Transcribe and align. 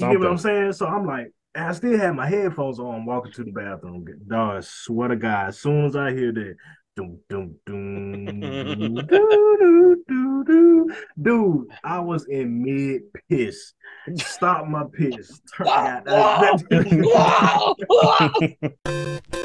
You 0.00 0.06
get 0.12 0.20
what 0.20 0.30
I'm 0.30 0.38
saying? 0.38 0.72
So 0.72 0.86
I'm 0.86 1.04
like, 1.06 1.32
I 1.54 1.72
still 1.72 1.98
had 1.98 2.14
my 2.14 2.26
headphones 2.26 2.78
on 2.78 3.04
walking 3.04 3.32
to 3.32 3.44
the 3.44 3.50
bathroom. 3.52 4.06
Dog, 4.26 4.56
I 4.56 4.60
swear 4.60 5.08
to 5.08 5.16
God, 5.16 5.48
as 5.48 5.58
soon 5.58 5.84
as 5.86 5.96
I 5.96 6.12
hear 6.12 6.32
that, 6.32 6.54
doom, 6.96 7.18
doom, 7.28 7.56
doom, 7.66 8.94
doo, 9.06 9.08
doo, 9.08 10.04
doo, 10.08 10.44
doo, 10.44 10.90
dude, 11.20 11.66
I 11.84 12.00
was 12.00 12.26
in 12.28 12.62
mid 12.62 13.02
piss. 13.28 13.74
Stop 14.16 14.66
my 14.68 14.84
piss. 14.92 15.40
Turn, 15.56 15.66
God, 15.66 16.04
that- 16.06 16.40
that- 16.40 16.64
This 16.70 16.92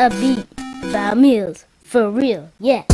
a 0.00 0.08
beat 0.08 0.46
by 0.90 1.12
Mills. 1.12 1.66
For 1.82 2.10
real, 2.10 2.50
yeah. 2.58 2.84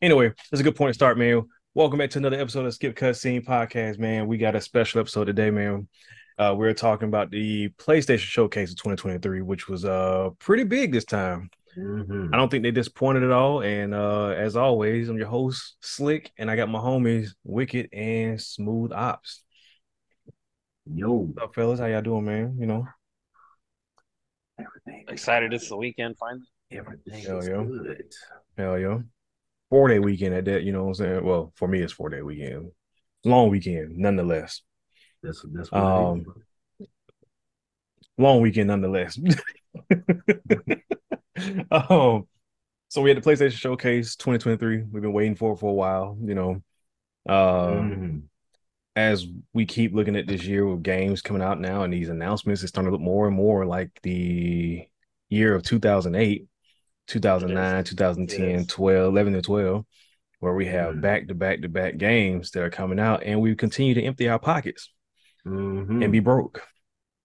Anyway, 0.00 0.32
that's 0.50 0.60
a 0.60 0.62
good 0.62 0.76
point 0.76 0.88
to 0.88 0.94
start, 0.94 1.18
man. 1.18 1.42
Welcome 1.74 1.98
back 1.98 2.08
to 2.10 2.18
another 2.18 2.40
episode 2.40 2.64
of 2.64 2.72
Skip 2.72 2.96
Cutscene 2.96 3.44
Podcast, 3.44 3.98
man. 3.98 4.26
We 4.26 4.38
got 4.38 4.54
a 4.54 4.62
special 4.62 5.00
episode 5.00 5.26
today, 5.26 5.50
man. 5.50 5.88
Uh, 6.36 6.54
we're 6.56 6.74
talking 6.74 7.08
about 7.08 7.30
the 7.30 7.68
PlayStation 7.78 8.18
Showcase 8.18 8.70
of 8.70 8.76
2023, 8.76 9.42
which 9.42 9.68
was 9.68 9.84
uh 9.84 10.30
pretty 10.38 10.64
big 10.64 10.92
this 10.92 11.04
time. 11.04 11.50
Mhm. 11.76 12.30
I 12.32 12.36
don't 12.36 12.50
think 12.50 12.62
they 12.62 12.70
disappointed 12.70 13.22
at 13.22 13.30
all. 13.30 13.62
And 13.62 13.94
uh, 13.94 14.28
as 14.28 14.56
always, 14.56 15.08
I'm 15.08 15.18
your 15.18 15.26
host, 15.28 15.76
Slick, 15.80 16.32
and 16.38 16.50
I 16.50 16.56
got 16.56 16.68
my 16.68 16.78
homies, 16.78 17.30
Wicked 17.44 17.88
and 17.92 18.40
Smooth 18.40 18.92
Ops. 18.92 19.42
Yo, 20.92 21.12
What's 21.12 21.38
up, 21.42 21.54
fellas? 21.54 21.80
How 21.80 21.86
y'all 21.86 22.02
doing, 22.02 22.24
man? 22.24 22.56
You 22.58 22.66
know, 22.66 22.86
everything. 24.58 25.04
Excited 25.08 25.52
it's 25.52 25.68
the 25.68 25.76
weekend 25.76 26.16
finally. 26.18 26.46
Everything 26.70 27.24
Hell 27.24 27.38
is 27.38 27.48
yeah. 27.48 27.64
good. 27.64 28.12
hell 28.58 28.78
yeah. 28.78 28.98
Four 29.70 29.88
day 29.88 29.98
weekend 29.98 30.34
at 30.34 30.44
that, 30.46 30.62
you 30.62 30.72
know 30.72 30.82
what 30.84 30.88
I'm 30.88 30.94
saying? 30.94 31.24
Well, 31.24 31.52
for 31.56 31.66
me, 31.68 31.80
it's 31.80 31.92
four 31.92 32.08
day 32.08 32.22
weekend. 32.22 32.70
Long 33.24 33.48
weekend, 33.50 33.96
nonetheless. 33.96 34.62
That's 35.24 35.44
that's 35.52 35.72
what 35.72 35.82
Um, 35.82 36.24
long 38.18 38.42
weekend 38.42 38.68
nonetheless. 38.68 39.18
um, 41.70 42.28
so 42.88 43.02
we 43.02 43.10
had 43.10 43.16
the 43.16 43.22
PlayStation 43.22 43.52
Showcase 43.52 44.16
2023. 44.16 44.82
We've 44.82 45.02
been 45.02 45.12
waiting 45.12 45.34
for 45.34 45.54
it 45.54 45.58
for 45.58 45.70
a 45.70 45.74
while, 45.74 46.16
you 46.22 46.34
know. 46.34 46.62
Uh, 47.26 47.70
Mhm. 47.70 48.22
as 48.96 49.26
we 49.52 49.66
keep 49.66 49.92
looking 49.94 50.14
at 50.14 50.28
this 50.28 50.44
year 50.44 50.64
with 50.66 50.82
games 50.82 51.22
coming 51.22 51.42
out 51.42 51.60
now 51.60 51.82
and 51.82 51.92
these 51.92 52.10
announcements, 52.10 52.62
it's 52.62 52.68
starting 52.68 52.88
to 52.88 52.92
look 52.92 53.00
more 53.00 53.26
and 53.26 53.34
more 53.34 53.66
like 53.66 53.90
the 54.02 54.86
year 55.30 55.54
of 55.54 55.64
2008, 55.64 56.46
2009, 57.06 57.84
2010, 57.84 58.40
It 58.40 58.60
is. 58.60 58.66
12, 58.66 59.08
11 59.08 59.32
to 59.32 59.42
12, 59.42 59.84
where 60.38 60.54
we 60.54 60.66
have 60.66 60.94
Mhm. 60.94 61.00
back 61.00 61.26
to 61.28 61.34
back 61.34 61.62
to 61.62 61.68
back 61.68 61.96
games 61.96 62.52
that 62.52 62.62
are 62.62 62.70
coming 62.70 63.00
out 63.00 63.24
and 63.24 63.40
we 63.40 63.56
continue 63.56 63.94
to 63.94 64.02
empty 64.02 64.28
our 64.28 64.38
pockets 64.38 64.90
Mhm. 65.46 66.02
and 66.02 66.12
be 66.12 66.20
broke 66.20 66.62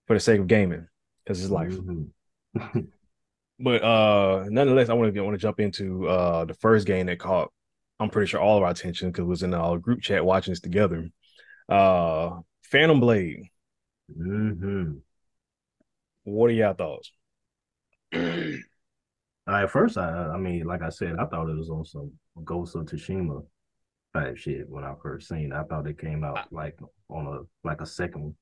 for 0.08 0.14
the 0.16 0.20
sake 0.20 0.40
of 0.40 0.48
gaming 0.48 0.88
because 1.24 1.42
it's 1.42 1.52
life. 1.52 1.72
Mhm. 1.74 2.12
But 3.62 3.84
uh 3.84 4.46
nonetheless, 4.50 4.88
I 4.88 4.94
want 4.94 5.14
to 5.14 5.22
want 5.22 5.34
to 5.34 5.38
jump 5.42 5.60
into 5.60 6.08
uh 6.08 6.46
the 6.46 6.54
first 6.54 6.88
game 6.88 7.08
that 7.08 7.20
caught 7.20 7.52
I'm 8.00 8.10
pretty 8.10 8.28
sure 8.30 8.40
all 8.40 8.56
of 8.58 8.64
our 8.64 8.72
attention 8.72 9.10
because 9.12 9.24
it 9.24 9.28
was 9.28 9.44
in 9.44 9.54
our 9.54 9.78
group 9.78 10.02
chat 10.02 10.24
watching 10.24 10.54
this 10.54 10.62
together. 10.62 11.10
Uh 11.68 12.40
Phantom 12.64 13.00
Blade. 13.02 13.44
Mhm. 14.18 15.02
What 16.24 16.50
are 16.50 16.54
y'all 16.54 16.74
thoughts? 16.74 17.12
At 18.14 19.72
first, 19.72 19.98
I 19.98 20.10
I 20.34 20.38
mean, 20.38 20.66
like 20.66 20.82
I 20.82 20.90
said, 20.90 21.16
I 21.20 21.26
thought 21.26 21.50
it 21.50 21.58
was 21.58 21.70
on 21.70 21.84
some 21.84 22.12
Ghost 22.44 22.76
of 22.76 22.86
Tsushima 22.86 23.46
type 24.14 24.38
shit 24.38 24.70
when 24.70 24.84
I 24.84 24.94
first 25.02 25.28
seen 25.28 25.52
it. 25.52 25.56
I 25.56 25.64
thought 25.64 25.88
it 25.88 25.98
came 26.00 26.24
out 26.24 26.52
like 26.54 26.78
on 27.10 27.28
a 27.28 27.68
like 27.68 27.82
a 27.82 27.86
second 27.86 28.36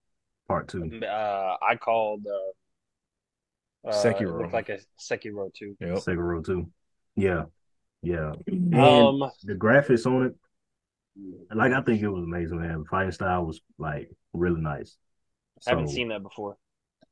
part 0.47 0.67
two. 0.67 1.01
Uh, 1.03 1.55
I 1.61 1.75
called 1.75 2.25
uh, 2.27 3.89
uh, 3.89 3.93
Sekiro. 3.93 4.21
It 4.39 4.41
looked 4.43 4.53
like 4.53 4.69
a 4.69 4.79
Sekiro 4.99 5.53
too. 5.53 5.75
Yep. 5.79 5.97
Sekiro 5.97 6.45
two. 6.45 6.69
Yeah. 7.15 7.45
Yeah. 8.01 8.33
And 8.47 8.75
Um, 8.75 9.31
the 9.43 9.55
graphics 9.55 10.05
on 10.05 10.27
it, 10.27 10.35
like 11.55 11.73
I 11.73 11.81
think 11.81 12.01
it 12.01 12.09
was 12.09 12.23
amazing, 12.23 12.61
man. 12.61 12.79
The 12.79 12.85
fighting 12.85 13.11
style 13.11 13.45
was 13.45 13.59
like 13.77 14.09
really 14.33 14.61
nice. 14.61 14.97
I 15.65 15.71
haven't 15.71 15.89
seen 15.89 16.09
that 16.09 16.21
before. 16.21 16.57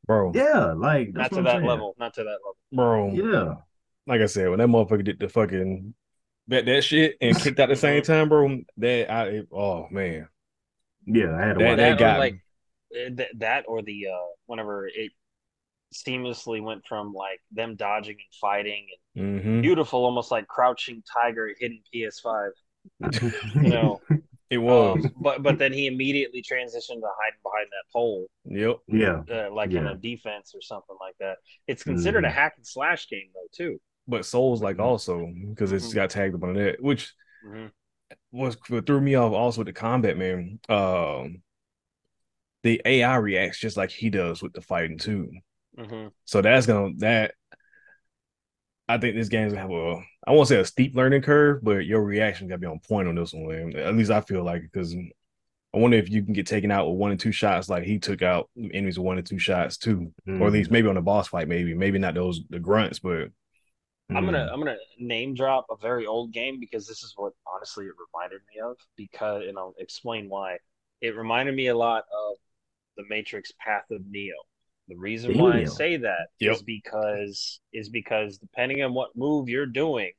Bro, 0.05 0.33
Yeah, 0.35 0.73
like 0.73 1.13
Not 1.13 1.31
to 1.31 1.37
I'm 1.39 1.43
that 1.45 1.53
saying. 1.55 1.65
level. 1.65 1.95
Not 1.97 2.13
to 2.13 2.23
that 2.23 2.29
level. 2.29 2.57
bro. 2.71 3.11
Yeah. 3.11 3.55
Like 4.05 4.21
I 4.21 4.27
said, 4.27 4.49
when 4.49 4.59
that 4.59 4.67
motherfucker 4.67 5.03
did 5.03 5.19
the 5.19 5.27
fucking 5.27 5.95
bet 6.47 6.65
that 6.67 6.83
shit 6.83 7.15
and 7.21 7.35
kicked 7.35 7.59
out 7.59 7.69
the 7.69 7.75
same 7.75 8.03
time, 8.03 8.29
bro. 8.29 8.59
That 8.77 9.09
I 9.11 9.23
it- 9.29 9.47
oh 9.51 9.87
man. 9.89 10.27
Yeah, 11.05 11.35
I 11.35 11.45
had 11.47 11.53
to 11.53 11.59
That- 11.59 11.65
watch 11.69 11.77
that 11.77 11.99
got 11.99 12.13
me. 12.13 12.19
like 12.19 12.33
uh, 12.95 13.15
th- 13.15 13.29
that 13.37 13.65
or 13.67 13.81
the 13.81 14.07
uh, 14.07 14.27
whenever 14.45 14.87
it 14.87 15.11
seamlessly 15.93 16.61
went 16.61 16.85
from 16.87 17.13
like 17.13 17.39
them 17.51 17.75
dodging 17.75 18.15
and 18.17 18.35
fighting 18.41 18.87
and 19.15 19.41
hmm 19.41 19.61
beautiful, 19.61 20.03
almost 20.03 20.31
like 20.31 20.47
crouching 20.47 21.01
tiger 21.11 21.49
hidden 21.59 21.81
PS5. 21.93 22.51
it. 23.01 23.33
You 23.63 23.69
know, 23.69 24.01
It 24.49 24.57
was. 24.59 25.05
um, 25.05 25.13
but 25.21 25.41
but 25.41 25.57
then 25.57 25.73
he 25.73 25.87
immediately 25.87 26.41
transitioned 26.43 26.99
to 27.01 27.09
hiding 27.19 27.39
behind 27.43 27.67
that 27.71 27.91
pole. 27.91 28.27
yep. 28.45 28.77
yeah. 28.87 29.21
uh, 29.31 29.53
like 29.53 29.71
in 29.71 29.87
a 29.87 29.95
defense 29.95 30.53
or 30.53 30.61
something 30.61 30.95
like 30.99 31.15
that. 31.19 31.37
It's 31.67 31.83
considered 31.83 32.25
a 32.25 32.29
Mhm. 32.29 32.33
hack 32.33 32.53
and 32.57 32.67
slash 32.67 33.07
game 33.09 33.29
though 33.33 33.47
too. 33.51 33.81
But 34.07 34.25
Souls 34.25 34.61
like 34.61 34.77
Mhm. 34.77 34.83
also 34.83 35.31
because 35.49 35.71
it's 35.71 35.87
Mhm. 35.87 35.95
got 35.95 36.09
tagged 36.11 36.35
up 36.35 36.43
on 36.43 36.53
that, 36.55 36.81
which 36.81 37.13
Mhm. 37.43 37.71
Was 38.31 38.57
what 38.69 38.85
threw 38.85 39.01
me 39.01 39.15
off 39.15 39.33
also 39.33 39.61
with 39.61 39.67
the 39.67 39.73
combat, 39.73 40.17
man. 40.17 40.59
Um 40.69 41.41
the 42.63 42.81
AI 42.83 43.15
reacts 43.17 43.59
just 43.59 43.77
like 43.77 43.91
he 43.91 44.09
does 44.09 44.41
with 44.41 44.53
the 44.53 44.61
fighting 44.61 44.97
too. 44.97 45.31
Mhm. 45.77 46.11
So 46.25 46.41
that's 46.41 46.65
gonna 46.65 46.93
that 46.97 47.33
I 48.87 48.97
think 48.97 49.15
this 49.15 49.29
game's 49.29 49.53
gonna 49.53 49.61
have 49.61 49.71
a 49.71 50.03
I 50.27 50.31
won't 50.31 50.47
say 50.47 50.59
a 50.59 50.65
steep 50.65 50.95
learning 50.95 51.21
curve, 51.21 51.63
but 51.63 51.85
your 51.85 52.03
reaction 52.03 52.47
gotta 52.47 52.59
be 52.59 52.67
on 52.67 52.79
point 52.79 53.07
on 53.07 53.15
this 53.15 53.33
one. 53.33 53.47
man. 53.47 53.75
At 53.75 53.95
least 53.95 54.11
I 54.11 54.21
feel 54.21 54.43
like 54.43 54.63
it 54.63 54.71
because 54.71 54.95
I 54.95 55.77
wonder 55.77 55.97
if 55.97 56.09
you 56.09 56.23
can 56.23 56.33
get 56.33 56.47
taken 56.47 56.71
out 56.71 56.87
with 56.87 56.97
one 56.97 57.11
and 57.11 57.19
two 57.19 57.31
shots 57.33 57.67
like 57.67 57.83
he 57.83 57.99
took 57.99 58.21
out 58.21 58.49
enemies 58.57 58.97
with 58.97 59.05
one 59.05 59.17
and 59.17 59.27
two 59.27 59.39
shots 59.39 59.77
too. 59.77 60.13
Or 60.41 60.47
at 60.47 60.53
least 60.53 60.71
maybe 60.71 60.87
on 60.87 60.95
the 60.95 61.01
boss 61.01 61.27
fight, 61.27 61.47
maybe. 61.49 61.73
Maybe 61.73 61.99
not 61.99 62.13
those 62.13 62.41
the 62.49 62.59
grunts, 62.59 62.99
but 62.99 63.29
I'm 64.13 64.25
Mm. 64.25 64.25
gonna 64.25 64.49
I'm 64.51 64.59
gonna 64.59 64.77
name 64.99 65.33
drop 65.33 65.67
a 65.69 65.75
very 65.77 66.05
old 66.05 66.31
game 66.31 66.59
because 66.59 66.87
this 66.87 67.03
is 67.03 67.13
what 67.15 67.33
honestly 67.53 67.85
it 67.85 67.93
reminded 68.13 68.41
me 68.53 68.61
of 68.61 68.77
because 68.95 69.43
and 69.47 69.57
I'll 69.57 69.75
explain 69.79 70.29
why. 70.29 70.59
It 71.01 71.15
reminded 71.15 71.55
me 71.55 71.67
a 71.67 71.75
lot 71.77 72.05
of 72.13 72.37
the 72.97 73.03
Matrix 73.09 73.51
Path 73.59 73.85
of 73.91 74.05
Neo. 74.07 74.35
The 74.87 74.95
reason 74.95 75.35
why 75.35 75.59
I 75.59 75.63
say 75.65 75.97
that 75.97 76.27
is 76.39 76.61
Yep. 76.61 76.61
because 76.61 77.59
is 77.73 77.89
because 77.89 78.37
depending 78.37 78.83
on 78.83 78.93
what 78.93 79.15
move 79.15 79.49
you're 79.49 79.65
doing, 79.65 80.11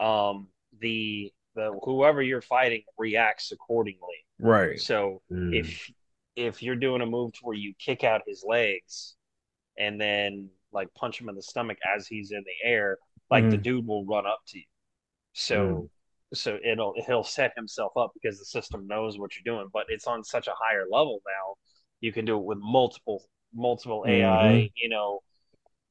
um 0.00 0.48
the 0.80 1.32
the 1.54 1.78
whoever 1.84 2.22
you're 2.22 2.40
fighting 2.42 2.82
reacts 2.98 3.52
accordingly. 3.52 4.26
right. 4.38 4.80
So 4.80 5.22
Mm. 5.30 5.52
if 5.52 5.90
if 6.36 6.62
you're 6.62 6.76
doing 6.76 7.02
a 7.02 7.06
move 7.06 7.32
to 7.34 7.40
where 7.42 7.56
you 7.56 7.74
kick 7.78 8.04
out 8.04 8.22
his 8.26 8.44
legs 8.46 9.14
and 9.78 10.00
then 10.00 10.50
like 10.72 10.92
punch 10.94 11.20
him 11.20 11.28
in 11.28 11.34
the 11.34 11.42
stomach 11.42 11.78
as 11.96 12.06
he's 12.06 12.32
in 12.32 12.44
the 12.44 12.68
air, 12.68 12.98
like 13.30 13.50
the 13.50 13.56
Mhm. 13.56 13.62
dude 13.62 13.86
will 13.86 14.04
run 14.06 14.26
up 14.26 14.40
to 14.48 14.58
you. 14.58 14.64
So 15.32 15.90
so 16.34 16.58
it'll 16.64 16.94
he'll 17.06 17.24
set 17.24 17.52
himself 17.56 17.92
up 17.96 18.12
because 18.14 18.38
the 18.38 18.44
system 18.46 18.86
knows 18.86 19.18
what 19.18 19.32
you're 19.36 19.54
doing, 19.56 19.68
but 19.72 19.86
it's 19.88 20.06
on 20.06 20.24
such 20.24 20.48
a 20.48 20.54
higher 20.56 20.84
level 20.90 21.20
now. 21.26 21.54
You 22.00 22.12
can 22.12 22.24
do 22.24 22.38
it 22.38 22.44
with 22.44 22.58
multiple 22.60 23.24
multiple 23.54 24.04
AI, 24.08 24.70
you 24.76 24.88
know, 24.88 25.20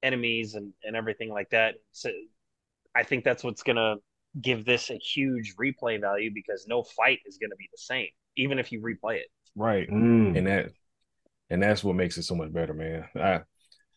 enemies 0.03 0.55
and 0.55 0.73
and 0.83 0.95
everything 0.95 1.29
like 1.31 1.49
that. 1.51 1.75
So 1.91 2.11
I 2.95 3.03
think 3.03 3.23
that's 3.23 3.43
what's 3.43 3.63
gonna 3.63 3.97
give 4.41 4.65
this 4.65 4.89
a 4.89 4.97
huge 4.97 5.55
replay 5.57 5.99
value 6.01 6.31
because 6.33 6.67
no 6.67 6.83
fight 6.83 7.19
is 7.25 7.37
gonna 7.37 7.55
be 7.57 7.69
the 7.71 7.77
same, 7.79 8.09
even 8.37 8.59
if 8.59 8.71
you 8.71 8.81
replay 8.81 9.17
it. 9.17 9.27
Right. 9.55 9.89
Mm. 9.89 10.35
and 10.35 10.47
that 10.47 10.71
and 11.49 11.63
that's 11.63 11.83
what 11.83 11.95
makes 11.95 12.17
it 12.17 12.23
so 12.23 12.35
much 12.35 12.53
better 12.53 12.73
man 12.73 13.05
I, 13.15 13.41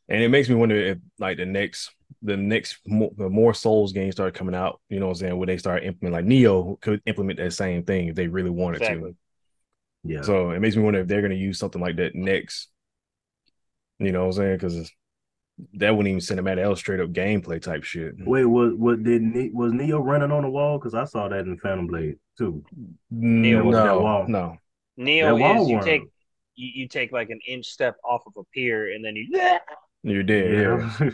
and 0.08 0.22
it 0.22 0.28
makes 0.28 0.48
me 0.48 0.54
wonder 0.54 0.76
if 0.76 0.98
like 1.18 1.36
the 1.36 1.46
next 1.46 1.90
the 2.22 2.36
next 2.36 2.78
more, 2.86 3.10
the 3.16 3.28
more 3.28 3.54
souls 3.54 3.92
games 3.92 4.14
start 4.14 4.34
coming 4.34 4.54
out 4.54 4.80
you 4.88 5.00
know 5.00 5.06
what 5.06 5.12
i'm 5.12 5.18
saying 5.18 5.36
where 5.36 5.46
they 5.46 5.56
start 5.58 5.84
implementing 5.84 6.12
like 6.16 6.24
neo 6.24 6.76
could 6.80 7.00
implement 7.06 7.38
that 7.38 7.52
same 7.52 7.82
thing 7.84 8.08
if 8.08 8.14
they 8.14 8.28
really 8.28 8.50
wanted 8.50 8.80
Exactly. 8.82 9.14
Yeah. 10.04 10.22
so 10.22 10.50
it 10.50 10.60
makes 10.60 10.76
me 10.76 10.82
wonder 10.82 11.00
if 11.00 11.08
they're 11.08 11.22
going 11.22 11.30
to 11.32 11.36
use 11.36 11.58
something 11.58 11.80
like 11.80 11.96
that 11.96 12.14
next 12.14 12.68
you 13.98 14.12
know 14.12 14.20
what 14.20 14.26
i'm 14.26 14.32
saying 14.32 14.56
because 14.56 14.90
that 15.74 15.96
wouldn't 15.96 16.08
even 16.08 16.18
cinematic. 16.20 16.56
That 16.56 16.68
was 16.68 16.80
straight 16.80 16.98
up 17.00 17.10
gameplay 17.12 17.62
type 17.62 17.84
shit. 17.84 18.14
Wait, 18.18 18.44
was 18.44 18.72
what 18.74 19.04
did 19.04 19.22
Ne- 19.22 19.50
was 19.52 19.72
Neo 19.72 20.00
running 20.00 20.32
on 20.32 20.42
the 20.42 20.50
wall? 20.50 20.78
Because 20.78 20.94
I 20.94 21.04
saw 21.04 21.28
that 21.28 21.46
in 21.46 21.56
Phantom 21.58 21.86
Blade 21.86 22.16
too. 22.36 22.64
No, 23.10 23.62
was 23.62 23.76
that 23.76 23.84
no, 23.84 24.00
wall. 24.00 24.24
no. 24.26 24.56
Neo 24.96 25.26
That 25.26 25.40
wall 25.40 25.62
is 25.62 25.68
you 25.68 25.76
worm. 25.76 25.84
take 25.84 26.02
you, 26.56 26.70
you 26.74 26.88
take 26.88 27.12
like 27.12 27.30
an 27.30 27.38
inch 27.46 27.66
step 27.66 27.94
off 28.04 28.22
of 28.26 28.32
a 28.36 28.42
pier 28.52 28.92
and 28.94 29.04
then 29.04 29.14
you 29.14 29.28
You're 30.04 30.22
dead. 30.22 30.52
Yeah. 30.52 30.90
Yeah. 31.00 31.10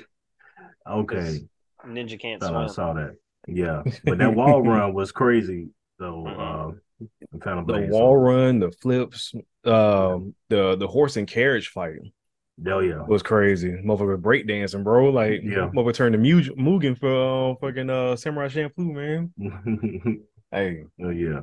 okay, 0.95 1.41
ninja 1.87 2.21
can't 2.21 2.41
thought 2.41 2.55
I 2.55 2.67
saw 2.67 2.93
that. 2.95 3.17
Yeah, 3.49 3.83
but 4.05 4.19
that 4.19 4.35
wall 4.35 4.61
run 4.63 4.93
was 4.93 5.13
crazy. 5.13 5.69
So, 5.99 6.25
Mhm. 6.27 6.75
uh, 6.75 7.07
in 7.33 7.41
Phantom 7.41 7.67
The 7.67 7.73
Blade. 7.73 7.91
wall 7.91 8.17
run, 8.17 8.59
the 8.59 8.71
flips, 8.71 9.33
um, 9.65 10.35
the 10.49 10.77
the 10.77 10.87
horse 10.89 11.17
and 11.17 11.27
carriage 11.29 11.69
fight 11.69 11.97
So, 12.03 12.71
hell 12.71 12.83
yeah. 12.83 13.03
was 13.07 13.23
crazy. 13.23 13.71
Motherfucker 13.71 14.21
breakdancing, 14.21 14.85
bro. 14.85 15.09
Like, 15.11 15.41
Yeah. 15.43 15.71
motherfucker 15.75 15.95
turned 15.95 16.13
to 16.15 16.19
Mugen, 16.19 16.57
Mugen 16.59 16.99
for 16.99 17.53
uh, 17.53 17.55
fucking 17.61 17.89
uh, 17.89 18.17
Samurai 18.17 18.49
Champloo, 18.49 18.93
man. 18.93 19.33
Hey, 20.53 20.83
oh 21.01 21.11
yeah. 21.11 21.43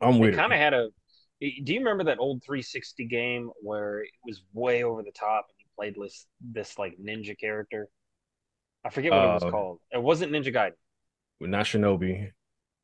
I'm 0.00 0.16
It 0.16 0.20
with 0.20 0.36
kind 0.36 0.52
of 0.52 0.58
had 0.58 0.74
a. 0.74 0.90
Do 1.64 1.72
you 1.74 1.80
remember 1.80 2.04
that 2.04 2.18
old 2.18 2.42
360 2.44 3.06
game 3.06 3.50
where 3.62 4.00
it 4.02 4.10
was 4.24 4.42
way 4.52 4.84
over 4.84 5.02
the 5.02 5.12
top 5.12 5.46
and 5.50 5.56
you 5.58 5.66
played 5.76 5.94
this 6.00 6.26
this 6.40 6.78
like 6.78 6.96
ninja 6.98 7.38
character? 7.38 7.88
I 8.84 8.90
forget 8.90 9.14
what 9.14 9.24
it 9.24 9.30
was 9.32 9.44
Uh, 9.44 9.50
called. 9.50 9.80
It 9.92 10.02
wasn't 10.02 10.32
Ninja 10.32 10.52
Gaiden. 10.54 10.74
Not 11.40 11.66
Shinobi. 11.66 12.32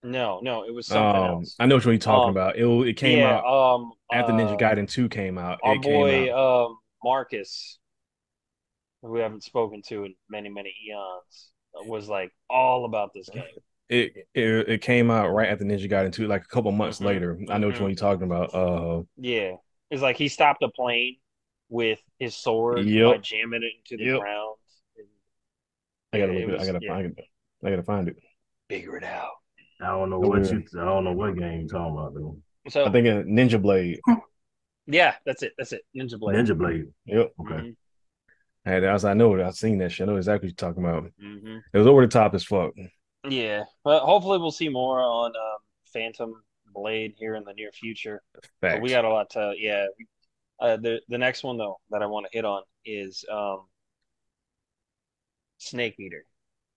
No, 0.02 0.40
no, 0.42 0.64
it 0.64 0.72
was 0.74 0.86
something 0.86 1.22
Um, 1.22 1.26
else. 1.26 1.56
I 1.58 1.66
know 1.66 1.76
what 1.76 1.84
you're 1.84 1.98
talking 1.98 2.30
Um, 2.30 2.30
about. 2.30 2.56
It 2.56 2.64
it 2.88 2.96
came 2.96 3.18
yeah, 3.18 3.36
out 3.36 3.44
um, 3.44 3.92
after 4.12 4.32
uh, 4.32 4.36
Ninja 4.36 4.58
Gaiden 4.58 4.88
2 4.88 5.08
came 5.08 5.36
out. 5.38 5.60
Our 5.62 5.76
It 5.76 5.82
came 5.82 5.92
boy, 5.92 6.32
out. 6.32 6.66
um, 6.66 6.78
Marcus, 7.04 7.78
who 9.02 9.10
we 9.10 9.20
haven't 9.20 9.44
spoken 9.44 9.82
to 9.88 10.04
in 10.04 10.14
many, 10.28 10.48
many 10.48 10.74
eons, 10.86 11.50
was 11.86 12.08
like 12.08 12.32
all 12.48 12.84
about 12.84 13.12
this 13.14 13.28
game. 13.34 13.42
It, 13.90 14.28
it 14.34 14.68
it 14.68 14.82
came 14.82 15.10
out 15.10 15.32
right 15.32 15.48
after 15.48 15.64
Ninja 15.64 15.90
Gaiden 15.90 16.12
2, 16.12 16.28
like 16.28 16.44
a 16.44 16.48
couple 16.48 16.70
months 16.70 17.00
Mhm, 17.00 17.06
later. 17.06 17.38
I 17.50 17.58
know 17.58 17.66
which 17.66 17.76
mhm. 17.76 17.82
one 17.82 17.90
you're 17.90 17.96
talking 17.96 18.22
about. 18.22 18.54
Uh, 18.54 19.02
Yeah, 19.16 19.56
it's 19.90 20.00
like 20.00 20.16
he 20.16 20.28
stopped 20.28 20.62
a 20.62 20.68
plane 20.68 21.16
with 21.68 22.00
his 22.20 22.36
sword 22.36 22.86
Yep. 22.86 23.14
by 23.14 23.18
jamming 23.18 23.64
it 23.64 23.72
into 23.78 23.96
the 24.02 24.10
Yep. 24.10 24.20
ground. 24.20 24.56
And 24.96 25.06
I 26.12 26.18
gotta 26.18 26.32
Yeah, 26.32 26.38
look 26.38 26.48
it 26.50 26.54
it. 26.54 26.60
I 26.60 26.66
gotta 26.66 26.80
yeah. 26.80 26.94
find 26.94 27.06
it. 27.06 27.24
I 27.64 27.70
gotta 27.70 27.82
find 27.82 28.08
it. 28.08 28.16
figure 28.68 28.96
it 28.96 29.04
out. 29.04 29.32
I 29.80 29.88
don't 29.88 30.10
know 30.10 30.20
what 30.20 30.50
you. 30.52 30.64
I 30.80 30.84
don't 30.84 31.04
know 31.04 31.12
what 31.12 31.36
game 31.36 31.60
you're 31.60 31.68
talking 31.68 31.98
about 31.98 32.14
though. 32.14 32.36
So 32.68 32.84
I 32.84 32.90
think 32.90 33.08
uh, 33.08 33.22
Ninja 33.22 33.60
Blade. 33.60 34.00
yeah, 34.86 35.14
that's 35.26 35.42
it. 35.42 35.52
That's 35.58 35.72
it. 35.72 35.82
Ninja 35.96 36.18
Blade. 36.18 36.36
Ninja 36.36 36.56
Blade. 36.56 36.86
Yep. 37.06 37.32
Okay. 37.40 37.74
And 38.66 38.84
as 38.84 39.04
I 39.04 39.14
know 39.14 39.34
it, 39.34 39.42
I've 39.42 39.54
seen 39.54 39.78
that 39.78 39.90
shit. 39.90 40.06
I 40.08 40.12
know 40.12 40.16
exactly 40.18 40.48
what 40.48 40.62
you're 40.62 40.70
talking 40.70 40.84
about. 40.84 41.10
hmm 41.18 41.58
It 41.72 41.78
was 41.78 41.86
over 41.86 42.02
the 42.02 42.08
top 42.08 42.34
as 42.34 42.44
fuck. 42.44 42.72
Yeah, 43.28 43.64
but 43.84 44.00
hopefully 44.00 44.38
we'll 44.38 44.50
see 44.50 44.68
more 44.68 45.00
on 45.00 45.32
um, 45.36 45.58
Phantom 45.92 46.42
Blade 46.74 47.14
here 47.18 47.34
in 47.34 47.44
the 47.44 47.52
near 47.52 47.70
future. 47.72 48.22
But 48.60 48.80
we 48.80 48.88
got 48.90 49.04
a 49.04 49.08
lot 49.08 49.30
to 49.30 49.54
yeah. 49.58 49.86
Uh, 50.58 50.76
the 50.76 51.00
the 51.08 51.18
next 51.18 51.42
one 51.42 51.56
though 51.58 51.80
that 51.90 52.02
I 52.02 52.06
want 52.06 52.26
to 52.26 52.36
hit 52.36 52.44
on 52.44 52.62
is 52.84 53.24
um, 53.30 53.60
Snake 55.58 55.96
Eater. 55.98 56.24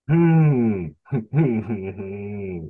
Hmm. 0.08 0.88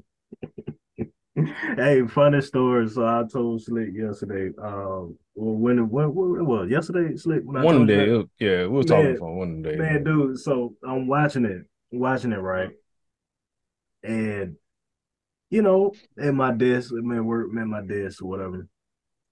hey, 1.77 2.07
funny 2.07 2.41
story. 2.41 2.89
So 2.89 3.05
I 3.07 3.25
told 3.31 3.63
Slick 3.63 3.89
yesterday. 3.95 4.53
Um, 4.63 5.19
well, 5.35 5.55
when 5.57 5.79
it 5.79 5.83
when, 5.83 6.15
when 6.15 6.41
it 6.41 6.45
was 6.45 6.71
yesterday, 6.71 7.17
Slick. 7.17 7.43
When 7.45 7.63
one 7.63 7.75
told 7.75 7.89
day, 7.89 7.97
that- 7.97 8.09
it 8.09 8.17
was- 8.17 8.27
yeah, 8.39 8.63
we 8.63 8.69
was 8.69 8.87
talking 8.87 9.05
Man, 9.07 9.19
for 9.19 9.35
one 9.37 9.63
day. 9.63 9.77
man, 9.77 10.05
dude. 10.05 10.39
So 10.39 10.75
I'm 10.87 11.07
watching 11.09 11.45
it, 11.45 11.65
watching 11.91 12.33
it, 12.33 12.37
right? 12.41 12.71
And 14.05 14.57
you 15.51 15.63
know, 15.63 15.93
at 16.19 16.35
my 16.35 16.53
desk, 16.53 16.93
at 16.93 17.05
my 17.05 17.21
work, 17.21 17.49
at 17.49 17.67
my 17.67 17.81
desk 17.81 18.23
or 18.23 18.29
whatever. 18.29 18.69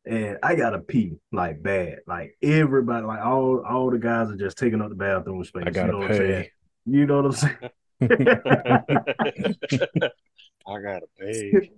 And 0.05 0.39
I 0.43 0.57
gotta 0.57 0.79
pee 0.79 1.17
like 1.31 1.63
bad. 1.63 2.01
Like 2.07 2.37
everybody, 2.43 3.07
like 3.07 3.25
all 3.25 3.65
all 3.65 3.91
the 3.91 3.99
guys 3.99 4.31
are 4.31 4.37
just 4.37 4.59
taking 4.59 4.81
up 4.81 4.89
the 4.89 4.95
bathroom 4.95 5.45
space. 5.45 5.65
I 5.67 5.71
gotta 5.71 5.87
you 5.87 5.93
know 5.93 5.99
what 5.99 6.11
I'm 6.11 6.17
saying? 6.17 6.47
You 6.87 7.07
know 7.07 7.23
what 7.23 7.27
I'm 7.27 7.33
saying? 7.33 7.57
I 10.67 10.81
gotta 10.81 11.07
pay. 11.19 11.71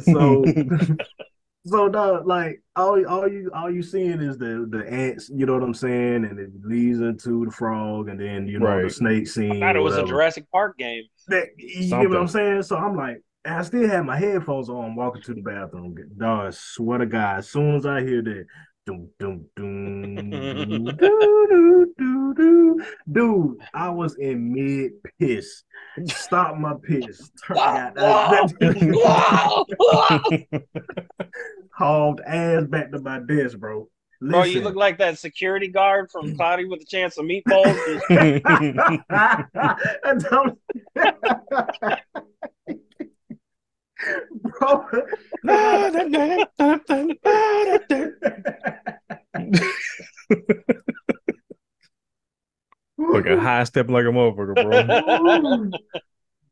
so 0.00 0.44
so 1.68 1.88
dog, 1.88 2.26
like 2.26 2.62
all 2.76 3.04
all 3.06 3.28
you 3.28 3.50
all 3.54 3.70
you 3.70 3.82
seeing 3.82 4.20
is 4.20 4.38
the 4.38 4.66
the 4.70 4.88
ants, 4.90 5.30
you 5.32 5.46
know 5.46 5.54
what 5.54 5.62
I'm 5.62 5.74
saying, 5.74 6.24
and 6.24 6.38
it 6.38 6.50
leads 6.64 7.00
into 7.00 7.44
the 7.44 7.50
frog, 7.50 8.08
and 8.08 8.20
then 8.20 8.46
you 8.46 8.58
know 8.58 8.82
the 8.82 8.90
snake 8.90 9.28
scene. 9.28 9.62
I 9.62 9.68
thought 9.68 9.76
it 9.76 9.80
was 9.80 9.96
a. 9.96 10.04
Jurassic 10.04 10.50
Park 10.50 10.78
game. 10.78 11.04
That, 11.28 11.48
you 11.58 11.90
get 11.90 12.08
what 12.08 12.18
I'm 12.18 12.28
saying? 12.28 12.62
So 12.62 12.76
I'm 12.76 12.96
like, 12.96 13.22
I 13.44 13.62
still 13.62 13.88
have 13.88 14.04
my 14.04 14.18
headphones 14.18 14.68
on, 14.68 14.94
walking 14.94 15.22
to 15.22 15.34
the 15.34 15.42
bathroom. 15.42 15.94
Dog, 16.16 16.46
I 16.46 16.50
swear 16.50 16.98
to 16.98 17.06
God, 17.06 17.38
as 17.38 17.48
soon 17.50 17.76
as 17.76 17.86
I 17.86 18.00
hear 18.00 18.22
that, 18.22 18.46
doom, 18.88 19.10
doom, 19.18 19.44
doom, 19.54 20.30
doom, 20.30 20.84
doo, 20.96 20.96
doo, 20.96 21.94
doo, 21.98 22.34
doo, 22.34 22.80
dude, 23.12 23.58
I 23.74 23.90
was 23.90 24.16
in 24.16 24.50
mid 24.50 24.92
piss. 25.20 25.62
Stop 26.06 26.56
my 26.56 26.72
piss. 26.82 27.30
That, 27.50 27.92
hauled 31.76 32.22
ass 32.26 32.64
back 32.64 32.90
to 32.92 33.00
my 33.00 33.20
desk, 33.20 33.58
bro. 33.58 33.90
Bro, 34.20 34.42
you 34.44 34.62
look 34.62 34.74
like 34.74 34.98
that 34.98 35.16
security 35.18 35.68
guard 35.68 36.10
from 36.10 36.34
Cloudy 36.34 36.64
with 36.64 36.80
a 36.80 36.84
Chance 36.84 37.18
of 37.18 37.26
Meatballs. 37.26 37.78
Bro, 44.42 44.86
Fucking 53.12 53.38
high 53.38 53.64
stepping 53.64 53.94
like 53.94 54.04
a 54.04 54.08
motherfucker, 54.08 54.54
bro. 55.36 55.70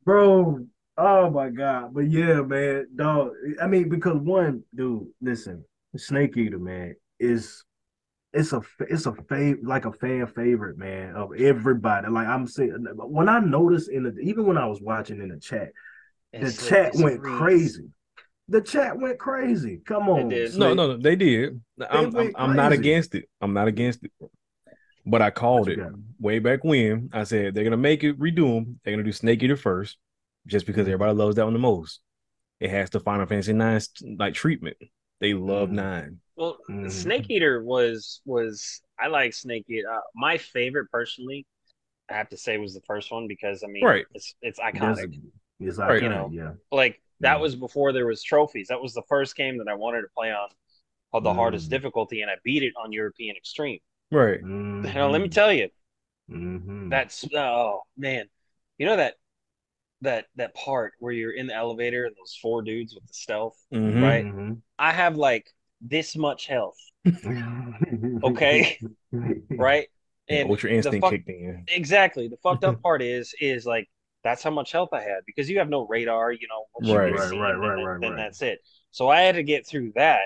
bro. 0.05 0.67
Oh 0.99 1.31
my 1.31 1.51
god. 1.51 1.93
But 1.95 2.11
yeah, 2.11 2.41
man, 2.43 2.87
dog. 2.95 3.33
I 3.61 3.67
mean, 3.67 3.89
because 3.89 4.17
one, 4.17 4.63
dude, 4.75 5.07
listen, 5.21 5.65
Snake 5.97 6.37
Eater, 6.37 6.59
man, 6.59 6.95
is 7.21 7.65
it's 8.33 8.53
a 8.53 8.63
it's 8.81 9.07
a 9.07 9.13
fav 9.13 9.59
like 9.63 9.85
a 9.85 9.93
fan 9.93 10.27
favorite, 10.27 10.79
man, 10.79 11.15
of 11.17 11.31
everybody. 11.39 12.09
Like 12.09 12.27
I'm 12.27 12.47
saying, 12.47 12.87
when 12.95 13.29
I 13.29 13.41
noticed 13.41 13.91
in 13.91 14.05
the 14.05 14.19
even 14.21 14.47
when 14.47 14.59
I 14.59 14.67
was 14.67 14.81
watching 14.81 15.21
in 15.21 15.29
the 15.29 15.39
chat, 15.39 15.73
the 16.41 16.53
chat 16.69 16.95
like- 16.95 17.05
went 17.05 17.23
crazy. 17.23 17.85
The 18.49 18.61
chat 18.61 18.97
went 18.99 19.19
crazy. 19.19 19.81
Come 19.85 20.09
on. 20.09 20.29
No, 20.29 20.73
no, 20.73 20.75
no, 20.75 20.97
they 20.97 21.17
did. 21.17 21.61
I'm, 21.91 22.15
I'm, 22.17 22.33
I'm 22.37 22.55
not 22.57 22.71
against 22.73 23.17
it. 23.17 23.29
I'm 23.41 23.53
not 23.53 23.67
against 23.67 24.05
it. 24.05 24.13
But 25.05 25.21
I 25.21 25.31
called 25.31 25.69
it 25.69 25.77
got? 25.79 25.93
way 26.21 26.39
back 26.39 26.63
when. 26.63 27.11
I 27.13 27.25
said 27.25 27.55
they're 27.55 27.65
gonna 27.65 27.77
make 27.77 28.05
it 28.05 28.19
redo 28.21 28.55
them. 28.55 28.79
They're 28.85 28.93
gonna 28.95 29.03
do 29.05 29.11
Snake 29.13 29.43
Eater 29.43 29.57
first, 29.57 29.99
just 30.47 30.65
because 30.67 30.87
everybody 30.87 31.13
loves 31.13 31.35
that 31.37 31.45
one 31.45 31.55
the 31.55 31.59
most. 31.59 32.01
It 32.61 32.71
has 32.71 32.89
the 32.91 33.01
Final 33.01 33.27
Fantasy 33.27 33.53
Nine 33.53 33.81
like 34.19 34.35
treatment. 34.35 34.77
They 35.21 35.35
love 35.35 35.69
Mhm. 35.71 35.73
nine. 35.73 36.21
Well, 36.37 36.59
Mhm. 36.71 36.91
Snake 36.91 37.29
Eater 37.31 37.63
was 37.65 38.21
was 38.25 38.81
I 38.99 39.09
like 39.09 39.33
Snake 39.35 39.65
Eater. 39.69 39.91
Uh, 39.93 40.01
my 40.15 40.39
favorite 40.39 40.89
personally, 40.93 41.47
I 42.09 42.15
have 42.15 42.29
to 42.29 42.37
say, 42.37 42.59
was 42.59 42.75
the 42.75 42.81
first 42.87 43.11
one 43.11 43.27
because 43.27 43.65
I 43.65 43.67
mean, 43.67 43.85
Right. 43.85 44.07
it's 44.15 44.35
it's 44.41 44.59
That's- 44.59 44.99
iconic. 45.61 45.69
It's 45.69 45.79
Right. 45.79 46.01
iconic, 46.01 46.03
You 46.03 46.09
know. 46.09 46.31
yeah. 46.33 46.53
Like 46.71 47.01
that 47.21 47.39
Mhm. 47.39 47.41
was 47.41 47.57
before 47.57 47.93
there 47.93 48.07
was 48.07 48.23
trophies. 48.23 48.69
That 48.69 48.81
was 48.81 48.95
the 48.95 49.03
first 49.09 49.37
game 49.37 49.59
that 49.59 49.69
I 49.69 49.75
wanted 49.75 50.03
to 50.03 50.09
play 50.17 50.31
on 50.33 50.49
on 51.13 51.23
the 51.23 51.33
hardest 51.33 51.69
Mm. 51.69 51.71
difficulty, 51.71 52.21
and 52.23 52.31
I 52.31 52.35
beat 52.45 52.63
it 52.63 52.75
on 52.77 52.93
European 52.93 53.37
Extreme. 53.37 53.79
Right. 54.11 54.43
Now, 54.43 55.09
let 55.09 55.21
me 55.23 55.29
tell 55.29 55.51
you, 55.53 55.71
Mhm. 56.31 56.91
that's 56.91 57.27
oh 57.35 57.83
man, 57.97 58.29
you 58.79 58.87
know 58.87 58.97
that 58.97 59.15
that 60.03 60.27
that 60.35 60.53
part 60.55 60.93
where 60.99 61.13
you're 61.13 61.33
in 61.33 61.47
the 61.47 61.55
elevator 61.55 62.05
and 62.05 62.15
those 62.17 62.37
four 62.43 62.61
dudes 62.63 62.95
with 62.95 63.07
the 63.07 63.15
stealth. 63.15 63.57
Mhm. 63.73 64.03
Right. 64.03 64.25
Mhm. 64.27 64.61
I 64.79 64.93
have 64.93 65.17
like 65.17 65.49
this 65.81 66.17
much 66.17 66.47
health, 66.47 66.77
Okay. 68.25 68.79
right? 69.51 69.89
Yeah, 70.29 70.41
And 70.41 70.49
what 70.49 70.63
your 70.63 70.73
instinct 70.73 71.03
fuck- 71.03 71.13
kicked 71.13 71.29
in. 71.29 71.65
Exactly. 71.69 72.29
The 72.29 72.37
fucked 72.39 72.65
up 72.65 72.83
part 72.83 73.01
is 73.01 73.35
is 73.41 73.65
like 73.65 73.89
that's 74.27 74.43
how 74.43 74.51
much 74.51 74.73
health 74.73 74.89
I 74.93 75.01
had 75.03 75.21
because 75.27 75.49
you 75.49 75.59
have 75.59 75.69
no 75.69 75.87
radar, 75.87 76.33
you 76.33 76.49
know, 76.49 76.65
once 76.75 76.89
you 76.89 76.97
Right. 76.99 77.13
get 77.13 77.21
Right, 77.21 77.31
right, 77.31 77.55
right, 77.55 77.77
then- 77.77 77.85
right, 77.85 78.01
then 78.01 78.11
right. 78.13 78.17
that's 78.17 78.43
it. 78.43 78.59
So 78.91 79.09
I 79.09 79.21
had 79.21 79.37
to 79.37 79.43
get 79.43 79.67
through 79.67 79.93
that 79.95 80.23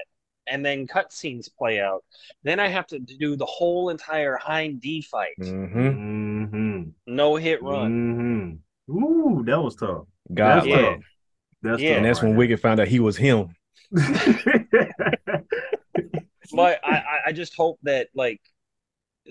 and 0.46 0.64
then 0.64 0.86
cutscenes 0.86 1.48
play 1.56 1.80
out. 1.80 2.02
Then 2.42 2.58
I 2.60 2.68
have 2.68 2.86
to 2.88 2.98
do 2.98 3.36
the 3.36 3.44
whole 3.46 3.90
entire 3.90 4.36
hind 4.36 4.80
D 4.80 5.02
fight. 5.02 5.34
hmm 5.38 6.44
Mhm. 6.46 6.92
No 7.06 7.36
hit 7.36 7.62
run. 7.62 8.58
Mhm. 8.88 8.94
Ooh, 8.94 9.44
that 9.44 9.60
was 9.62 9.76
tough. 9.76 10.06
God 10.32 10.56
That's 10.56 10.66
Yeah. 10.66 10.80
tough. 10.80 10.98
That's 11.62 11.82
Yeah. 11.82 11.88
tough 11.90 11.96
And 11.98 12.06
that's 12.06 12.22
right 12.22 12.28
when 12.30 12.38
Wicked 12.38 12.60
found 12.60 12.80
out 12.80 12.88
he 12.88 13.00
was 13.00 13.16
him. 13.18 13.54
But 16.52 16.80
I, 16.84 16.96
I- 16.96 17.20
I 17.26 17.32
just 17.32 17.54
hope 17.54 17.78
that 17.84 18.08
like 18.14 18.40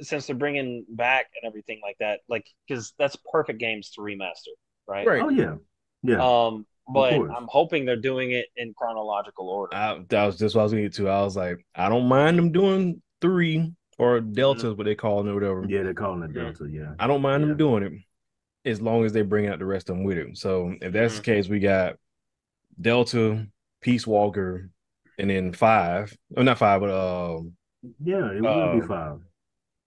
since 0.01 0.27
they're 0.27 0.35
bringing 0.35 0.85
back 0.89 1.27
and 1.41 1.47
everything 1.49 1.79
like 1.83 1.97
that, 1.99 2.21
like 2.29 2.45
because 2.67 2.93
that's 2.99 3.15
perfect 3.31 3.59
games 3.59 3.91
to 3.91 4.01
remaster, 4.01 4.53
right? 4.87 5.07
Right. 5.07 5.21
Oh 5.21 5.29
yeah, 5.29 5.55
yeah. 6.03 6.17
Um, 6.23 6.65
but. 6.91 7.13
I'm 7.13 7.47
hoping 7.47 7.85
they're 7.85 7.95
doing 7.95 8.31
it 8.31 8.47
in 8.57 8.73
chronological 8.73 9.47
order. 9.49 9.75
I, 9.75 9.99
that 10.09 10.25
was 10.25 10.37
just 10.37 10.55
what 10.55 10.61
I 10.61 10.63
was 10.63 10.71
gonna 10.73 10.83
Get 10.83 10.93
to. 10.95 11.09
I 11.09 11.21
was 11.21 11.35
like, 11.37 11.65
I 11.75 11.87
don't 11.89 12.07
mind 12.07 12.37
them 12.37 12.51
doing 12.51 13.01
three 13.21 13.71
or 13.97 14.19
deltas, 14.21 14.75
what 14.75 14.85
they 14.85 14.95
call 14.95 15.21
them 15.23 15.29
or 15.31 15.35
whatever. 15.35 15.65
yeah, 15.67 15.83
they're 15.83 15.93
calling 15.93 16.23
it 16.23 16.33
Delta. 16.33 16.67
Yeah. 16.69 16.93
I 16.97 17.05
don't 17.07 17.21
mind 17.21 17.41
Yeah. 17.43 17.49
them 17.49 17.57
doing 17.57 17.83
it 17.83 18.69
as 18.69 18.81
long 18.81 19.05
as 19.05 19.13
they 19.13 19.21
bring 19.21 19.47
out 19.47 19.59
the 19.59 19.65
rest 19.65 19.89
of 19.89 19.97
them 19.97 20.03
with 20.05 20.17
it. 20.17 20.37
So 20.37 20.73
if 20.81 20.93
that's 20.93 21.15
the 21.15 21.21
Mhm. 21.21 21.25
case, 21.25 21.47
we 21.49 21.59
got 21.59 21.97
Delta, 22.79 23.45
Peace 23.81 24.07
Walker, 24.07 24.69
and 25.17 25.29
then 25.29 25.53
five. 25.53 26.15
Oh, 26.37 26.41
not 26.43 26.57
five, 26.57 26.81
but 26.81 26.89
um, 26.91 27.53
Yeah, 28.03 28.31
it 28.31 28.41
will 28.41 28.73
be 28.79 28.81
Uh, 28.83 28.87
five. 28.87 29.19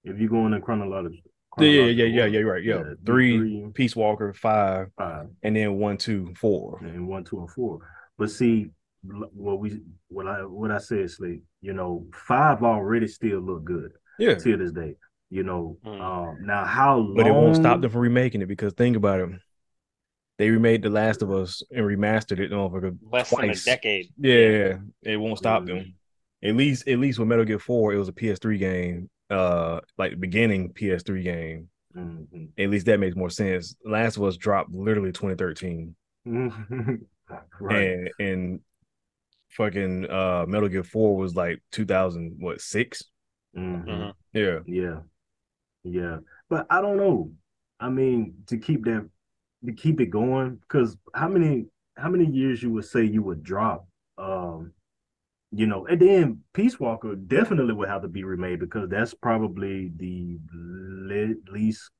If 0.04 0.18
you 0.20 0.28
go 0.28 0.46
in 0.46 0.52
the 0.52 0.60
chronological. 0.60 1.18
yeah, 1.58 1.66
yeah, 1.84 2.04
yeah, 2.04 2.04
yeah, 2.04 2.24
you're 2.26 2.52
right. 2.52 2.62
Yeah, 2.64 2.76
Yeah, 2.78 2.94
three, 3.04 3.38
three. 3.38 3.66
Peace 3.74 3.94
Walker, 3.94 4.32
five, 4.32 4.88
Five 4.96 5.28
and 5.42 5.54
then 5.56 5.74
one, 5.74 5.96
two, 5.96 6.32
four. 6.36 6.78
and 6.82 7.06
one, 7.06 7.24
two, 7.24 7.38
and 7.40 7.50
four. 7.50 7.78
But 8.18 8.30
see, 8.30 8.70
what 9.02 9.58
we 9.58 9.80
what 10.08 10.26
I 10.26 10.44
what 10.44 10.70
I 10.70 10.78
said, 10.78 11.10
Slate, 11.10 11.42
you 11.60 11.72
know, 11.72 12.06
five 12.14 12.62
already 12.62 13.08
still 13.08 13.40
look 13.40 13.64
good 13.64 13.92
Yeah, 14.18 14.34
till 14.34 14.58
this 14.58 14.72
day. 14.72 14.96
You 15.30 15.42
know, 15.44 15.78
Mm. 15.84 16.00
um, 16.00 16.46
now 16.46 16.64
how 16.64 16.96
long? 16.98 17.16
but 17.16 17.26
it 17.26 17.32
won't 17.32 17.56
stop 17.56 17.80
them 17.80 17.90
from 17.90 18.00
remaking 18.02 18.42
it 18.42 18.46
because 18.48 18.72
think 18.74 18.96
about 18.96 19.20
it. 19.20 19.30
They 20.38 20.50
remade 20.50 20.82
The 20.82 20.90
Last 20.90 21.22
of 21.22 21.30
Us 21.30 21.62
and 21.70 21.84
remastered 21.84 22.40
it 22.40 22.52
over 22.52 22.92
Less 23.10 23.30
twice. 23.30 23.64
than 23.64 23.74
a 23.74 23.76
decade. 23.76 24.08
Yeah, 24.18 24.78
it 25.02 25.16
won't 25.16 25.38
stop 25.38 25.66
them. 25.66 25.94
At 26.42 26.56
least, 26.56 26.88
at 26.88 26.98
least 26.98 27.18
with 27.20 27.28
Metal 27.28 27.44
Gear 27.44 27.58
Four, 27.60 27.92
it 27.92 27.98
was 27.98 28.08
a 28.08 28.12
PS3 28.12 28.58
game. 28.58 29.08
Uh, 29.32 29.80
like 29.98 30.10
the 30.12 30.16
beginning 30.16 30.72
PS3 30.72 31.22
game. 31.22 31.68
Mhm. 31.96 32.48
At 32.58 32.70
least 32.70 32.86
that 32.86 33.00
makes 33.00 33.16
more 33.16 33.30
sense. 33.30 33.76
Last 33.84 34.16
of 34.16 34.24
Us 34.24 34.36
dropped 34.36 34.70
literally 34.72 35.12
2013, 35.12 35.94
right. 37.60 37.88
and 37.88 38.10
and 38.18 38.60
fucking 39.50 40.08
uh 40.10 40.46
Metal 40.48 40.68
Gear 40.68 40.82
Four 40.84 41.16
was 41.16 41.34
like 41.34 41.62
2000 41.72 42.36
what 42.38 42.60
six? 42.60 43.02
Mhm. 43.56 43.84
Mhm. 43.86 44.12
Yeah, 44.32 44.58
Yeah. 44.66 45.00
Yeah. 45.84 46.18
But 46.48 46.66
I 46.70 46.80
don't 46.80 46.96
know. 46.96 47.32
I 47.80 47.88
mean, 47.90 48.34
to 48.46 48.56
keep 48.56 48.84
that 48.84 49.08
to 49.66 49.72
keep 49.72 50.00
it 50.00 50.06
going, 50.06 50.56
because 50.56 50.96
how 51.14 51.28
many 51.28 51.66
how 51.96 52.08
many 52.08 52.26
years 52.26 52.62
you 52.62 52.70
would 52.70 52.84
say 52.86 53.04
you 53.04 53.22
would 53.22 53.42
drop 53.42 53.86
um 54.18 54.72
you 55.54 55.66
know, 55.66 55.86
and 55.86 56.00
then 56.00 56.40
Peace 56.54 56.80
Walker 56.80 57.14
definitely 57.14 57.74
would 57.74 57.88
have 57.88 58.02
to 58.02 58.08
be 58.08 58.24
remade 58.24 58.60
because 58.60 58.88
that's 58.88 59.14
probably 59.14 59.92
the 59.96 60.38
le- 60.52 61.52
least 61.52 61.90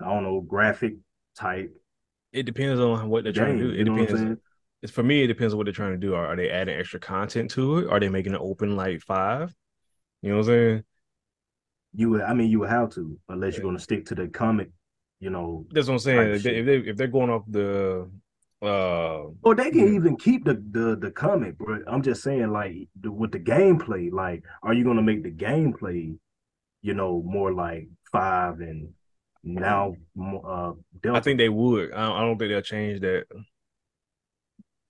I 0.00 0.06
don't 0.06 0.22
know 0.22 0.40
graphic 0.40 0.94
type 1.36 1.74
it 2.32 2.44
depends 2.44 2.80
on 2.80 3.08
what 3.08 3.24
they're 3.24 3.32
trying 3.32 3.58
to 3.58 3.64
do. 3.64 3.70
It 3.70 3.78
you 3.78 3.84
know 3.84 3.96
depends. 3.96 4.40
It's 4.82 4.92
for 4.92 5.02
me. 5.02 5.24
It 5.24 5.28
depends 5.28 5.54
on 5.54 5.58
what 5.58 5.64
they're 5.64 5.72
trying 5.72 5.92
to 5.92 5.98
do. 5.98 6.14
Are, 6.14 6.26
are 6.26 6.36
they 6.36 6.50
adding 6.50 6.78
extra 6.78 7.00
content 7.00 7.50
to 7.52 7.78
it? 7.78 7.90
Are 7.90 7.98
they 7.98 8.08
making 8.08 8.34
it 8.34 8.40
open 8.40 8.76
like 8.76 9.00
five? 9.00 9.54
You 10.22 10.30
know 10.30 10.36
what 10.36 10.42
I'm 10.42 10.46
saying? 10.46 10.84
You 11.94 12.10
would 12.10 12.20
I 12.20 12.34
mean 12.34 12.50
you 12.50 12.60
would 12.60 12.68
have 12.68 12.90
to, 12.90 13.18
unless 13.28 13.56
you're 13.56 13.64
gonna 13.64 13.78
stick 13.78 14.06
to 14.06 14.14
the 14.14 14.28
comic, 14.28 14.70
you 15.20 15.30
know. 15.30 15.66
That's 15.72 15.88
what 15.88 15.94
I'm 15.94 15.98
saying. 16.00 16.34
If, 16.34 16.42
they, 16.42 16.56
if 16.56 16.66
they 16.66 16.76
if 16.90 16.96
they're 16.96 17.06
going 17.06 17.30
off 17.30 17.44
the 17.48 18.10
uh 18.62 19.26
Or 19.42 19.54
they 19.54 19.70
can 19.70 19.86
Yeah. 19.86 19.94
even 19.94 20.16
keep 20.16 20.44
the, 20.44 20.54
the 20.70 20.96
the 20.96 21.10
comic, 21.10 21.56
bro. 21.58 21.82
I'm 21.86 22.02
just 22.02 22.22
saying, 22.22 22.50
like 22.50 22.88
the, 23.00 23.10
with 23.12 23.32
the 23.32 23.38
gameplay, 23.40 24.10
like, 24.12 24.44
are 24.62 24.74
you 24.74 24.84
gonna 24.84 25.02
make 25.02 25.22
the 25.22 25.30
gameplay, 25.30 26.18
you 26.82 26.94
know, 26.94 27.22
more 27.24 27.52
like 27.52 27.88
five 28.10 28.60
and 28.60 28.92
now 29.44 29.94
uh 30.44 30.72
Delta? 31.02 31.18
I 31.18 31.20
think 31.20 31.38
they 31.38 31.48
would. 31.48 31.92
I 31.92 32.06
don't, 32.06 32.16
I 32.16 32.20
don't 32.22 32.38
think 32.38 32.50
they'll 32.50 32.62
change 32.62 33.00
that. 33.00 33.26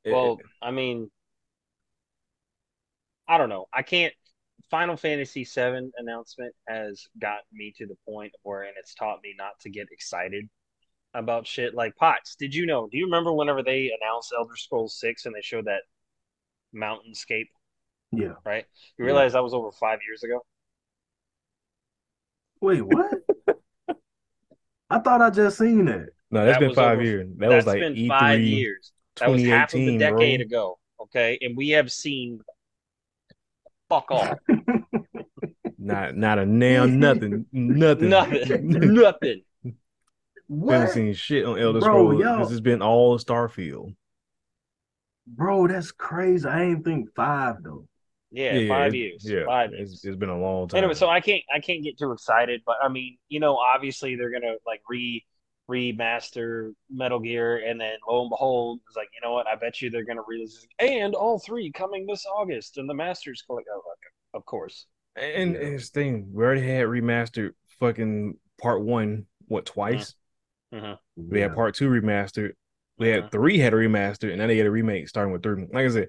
It- 0.05 0.13
Well, 0.13 0.39
I 0.63 0.71
mean, 0.71 1.11
I 3.29 3.39
don't 3.39 3.49
know. 3.49 3.67
I 3.73 3.83
can't. 3.83 4.15
Final 4.71 4.97
Fantasy 4.97 5.45
VII 5.45 5.91
announcement 5.97 6.55
has 6.69 7.07
got 7.19 7.41
me 7.53 7.73
to 7.79 7.87
the 7.87 7.97
point 8.07 8.33
where, 8.43 8.63
and 8.63 8.75
it's 8.79 8.95
taught 8.95 9.21
me 9.23 9.35
not 9.39 9.59
to 9.61 9.71
get 9.71 9.89
excited 9.91 10.49
about 11.15 11.47
shit 11.47 11.75
like 11.75 11.97
pots. 11.97 12.37
Did 12.37 12.55
you 12.55 12.67
know? 12.67 12.89
Do 12.91 12.99
you 12.99 13.05
remember 13.07 13.33
whenever 13.33 13.63
they 13.63 13.91
announced 14.01 14.33
Elder 14.37 14.57
Scrolls 14.57 14.99
Six 15.01 15.27
and 15.27 15.35
they 15.35 15.41
showed 15.43 15.67
that 15.67 15.83
mountainscape? 16.75 17.49
yeah. 18.13 18.33
Right. 18.45 18.65
You 18.99 19.05
Yeah. 19.05 19.07
realize 19.07 19.33
that 19.35 19.43
was 19.43 19.55
over 19.55 19.71
five 19.73 19.99
years 20.07 20.23
ago. 20.23 20.41
Wait, 22.61 22.83
what? 22.83 23.13
I 24.91 24.99
thought 25.01 25.21
I 25.21 25.31
just 25.31 25.59
seen 25.59 25.85
that. 25.87 26.09
no, 26.31 26.45
that's 26.47 26.59
that 26.59 26.67
been 26.67 26.75
five 26.75 26.95
over- 26.99 27.03
years. 27.05 27.29
That 27.37 27.49
That's 27.51 27.67
was 27.67 27.75
like 27.75 27.81
been 27.81 27.95
E3 27.95 28.09
five 28.09 28.41
years. 28.41 28.93
That 29.21 29.31
was 29.31 29.43
half 29.45 29.75
of 29.75 29.81
a 29.81 29.99
decade 29.99 30.49
bro. 30.49 30.59
ago. 30.59 30.79
Okay, 31.03 31.39
and 31.43 31.57
we 31.57 31.71
have 31.71 31.91
seen 31.93 32.41
fuck 33.89 34.11
off. 34.11 34.37
Not 35.81 36.17
not 36.17 36.39
a 36.39 36.45
nail, 36.45 36.87
nothing, 36.89 37.47
nothing, 37.53 38.09
Nothing. 38.11 38.69
Nothing. 38.95 39.43
Haven't 40.49 40.61
What, 40.67 40.91
seen 40.91 41.13
shit 41.15 41.45
on 41.45 41.59
Elder 41.59 41.81
Bro, 41.81 41.89
Scrolls 41.89 42.21
yo. 42.21 42.37
because 42.37 42.53
it's 42.53 42.61
been 42.61 42.83
all 42.83 43.19
Starfield. 43.19 43.95
bro? 45.27 45.67
That's 45.67 45.93
crazy. 45.93 46.47
I 46.49 46.63
ain't 46.65 46.85
think 46.85 47.15
five 47.15 47.63
though. 47.63 47.87
Yeah, 48.31 48.69
five 48.69 48.95
it- 48.95 48.99
years. 48.99 49.25
Yeah, 49.25 49.45
five 49.47 49.71
it's, 49.73 50.05
it's 50.05 50.17
been 50.17 50.29
a 50.29 50.39
long 50.39 50.69
time. 50.69 50.79
Anyway, 50.79 50.95
so 50.95 51.09
I 51.09 51.21
can't 51.21 51.43
I 51.55 51.61
can't 51.61 51.83
get 51.83 51.99
too 51.99 52.13
excited, 52.13 52.63
but 52.67 52.77
I 52.83 52.89
mean, 52.89 53.19
you 53.29 53.41
know, 53.41 53.57
obviously 53.57 54.17
they're 54.17 54.31
gonna 54.31 54.55
like 54.67 54.81
re 54.89 55.25
remaster 55.71 56.73
Metal 56.91 57.19
Gear, 57.21 57.59
and 57.67 57.79
then 57.81 57.97
lo 58.09 58.23
and 58.23 58.31
behold, 58.31 58.81
it's 58.89 58.97
like, 58.97 59.09
you 59.15 59.27
know 59.27 59.35
what? 59.35 59.47
I 59.47 59.55
bet 59.57 59.81
you 59.83 59.91
they're 59.91 60.05
gonna 60.05 60.23
release 60.27 60.67
and 60.79 61.15
all 61.15 61.39
three 61.39 61.71
coming 61.73 62.07
this 62.07 62.25
August, 62.27 62.79
and 62.79 62.89
the 62.89 62.95
Masters 62.95 63.43
Collect. 63.47 63.69
Oh, 63.73 63.79
okay. 63.79 64.11
of 64.35 64.45
course. 64.47 64.87
and, 65.17 65.53
Yeah. 65.55 65.61
and 65.61 65.75
it's 65.75 65.91
the 65.91 66.01
thing, 66.01 66.31
we 66.33 66.43
already 66.45 66.67
had 66.67 66.87
remastered 66.87 67.51
fucking 67.81 68.39
part 68.61 68.83
one, 68.83 69.27
what 69.47 69.67
twice? 69.67 70.13
Mm. 70.13 70.15
Mhm. 70.73 70.99
We 71.17 71.41
had 71.41 71.55
part 71.55 71.75
two 71.75 71.89
remastered. 71.89 72.53
We 72.99 73.09
had 73.09 73.25
Mhm. 73.25 73.31
three 73.33 73.59
had 73.59 73.75
a 73.75 73.77
remaster, 73.77 74.29
and 74.29 74.39
now 74.39 74.47
they 74.47 74.57
get 74.57 74.67
a 74.67 74.71
remake 74.71 75.09
starting 75.09 75.33
with 75.33 75.43
three. 75.43 75.67
Like 75.73 75.87
I 75.87 75.89
said, 75.89 76.09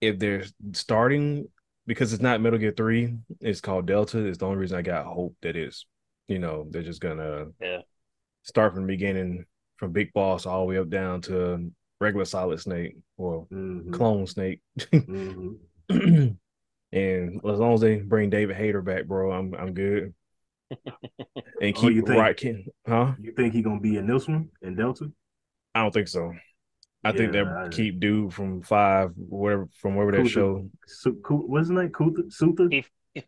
if 0.00 0.18
they're 0.18 0.44
starting 0.72 1.48
because 1.86 2.12
it's 2.12 2.22
not 2.22 2.40
Metal 2.40 2.58
Gear 2.58 2.72
Three, 2.72 3.16
it's 3.40 3.60
called 3.60 3.86
Delta. 3.86 4.18
It's 4.26 4.38
the 4.38 4.46
only 4.46 4.58
reason 4.58 4.76
I 4.78 4.82
got 4.82 5.06
hope 5.06 5.36
that 5.42 5.56
it's, 5.56 5.86
you 6.26 6.38
know, 6.38 6.66
they're 6.70 6.82
just 6.82 7.00
gonna 7.00 7.52
Yeah. 7.60 7.82
start 8.42 8.72
from 8.74 8.82
the 8.82 8.88
beginning, 8.88 9.44
from 9.76 9.92
Big 9.92 10.12
Boss 10.12 10.46
all 10.46 10.60
the 10.62 10.66
way 10.66 10.78
up 10.78 10.88
down 10.88 11.20
to 11.22 11.70
regular 12.00 12.24
Solid 12.24 12.60
Snake 12.60 12.96
or 13.16 13.46
Mhm. 13.46 13.92
Clone 13.92 14.26
Snake. 14.26 14.60
Mhm. 14.78 15.58
and 16.92 17.36
as 17.36 17.58
long 17.58 17.74
as 17.74 17.80
they 17.80 18.00
bring 18.00 18.30
David 18.30 18.56
Hayter 18.56 18.82
back, 18.82 19.06
bro, 19.06 19.30
I'm 19.32 19.54
I'm 19.54 19.72
good. 19.74 20.12
And 20.70 20.80
Oh, 21.62 21.66
you 21.66 21.72
keep 21.72 22.06
think- 22.06 22.20
right, 22.20 22.36
Ken- 22.36 22.64
huh? 22.86 23.12
You 23.20 23.32
think 23.32 23.54
he 23.54 23.62
gonna 23.62 23.80
be 23.80 23.96
in 23.96 24.06
this 24.06 24.26
one 24.28 24.48
in 24.62 24.74
Delta? 24.76 25.10
I 25.74 25.82
don't 25.82 25.92
think 25.94 26.08
so. 26.08 26.32
I 27.04 27.12
think 27.12 27.32
they'll 27.32 27.46
I- 27.48 27.68
keep 27.68 28.00
dude 28.00 28.32
from 28.34 28.62
five, 28.62 29.12
whatever 29.16 29.68
from 29.80 29.94
wherever 29.94 30.12
that 30.12 30.22
Cool. 30.22 30.28
show. 30.28 30.70
Su- 30.86 31.20
Ku- 31.22 31.46
what's 31.46 31.68
his 31.68 31.70
name? 31.70 31.90
Kutha? 31.90 32.30
Sutha? 32.32 32.68
Keith- 32.70 32.90
Kiefer. 33.14 33.24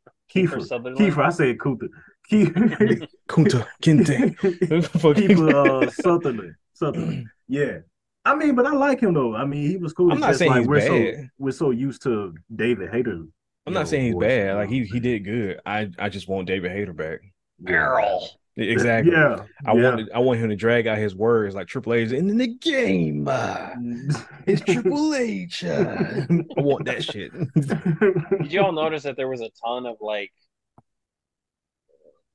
Kiefer 0.58 0.66
Sutherland. 0.66 0.98
Kiefer. 0.98 1.24
I 1.24 1.30
said 1.30 1.58
Kutha. 1.58 1.88
Kiefer. 2.30 3.08
Kunta 3.28 3.66
Kinte. 3.82 4.36
Kiefer 4.36 5.86
uh, 5.86 5.90
Sutherland. 5.90 6.54
Sutherland. 6.74 7.26
Yeah. 7.48 7.78
I 8.24 8.34
mean, 8.34 8.54
but 8.54 8.66
I 8.66 8.72
like 8.72 9.00
him 9.00 9.14
though. 9.14 9.34
I 9.34 9.46
mean, 9.46 9.66
he 9.70 9.76
was 9.78 9.94
cool. 9.94 10.10
I'm 10.12 10.18
It's 10.18 10.26
not 10.26 10.34
saying 10.36 10.50
like 10.50 10.60
he's 10.60 10.68
we're 10.68 10.80
so 10.86 11.24
we're 11.38 11.50
so 11.52 11.70
used 11.70 12.02
to 12.02 12.34
David 12.54 12.90
Hayter. 12.90 13.22
I'm 13.68 13.74
not 13.74 13.88
saying 13.88 14.06
he's 14.06 14.14
bad. 14.14 14.48
know 14.48 14.56
Like 14.56 14.68
he 14.68 14.84
he 14.84 15.00
did 15.00 15.24
good. 15.24 15.60
I 15.64 15.90
I 15.98 16.08
just 16.08 16.28
want 16.28 16.46
David 16.46 16.72
Hayter 16.72 16.92
back. 16.92 17.20
Yeah. 17.60 17.74
Earl. 17.74 18.28
Exactly. 18.56 19.12
Yeah. 19.12 19.44
I 19.64 19.72
yeah. 19.72 19.82
want 19.82 20.10
I 20.12 20.18
want 20.18 20.40
him 20.40 20.48
to 20.48 20.56
drag 20.56 20.88
out 20.88 20.98
his 20.98 21.14
words 21.14 21.54
like 21.54 21.68
Triple 21.68 21.94
H 21.94 22.10
in 22.10 22.36
the 22.36 22.48
game. 22.48 23.28
uh, 23.28 23.70
it's 24.46 24.62
Triple 24.62 25.14
H. 25.14 25.64
uh." 25.64 26.26
I 26.28 26.60
want 26.60 26.86
that 26.86 27.04
shit. 27.04 27.32
Did 28.42 28.52
you 28.52 28.60
all 28.62 28.72
notice 28.72 29.04
that 29.04 29.16
there 29.16 29.28
was 29.28 29.42
a 29.42 29.50
ton 29.64 29.86
of 29.86 29.98
like 30.00 30.32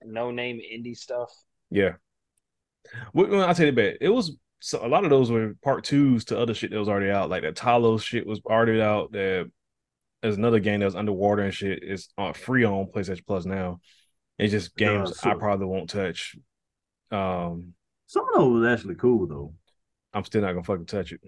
no 0.01 0.31
name 0.31 0.59
indie 0.59 0.95
stuff? 0.95 1.29
Yeah. 1.69 1.93
Well, 3.13 3.27
well, 3.27 3.45
I'll 3.45 3.55
tell 3.55 3.65
you 3.65 3.73
bet. 3.73 3.97
It 3.99 4.09
was 4.09 4.37
so 4.61 4.85
a 4.85 4.87
lot 4.87 5.03
of 5.03 5.09
those 5.09 5.29
were 5.29 5.55
part 5.61 5.83
twos 5.83 6.23
to 6.25 6.39
other 6.39 6.53
shit 6.53 6.71
that 6.71 6.79
was 6.79 6.87
already 6.87 7.11
out. 7.11 7.29
Like 7.29 7.41
that 7.41 7.55
Talos 7.55 8.01
shit 8.01 8.25
was 8.25 8.39
already 8.45 8.81
out. 8.81 9.11
That 9.11 9.51
there's 10.23 10.37
another 10.37 10.59
game 10.59 10.79
that 10.79 10.85
was 10.85 10.95
underwater 10.95 11.43
and 11.43 11.53
shit. 11.53 11.83
It's 11.83 12.09
on 12.17 12.33
free 12.33 12.63
on 12.63 12.87
PlayStation 12.87 13.25
Plus 13.27 13.45
now. 13.45 13.79
It's 14.39 14.51
just 14.51 14.75
games 14.75 15.11
Uh, 15.11 15.13
so- 15.13 15.29
I 15.29 15.33
probably 15.35 15.67
won't 15.67 15.89
touch. 15.91 16.35
Um, 17.11 17.73
Some 18.07 18.25
of 18.29 18.33
those 18.35 18.61
was 18.61 18.67
actually 18.73 18.95
cool 18.95 19.27
though. 19.27 19.53
I'm 20.13 20.23
still 20.25 20.41
not 20.41 20.53
gonna 20.53 20.63
fucking 20.63 20.85
touch 20.87 21.11
it. 21.11 21.21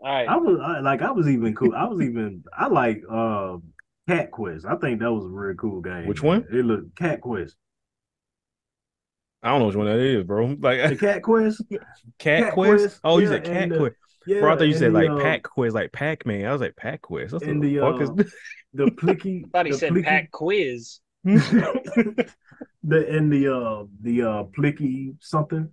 All 0.00 0.08
right. 0.12 0.26
I 0.28 0.36
was 0.36 0.58
I, 0.60 0.80
like, 0.80 1.02
I 1.02 1.12
was 1.12 1.28
even 1.28 1.54
cool. 1.54 1.74
I 1.76 1.84
was 1.84 2.00
even 2.00 2.42
I 2.56 2.66
like 2.66 3.02
uh 3.08 3.58
Cat 4.08 4.32
Quest. 4.32 4.66
I 4.66 4.74
think 4.76 4.98
that 5.00 5.12
was 5.12 5.24
a 5.24 5.28
really 5.28 5.54
cool 5.56 5.80
game. 5.80 6.06
Which 6.06 6.22
one? 6.22 6.44
It 6.50 6.64
looked 6.64 6.96
Cat 6.96 7.20
Quest. 7.20 7.54
I 9.42 9.50
don't 9.50 9.60
know 9.60 9.66
which 9.66 9.76
one 9.76 9.86
that 9.86 9.98
is, 9.98 10.24
bro. 10.24 10.48
The 10.54 10.60
Like 10.60 10.98
Cat 11.00 11.22
Quest. 11.22 11.62
Cat, 11.70 11.80
Cat 12.18 12.52
Quest. 12.54 12.82
Quest, 12.84 13.00
Oh, 13.04 13.18
you 13.18 13.24
yeah, 13.24 13.30
said 13.30 13.44
Cat 13.44 13.62
and 13.64 13.72
the- 13.72 13.78
Quest. 13.78 13.96
Yeah, 14.26 14.40
Bro, 14.40 14.52
I 14.52 14.56
thought 14.58 14.64
you 14.68 14.74
said 14.74 14.92
the, 14.92 14.98
like 15.00 15.10
uh, 15.10 15.20
Pack 15.20 15.42
Quest, 15.42 15.74
like 15.74 15.92
Pac 15.92 16.24
Man. 16.26 16.46
I 16.46 16.52
was 16.52 16.60
like 16.60 16.76
Pack 16.76 17.02
Quest. 17.02 17.32
What 17.32 17.42
And 17.42 17.62
the, 17.62 17.76
the, 17.76 17.80
fuck 17.80 17.94
uh, 18.00 18.22
is 18.22 18.34
the 18.74 18.84
plicky. 18.92 19.44
thought 19.52 19.66
he 19.66 19.72
the 19.72 19.78
said 19.78 19.92
plicky, 19.92 20.04
pack 20.04 20.30
quiz. 20.30 21.00
the 21.24 22.26
and 22.84 23.32
the 23.32 23.54
uh 23.54 23.84
the 24.00 24.22
uh 24.22 24.44
plicky 24.56 25.14
something. 25.20 25.72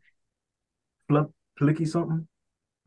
Flup 1.10 1.32
plicky 1.60 1.88
something. 1.88 2.28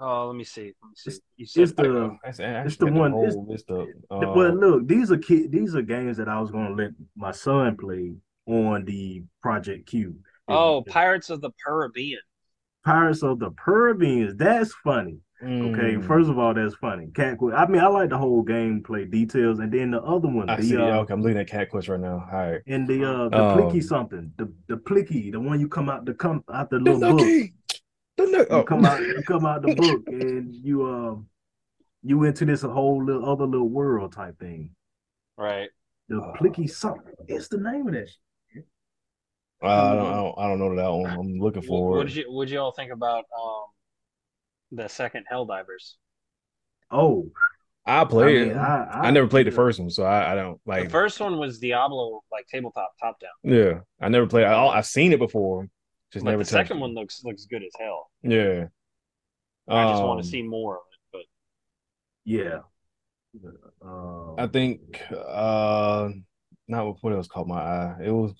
Oh, 0.01 0.27
let 0.29 0.37
me 0.37 0.45
see. 0.45 0.73
Let 0.83 0.89
me 0.89 0.95
see. 0.97 1.11
It's- 1.11 1.21
You 1.37 1.63
It's 1.63 1.73
the 1.73 2.19
That's- 2.25 2.41
I 2.41 2.67
It's 2.67 2.77
the 2.77 2.87
one- 2.87 3.13
whole 3.13 3.27
it's- 3.27 3.37
list 3.47 3.67
The- 3.69 3.87
uh, 4.11 4.21
But 4.35 4.55
look, 4.57 4.89
these 4.89 5.13
are 5.13 5.19
kid, 5.19 5.53
these 5.53 5.77
are 5.77 5.83
games 5.83 6.17
that 6.17 6.29
I 6.29 6.41
was 6.41 6.51
gonna 6.51 6.75
let 6.75 6.91
my 7.17 7.31
son 7.31 7.77
play 7.77 8.15
on 8.47 8.85
the 8.85 9.23
Project 9.43 9.87
Q. 9.87 10.17
Oh, 10.49 10.83
Pirates 10.89 11.31
of 11.31 11.41
the 11.41 11.51
Caribbean. 11.65 12.19
Pirates 12.85 13.23
of 13.23 13.39
the 13.39 13.51
Caribbean. 13.53 14.37
That's 14.37 14.73
funny. 14.85 15.19
Okay, 15.43 15.95
mm, 15.97 16.07
first 16.07 16.31
of 16.31 16.39
all, 16.39 16.55
that's 16.55 16.75
funny. 16.77 17.09
Cat 17.15 17.37
Quest. 17.39 17.57
I 17.59 17.67
mean, 17.67 17.83
I 17.83 17.89
like 17.89 18.11
the 18.11 18.19
whole 18.19 18.45
gameplay 18.45 19.11
details, 19.11 19.59
and 19.59 19.73
then 19.73 19.91
the 19.91 20.01
other 20.03 20.29
one, 20.29 20.49
I 20.49 20.57
the 20.57 20.63
see. 20.63 20.77
uh, 20.77 20.99
okay, 21.01 21.13
I'm 21.13 21.21
looking 21.21 21.39
at 21.39 21.49
Cat 21.49 21.69
Quest 21.71 21.89
right 21.89 21.99
now. 21.99 22.25
All 22.33 22.39
right. 22.39 22.61
and 22.69 22.87
the 22.87 23.05
uh, 23.05 23.29
the 23.29 23.43
Um, 23.43 23.59
plicky 23.59 23.83
something, 23.83 24.33
the 24.37 24.53
the 24.69 24.77
plicky, 24.77 25.33
the 25.33 25.41
one 25.41 25.59
you 25.59 25.69
come 25.69 25.89
out 25.91 26.05
the 26.05 26.15
come 26.15 26.45
out 26.53 26.71
the 26.71 26.79
The 26.79 26.85
little 26.85 27.01
book. 27.01 27.21
Nucky! 27.27 27.55
The 28.17 28.23
Nuck- 28.25 28.51
You 28.51 28.57
oh. 28.57 28.63
come 28.63 28.85
out, 28.85 29.01
you 29.01 29.23
come 29.27 29.45
out 29.47 29.63
the 29.63 29.75
book, 29.75 30.03
and 30.07 30.55
you 30.55 30.87
um, 30.87 31.27
you 32.05 32.23
into 32.25 32.45
this 32.45 32.63
whole 32.63 33.05
little 33.05 33.29
other 33.29 33.45
little 33.47 33.69
world 33.69 34.13
type 34.13 34.39
thing. 34.39 34.71
Right. 35.37 35.71
The 36.09 36.19
Uh, 36.21 36.37
plicky 36.37 36.69
something. 36.71 37.15
It's 37.27 37.49
the 37.49 37.59
name 37.59 37.89
of 37.89 37.95
that. 37.95 38.09
shit. 38.53 38.65
Uh, 39.63 39.67
I 39.67 39.95
don't, 39.95 40.07
I 40.07 40.15
don't, 40.15 40.35
I 40.39 40.49
don't 40.49 40.59
know 40.61 40.77
that 40.77 40.93
one. 40.93 41.11
I'm 41.19 41.39
looking 41.41 41.63
for. 41.63 41.91
What 41.91 41.95
for. 41.95 41.99
would 42.05 42.15
you 42.15 42.25
What 42.31 42.45
did 42.47 42.53
you 42.53 42.61
all 42.61 42.73
think 42.73 42.93
about 42.93 43.25
um 43.37 43.65
the 44.73 44.89
second 44.89 45.27
Helldivers? 45.31 45.95
Oh, 46.91 47.31
I 47.87 48.03
I 48.03 48.05
mean, 48.05 48.51
it. 48.51 48.57
I, 48.57 49.01
I, 49.05 49.11
never 49.11 49.27
played 49.27 49.47
the 49.47 49.51
first 49.51 49.81
one, 49.81 49.91
so 49.91 50.05
I, 50.05 50.33
I 50.33 50.35
don't 50.35 50.61
like. 50.67 50.85
the 50.85 50.91
first 50.91 51.19
one 51.21 51.39
was 51.39 51.59
Diablo, 51.59 52.23
like 52.31 52.47
tabletop 52.49 52.93
top 53.01 53.19
down. 53.21 53.31
yeah, 53.43 53.81
I 54.01 54.09
never 54.09 54.27
played. 54.27 54.45
I, 54.45 54.67
I've 54.67 54.87
seen 54.87 55.13
it 55.13 55.19
before, 55.19 55.69
just 56.13 56.25
But 56.25 56.31
never 56.33 56.45
the 56.45 56.51
touched 56.51 56.69
second 56.69 56.79
it. 56.79 56.81
one 56.81 56.95
looks 56.95 57.23
looks 57.25 57.47
good 57.47 57.63
as 57.63 57.73
hell. 57.79 58.11
Yeah. 58.23 58.67
I 59.69 59.91
just 59.93 60.03
want 60.03 60.19
Um, 60.19 60.23
to 60.23 60.29
see 60.29 60.43
more 60.43 60.77
of 60.77 61.21
it. 61.21 61.27
yeah. 62.25 62.59
Uh, 63.85 64.35
I 64.37 64.47
think 64.47 65.01
uh 65.11 66.11
not 66.69 66.97
what 67.03 67.13
else 67.13 67.29
caught 67.29 67.47
my 67.49 67.61
eye. 67.61 67.97
It 68.05 68.11
was 68.11 68.35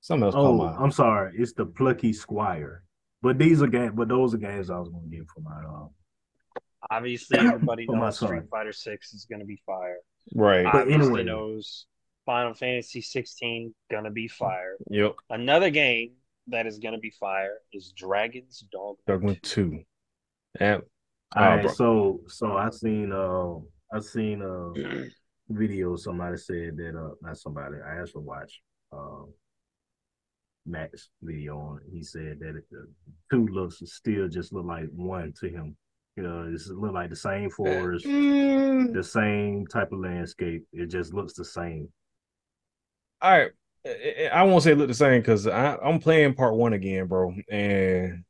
something 0.00 0.24
else 0.24 0.34
caught 0.34 0.44
oh, 0.44 0.56
my. 0.56 0.74
I'm 0.76 0.90
sorry. 0.92 1.34
It's 1.36 1.52
the 1.52 1.66
plucky 1.66 2.12
squire. 2.12 2.84
But 3.22 3.38
these 3.38 3.62
are 3.62 3.66
games. 3.68 3.92
But 3.94 4.08
those 4.08 4.34
are 4.34 4.38
games 4.38 4.70
I 4.70 4.78
was 4.78 4.88
going 4.88 5.08
to 5.10 5.16
get 5.16 5.26
for 5.28 5.40
my. 5.40 5.52
Uh, 5.52 5.88
But 7.30 7.38
obviously, 7.38 7.38
everybody 7.38 7.86
For 7.86 7.96
my 7.96 8.06
knows 8.06 8.16
Street 8.18 8.42
son. 8.42 8.48
Fighter 8.50 8.72
Six 8.72 9.12
is 9.14 9.24
going 9.24 9.40
to 9.40 9.46
be 9.46 9.60
fire. 9.64 9.98
Right. 10.34 10.68
But 10.72 10.82
Obviously 10.82 11.22
anyway. 11.22 11.24
knows 11.24 11.86
Final 12.26 12.54
Fantasy 12.54 13.00
16 13.00 13.74
going 13.90 14.04
to 14.04 14.10
be 14.10 14.28
fire. 14.28 14.76
Yep. 14.90 15.14
Another 15.30 15.70
game 15.70 16.12
that 16.48 16.66
is 16.66 16.78
going 16.78 16.94
to 16.94 17.00
be 17.00 17.10
fire 17.10 17.58
is 17.72 17.92
Dragon's 17.92 18.64
Dogma. 18.72 18.96
Dogma 19.06 19.34
2. 19.36 19.82
Yeah. 20.60 20.78
all 21.34 21.42
right, 21.56 21.70
so 21.70 22.20
so 22.28 22.56
I 22.56 22.70
seen 22.70 23.12
uh 23.12 23.54
I 23.92 24.00
seen 24.00 24.42
a 24.42 24.72
video. 25.48 25.96
Somebody 25.96 26.36
said 26.36 26.76
that 26.76 26.94
uh 26.96 27.14
not 27.22 27.38
somebody. 27.38 27.76
I 27.84 28.00
asked 28.00 28.12
to 28.12 28.20
watch 28.20 28.60
uh 28.92 29.24
Max 30.66 31.08
video 31.22 31.58
on 31.58 31.78
it. 31.78 31.90
He 31.92 32.02
said 32.02 32.38
that 32.40 32.56
it, 32.56 32.64
the 32.70 32.86
two 33.30 33.46
looks 33.48 33.82
still 33.86 34.28
just 34.28 34.52
look 34.52 34.64
like 34.64 34.86
one 34.94 35.32
to 35.40 35.48
him. 35.48 35.76
You 36.16 36.22
know, 36.24 36.50
it's 36.52 36.68
look 36.68 36.92
like 36.92 37.10
the 37.10 37.16
same 37.16 37.50
forest, 37.50 38.04
Mm, 38.04 38.92
the 38.92 39.02
same 39.02 39.66
type 39.66 39.92
of 39.92 40.00
landscape. 40.00 40.64
It 40.72 40.86
just 40.86 41.14
looks 41.14 41.32
the 41.32 41.44
same. 41.44 41.88
all 43.20 43.30
right. 43.30 43.50
I- 43.84 44.28
I 44.32 44.40
I 44.40 44.42
won't 44.44 44.62
say 44.62 44.72
it 44.72 44.78
looked 44.78 44.88
the 44.88 44.94
same 44.94 45.20
because 45.20 45.46
I'm 45.48 45.98
playing 45.98 46.34
part 46.34 46.54
one 46.54 46.72
again, 46.74 47.06
bro. 47.06 47.34
And 47.50 48.24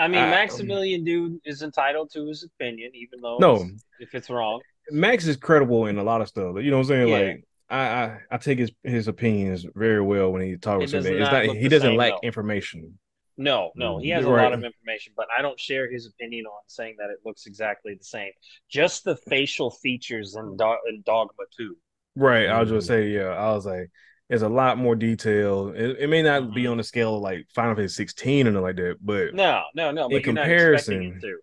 I 0.00 0.06
mean, 0.08 0.18
I- 0.20 0.30
Maximilian 0.30 1.04
Dood 1.04 1.40
is 1.44 1.62
entitled 1.62 2.10
to 2.12 2.26
his 2.26 2.42
opinion, 2.44 2.90
even 2.94 3.20
though 3.22 3.38
No. 3.38 3.54
it's- 3.56 3.84
if 4.00 4.14
it's 4.14 4.28
wrong. 4.28 4.60
Max 4.90 5.26
is 5.26 5.36
credible 5.36 5.86
in 5.86 5.96
a 5.98 6.02
lot 6.04 6.20
of 6.20 6.28
stuff. 6.28 6.56
You 6.56 6.70
know 6.70 6.78
what 6.78 6.82
I'm 6.82 6.88
saying? 6.88 7.08
Yeah. 7.08 7.18
Like 7.18 7.44
I, 7.70 7.78
I 7.78 8.18
I 8.30 8.36
take 8.38 8.58
his 8.58 8.72
his 8.82 9.08
opinions 9.08 9.66
very 9.74 10.00
well 10.00 10.32
when 10.32 10.42
he 10.42 10.56
talks 10.56 10.84
It 10.92 11.02
to 11.02 11.02
me. 11.02 11.16
It's 11.16 11.30
not 11.30 11.46
not 11.46 11.56
he 11.56 11.68
doesn't 11.68 11.90
same, 11.90 11.98
lack 11.98 12.12
though. 12.12 12.20
information. 12.26 12.98
No, 13.40 13.70
no, 13.76 13.98
he 13.98 14.08
has 14.08 14.24
a 14.24 14.28
Right. 14.30 14.42
lot 14.42 14.52
of 14.52 14.64
information, 14.64 15.12
but 15.16 15.26
I 15.36 15.42
don't 15.42 15.60
share 15.60 15.88
his 15.88 16.06
opinion 16.06 16.46
on 16.46 16.60
saying 16.66 16.96
that 16.98 17.10
it 17.10 17.18
looks 17.24 17.46
exactly 17.46 17.94
the 17.94 18.02
same. 18.04 18.32
Just 18.68 19.04
the 19.04 19.14
facial 19.14 19.70
features 19.70 20.34
in, 20.34 20.56
Do- 20.56 20.76
in 20.88 21.02
Dogma 21.06 21.44
2. 21.56 21.76
Right. 22.16 22.48
I 22.48 22.58
was 22.60 22.68
just 22.70 22.88
say, 22.88 23.10
yeah, 23.10 23.28
I 23.28 23.52
was 23.52 23.64
like, 23.64 23.92
there's 24.28 24.42
a 24.42 24.48
lot 24.48 24.76
more 24.76 24.96
detail. 24.96 25.68
It, 25.68 25.98
it 26.00 26.06
may 26.08 26.20
not 26.22 26.52
be 26.52 26.64
Mhm. 26.64 26.72
on 26.72 26.76
the 26.78 26.82
scale 26.82 27.14
of 27.14 27.22
like 27.22 27.46
Final 27.54 27.76
Fantasy 27.76 27.94
16 27.94 28.48
and 28.48 28.60
like 28.60 28.74
that, 28.74 28.96
but 29.00 29.34
No, 29.34 29.62
no, 29.72 29.92
no. 29.92 30.08
But 30.08 30.16
In 30.16 30.22
you're 30.24 30.32
not 30.34 30.40
comparison, 30.42 30.94
expecting 31.02 31.20
to. 31.20 31.38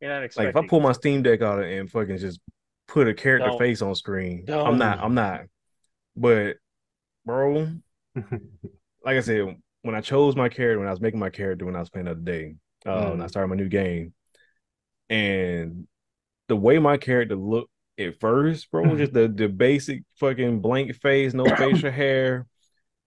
You're 0.00 0.20
like 0.20 0.48
if 0.48 0.56
I 0.56 0.66
pull 0.68 0.78
my. 0.80 0.92
Steam 0.92 1.22
Deck 1.24 1.42
out 1.42 1.64
and 1.64 1.90
fucking 1.90 2.18
just 2.18 2.38
put 2.86 3.08
a 3.08 3.14
character 3.14 3.48
Don't. 3.48 3.58
face 3.58 3.82
on 3.82 3.96
screen, 3.96 4.44
Don't. 4.44 4.64
I'm 4.64 4.78
not, 4.78 5.00
I'm 5.00 5.14
not. 5.14 5.42
But 6.16 6.56
bro, 7.26 7.68
like 9.04 9.16
I 9.16 9.20
said, 9.20 9.56
when 9.82 9.94
I 9.94 10.00
chose 10.00 10.36
my 10.36 10.48
character, 10.48 10.78
when 10.78 10.88
I 10.88 10.92
was 10.92 11.00
making 11.00 11.20
my 11.20 11.30
character, 11.30 11.64
when 11.64 11.76
I 11.76 11.80
was 11.80 11.90
playing 11.90 12.06
the 12.06 12.12
other 12.12 12.20
day, 12.20 12.54
uh, 12.86 13.10
when 13.10 13.20
I 13.20 13.26
Mm. 13.26 13.28
started 13.28 13.48
my 13.48 13.56
new 13.56 13.68
game, 13.68 14.14
and 15.10 15.86
the 16.48 16.56
way 16.56 16.78
my 16.78 16.96
character 16.98 17.36
looked 17.36 17.70
at 17.98 18.20
first, 18.20 18.70
bro, 18.70 18.96
just 18.96 19.12
the 19.14 19.28
the 19.28 19.48
basic 19.48 20.04
fucking 20.20 20.60
blank 20.60 20.94
face, 20.96 21.34
no 21.34 21.50
facial 21.52 21.92
hair, 21.92 22.46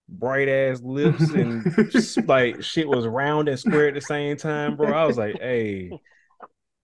bright 0.08 0.48
ass 0.48 0.82
lips, 0.82 1.30
and 1.30 1.66
just, 1.90 2.26
like 2.28 2.62
shit 2.64 2.88
was 2.88 3.06
round 3.06 3.48
and 3.48 3.58
square 3.60 3.88
at 3.88 3.94
the 3.94 4.02
same 4.02 4.36
time, 4.38 4.76
bro. 4.76 4.92
I 4.96 5.06
was 5.06 5.18
like, 5.18 5.38
hey. 5.40 5.96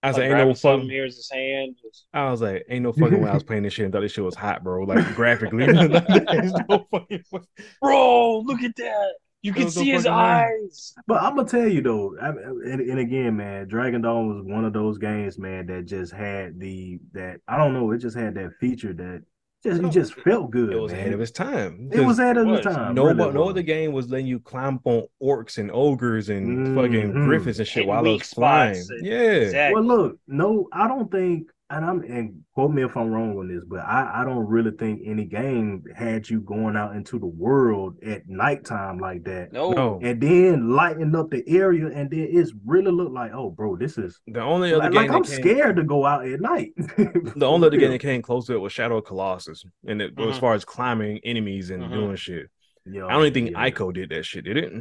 I 0.03 0.07
was 0.09 0.17
Like 0.17 0.29
like, 0.29 0.31
ain't 0.31 0.37
no 0.37 0.53
fucking. 0.53 0.89
here's 0.89 1.15
his 1.15 1.31
hand. 1.31 1.77
Just, 1.81 2.07
I 2.13 2.29
was 2.29 2.41
like, 2.41 2.65
ain't 2.69 2.83
no 2.83 2.91
fucking 2.93 3.21
way 3.21 3.29
I 3.29 3.33
was 3.33 3.43
playing 3.43 3.63
this 3.63 3.73
shit 3.73 3.85
and 3.85 3.93
thought 3.93 4.01
this 4.01 4.11
shit 4.11 4.23
was 4.23 4.35
hot, 4.35 4.63
bro. 4.63 4.83
Like 4.83 5.15
graphically, 5.15 5.65
There's 5.67 6.53
no 6.69 6.85
fucking 6.91 7.23
way. 7.31 7.41
Bro, 7.81 8.39
look 8.41 8.61
at 8.63 8.75
that. 8.75 9.13
You 9.41 9.53
can 9.53 9.65
was 9.65 9.75
no 9.75 9.83
see 9.83 9.91
his 9.91 10.03
fucking 10.03 10.17
way. 10.17 10.23
eyes. 10.23 10.93
But 11.07 11.21
I'm 11.23 11.35
gonna 11.35 11.47
tell 11.47 11.67
you 11.67 11.81
though, 11.81 12.15
I, 12.21 12.29
and, 12.29 12.81
and 12.81 12.99
again, 12.99 13.35
man, 13.37 13.67
Dragon 13.67 14.01
Dawn 14.01 14.27
was 14.29 14.43
one 14.45 14.65
of 14.65 14.73
those 14.73 14.97
games, 14.97 15.37
man, 15.39 15.65
that 15.67 15.85
just 15.85 16.13
had 16.13 16.59
the 16.59 16.99
that 17.13 17.39
I 17.47 17.57
don't 17.57 17.73
know, 17.73 17.91
it 17.91 17.99
just 17.99 18.17
had 18.17 18.35
that 18.35 18.53
feature 18.59 18.93
that 18.93 19.23
just 19.63 19.81
it 19.81 19.89
just 19.91 20.13
felt 20.15 20.51
good. 20.51 20.73
It 20.73 20.79
was 20.79 20.91
man. 20.91 21.01
ahead 21.01 21.13
of 21.13 21.21
its 21.21 21.31
time. 21.31 21.89
It 21.91 22.01
was 22.01 22.19
ahead 22.19 22.37
of 22.37 22.47
It 22.49 22.63
the 22.63 22.69
time. 22.69 22.95
no, 22.95 23.03
really 23.05 23.15
but 23.17 23.33
no 23.33 23.49
other 23.49 23.61
game 23.61 23.93
was 23.93 24.09
letting 24.09 24.27
you 24.27 24.39
climb 24.39 24.79
on 24.83 25.03
orcs 25.21 25.57
and 25.57 25.71
ogres 25.71 26.29
and 26.29 26.75
fucking 26.75 27.13
Mhm. 27.13 27.25
griffins 27.25 27.59
and 27.59 27.67
shit 27.67 27.75
Hitting 27.85 27.89
while 27.89 28.05
I 28.05 28.09
was 28.11 28.23
flying. 28.33 28.75
and- 28.89 29.05
Yeah, 29.05 29.13
Exactly. 29.21 29.75
Well, 29.81 29.97
look, 29.97 30.17
no, 30.27 30.67
I 30.73 30.87
don't 30.87 31.09
think, 31.09 31.47
and 31.75 31.85
I'm 31.85 32.01
and 32.03 32.41
quote 32.53 32.71
me 32.71 32.83
if 32.83 32.95
I'm 32.95 33.09
wrong 33.11 33.37
on 33.37 33.47
this, 33.47 33.63
but 33.67 33.79
I, 33.79 34.21
I 34.21 34.25
don't 34.25 34.45
really 34.47 34.71
think 34.71 35.01
any 35.05 35.25
game 35.25 35.83
had 35.95 36.29
you 36.29 36.41
going 36.41 36.75
out 36.75 36.95
into 36.95 37.19
the 37.19 37.25
world 37.25 37.97
at 38.03 38.27
nighttime 38.27 38.99
like 38.99 39.23
that, 39.23 39.51
no. 39.51 39.71
no. 39.71 39.99
and 40.01 40.21
then 40.21 40.69
lighting 40.71 41.15
up 41.15 41.29
the 41.31 41.43
area, 41.47 41.87
and 41.87 42.09
then 42.09 42.27
it's 42.31 42.51
really 42.65 42.91
look 42.91 43.11
like, 43.11 43.31
oh, 43.33 43.49
bro, 43.49 43.75
this 43.75 43.97
is 43.97 44.19
The 44.27 44.41
only 44.41 44.69
other 44.73 44.79
like, 44.83 44.91
game 44.91 45.01
like 45.01 45.11
I'm 45.11 45.23
came, 45.23 45.41
scared 45.41 45.75
to 45.77 45.83
go 45.83 46.05
out 46.05 46.25
at 46.27 46.39
night. 46.39 46.73
The 47.35 47.45
only 47.47 47.67
other 47.67 47.77
game 47.77 47.91
that 47.91 47.99
came 47.99 48.21
close 48.21 48.45
to 48.47 48.53
it 48.53 48.59
was 48.59 48.71
Shadow 48.73 48.97
of 48.97 49.05
Colossus, 49.05 49.65
and 49.87 50.01
it, 50.01 50.13
as 50.19 50.35
Mhm. 50.35 50.39
far 50.39 50.53
as 50.53 50.63
climbing 50.65 51.19
enemies 51.23 51.69
and 51.71 51.83
Mhm. 51.83 51.93
doing 51.93 52.15
shit, 52.15 52.49
yeah, 52.85 53.05
I 53.05 53.13
don't 53.13 53.21
even 53.25 53.33
think 53.33 53.51
yeah. 53.51 53.69
Ico 53.69 53.93
did 53.93 54.09
that 54.09 54.25
shit. 54.25 54.45
Did 54.45 54.57
it? 54.57 54.73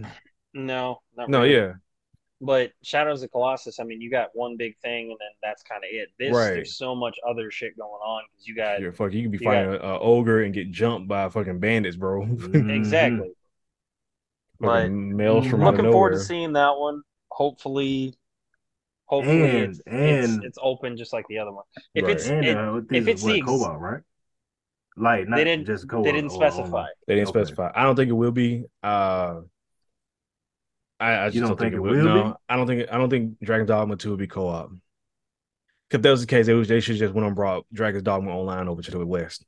No, 0.54 0.98
not 1.16 1.28
No, 1.30 1.42
really. 1.42 1.54
yeah, 1.54 1.72
But 2.44 2.72
Shadows 2.82 3.22
of 3.22 3.30
Colossus, 3.30 3.78
I 3.78 3.84
mean, 3.84 4.00
you 4.00 4.10
got 4.10 4.30
one 4.34 4.56
big 4.56 4.76
thing, 4.78 5.10
and 5.10 5.16
then 5.20 5.28
that's 5.42 5.62
kind 5.62 5.84
of 5.84 5.88
it. 5.92 6.08
This, 6.18 6.34
Right. 6.34 6.48
there's 6.54 6.76
so 6.76 6.92
much 6.94 7.16
other 7.24 7.52
shit 7.52 7.78
going 7.78 7.88
on 7.90 8.22
because 8.32 8.48
you 8.48 8.56
got 8.56 8.82
yeah. 8.82 8.90
Fuck, 8.90 9.12
you 9.12 9.22
could 9.22 9.30
be 9.30 9.38
you 9.38 9.44
fighting 9.44 9.74
a, 9.74 9.76
a 9.76 9.98
ogre 10.00 10.42
and 10.42 10.52
get 10.52 10.70
jumped 10.72 11.06
by 11.06 11.28
fucking 11.28 11.60
bandits, 11.60 11.96
bro. 11.96 12.22
Mhm. 12.26 12.68
exactly. 12.76 13.30
But 14.58 14.66
Fucking 14.82 15.16
males 15.16 15.46
from 15.46 15.62
out 15.62 15.68
of 15.68 15.76
looking 15.76 15.92
forward 15.92 16.14
to 16.14 16.20
seeing 16.20 16.52
that 16.54 16.76
one. 16.76 17.02
Hopefully, 17.30 18.14
hopefully 19.06 19.40
And- 19.42 19.70
it's, 19.70 19.78
it's 19.86 20.28
and- 20.34 20.44
it's 20.44 20.58
open 20.60 20.96
just 20.96 21.12
like 21.12 21.26
the 21.28 21.38
other 21.38 21.52
one. 21.52 21.64
If 21.94 22.04
Right. 22.04 22.12
it's 22.12 22.28
And 22.28 22.44
it- 22.44 22.56
uh, 22.56 22.80
if 22.90 23.06
it's 23.06 23.22
what 23.22 23.32
the 23.32 23.38
ex- 23.38 23.46
co-op, 23.46 23.80
right? 23.80 24.02
Like 24.96 25.28
not 25.28 25.36
they 25.36 25.44
didn't 25.44 25.66
just 25.66 25.88
co-op. 25.88 26.04
they 26.04 26.12
didn't 26.12 26.32
or 26.32 26.34
specify. 26.34 26.64
online. 26.66 26.88
They 27.06 27.14
didn't 27.14 27.28
Okay. 27.28 27.38
specify. 27.44 27.70
I 27.74 27.84
don't 27.84 27.94
think 27.96 28.10
it 28.10 28.14
will 28.14 28.32
be. 28.32 28.64
Uh, 28.82 29.42
I, 31.02 31.26
I 31.26 31.30
just 31.30 31.40
don't 31.40 31.48
don't, 31.48 31.58
think, 31.58 31.72
think 31.72 31.74
it 31.74 31.76
it 31.76 31.80
will. 31.80 31.96
will 31.96 32.04
no, 32.04 32.24
be? 32.30 32.34
I 32.48 32.56
don't 32.56 32.66
think. 32.66 32.88
I 32.92 32.98
don't 32.98 33.10
think 33.10 33.40
Dragon's 33.40 33.68
Dogma 33.68 33.96
Two 33.96 34.10
will 34.10 34.16
be 34.16 34.26
co-op. 34.26 34.70
If 35.90 36.00
that 36.00 36.10
was 36.10 36.22
the 36.22 36.26
case, 36.26 36.46
they, 36.46 36.54
was, 36.54 36.68
they 36.68 36.80
should 36.80 36.96
just 36.96 37.12
went 37.12 37.26
and 37.26 37.36
brought 37.36 37.66
Dragon's 37.72 38.02
Dogma 38.02 38.30
Online 38.34 38.68
over 38.68 38.80
to 38.82 38.90
the 38.90 39.06
West. 39.06 39.44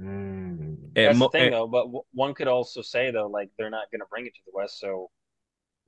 Mm. 0.00 0.76
That's 0.94 1.18
mo- 1.18 1.26
the 1.26 1.30
thing, 1.38 1.46
at- 1.48 1.50
though. 1.52 1.66
But 1.66 1.84
w- 1.84 2.02
one 2.12 2.34
could 2.34 2.48
also 2.48 2.82
say 2.82 3.10
though, 3.10 3.26
like 3.28 3.50
they're 3.58 3.70
not 3.70 3.90
going 3.90 4.00
to 4.00 4.06
bring 4.10 4.26
it 4.26 4.34
to 4.34 4.40
the 4.46 4.52
West, 4.54 4.78
so 4.80 5.10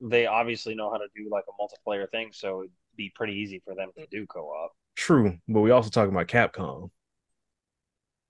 they 0.01 0.25
obviously 0.25 0.75
know 0.75 0.91
how 0.91 0.97
to 0.97 1.07
do 1.15 1.29
like 1.31 1.45
a 1.47 1.53
multiplayer 1.61 2.09
thing. 2.11 2.29
So 2.33 2.61
it'd 2.61 2.71
be 2.97 3.11
pretty 3.15 3.33
easy 3.33 3.61
for 3.65 3.73
them 3.75 3.89
to 3.97 4.05
do 4.11 4.25
co-op. 4.27 4.71
True, 4.95 5.37
but 5.47 5.61
we 5.61 5.71
also 5.71 5.89
talking 5.89 6.13
about 6.13 6.27
Capcom. 6.27 6.89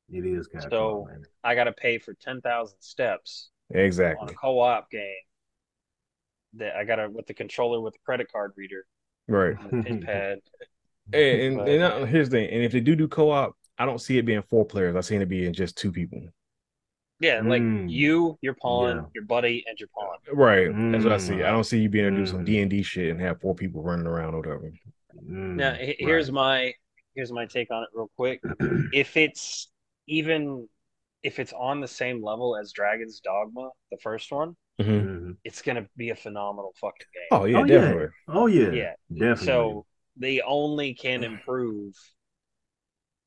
It 0.09 0.25
is 0.25 0.47
kind 0.47 0.65
So- 0.69 1.07
man. 1.09 1.23
I 1.43 1.55
got 1.55 1.63
to 1.65 1.73
pay 1.73 1.97
for 1.97 2.13
ten 2.13 2.41
thousand 2.41 2.77
steps 2.81 3.49
Exactly. 3.71 4.21
on 4.21 4.23
Exactly. 4.29 4.33
a 4.33 4.37
co-op 4.37 4.91
game. 4.91 5.15
That 6.55 6.75
I 6.75 6.83
got 6.83 6.97
to 6.97 7.09
with 7.09 7.27
the 7.27 7.33
controller 7.33 7.79
with 7.81 7.93
the 7.93 7.99
credit 8.05 8.31
card 8.31 8.53
reader 8.57 8.85
Right. 9.27 9.55
and 9.71 9.83
the 9.83 9.83
pin 9.87 10.01
pad. 10.01 10.39
And, 11.13 11.23
and, 11.41 11.57
But- 11.57 11.69
and 11.69 11.83
uh, 11.83 12.05
here's 12.05 12.29
the 12.29 12.37
thing. 12.37 12.49
And 12.49 12.63
if 12.63 12.71
they 12.71 12.79
do 12.81 12.95
do 12.95 13.07
co-op, 13.07 13.55
I 13.77 13.85
don't 13.85 13.99
see 14.01 14.17
it 14.17 14.25
being 14.25 14.43
four 14.49 14.65
players. 14.65 14.95
I 14.95 15.01
see 15.01 15.15
it 15.15 15.29
being 15.29 15.53
just 15.53 15.77
two 15.77 15.91
people. 15.91 16.21
Yeah, 17.19 17.41
like 17.43 17.61
Mm. 17.61 17.89
you, 17.89 18.37
your 18.41 18.55
pawn, 18.55 18.95
Yeah. 18.97 19.03
your 19.13 19.23
buddy, 19.25 19.63
and 19.67 19.79
your 19.79 19.89
pawn. 19.89 20.17
Right. 20.33 20.67
That's 20.91 21.03
what 21.03 21.13
I 21.13 21.17
Mm. 21.17 21.21
see. 21.21 21.35
I 21.43 21.51
don't 21.51 21.63
see 21.63 21.79
you 21.79 21.87
being 21.89 22.05
able 22.07 22.17
to 22.17 22.21
do 22.23 22.25
some 22.25 22.41
Mm. 22.41 22.45
D 22.45 22.59
and 22.61 22.69
D 22.69 22.81
shit 22.83 23.11
and 23.11 23.21
have 23.21 23.39
four 23.39 23.53
people 23.55 23.83
running 23.83 24.07
around 24.07 24.33
or 24.33 24.37
whatever. 24.39 24.71
Mm, 25.15 25.55
Now, 25.55 25.73
he- 25.75 25.95
here's 25.99 26.31
my 26.31 26.73
here's 27.13 27.31
my 27.31 27.45
take 27.45 27.69
on 27.71 27.83
it 27.83 27.89
real 27.93 28.09
quick. 28.15 28.41
If 28.93 29.17
it's 29.17 29.69
even 30.07 30.67
if 31.23 31.37
it's 31.39 31.53
on 31.53 31.79
the 31.79 31.87
same 31.87 32.23
level 32.23 32.57
as 32.57 32.71
Dragon's 32.71 33.19
Dogma, 33.19 33.69
the 33.91 33.97
first 33.97 34.31
one, 34.31 34.55
Mhm. 34.81 35.01
Mhm. 35.01 35.37
it's 35.43 35.61
gonna 35.61 35.87
be 35.97 36.09
a 36.11 36.15
phenomenal 36.15 36.73
fucking 36.79 37.07
game. 37.13 37.23
Oh 37.31 37.45
yeah, 37.45 37.61
Oh, 37.61 37.63
yeah. 37.63 37.69
definitely. 37.79 38.13
Oh 38.27 38.47
yeah, 38.47 38.75
Yeah. 38.75 38.95
definitely. 39.17 39.77
So 39.77 39.85
they 40.17 40.41
only 40.41 40.93
can 40.93 41.23
improve 41.23 41.95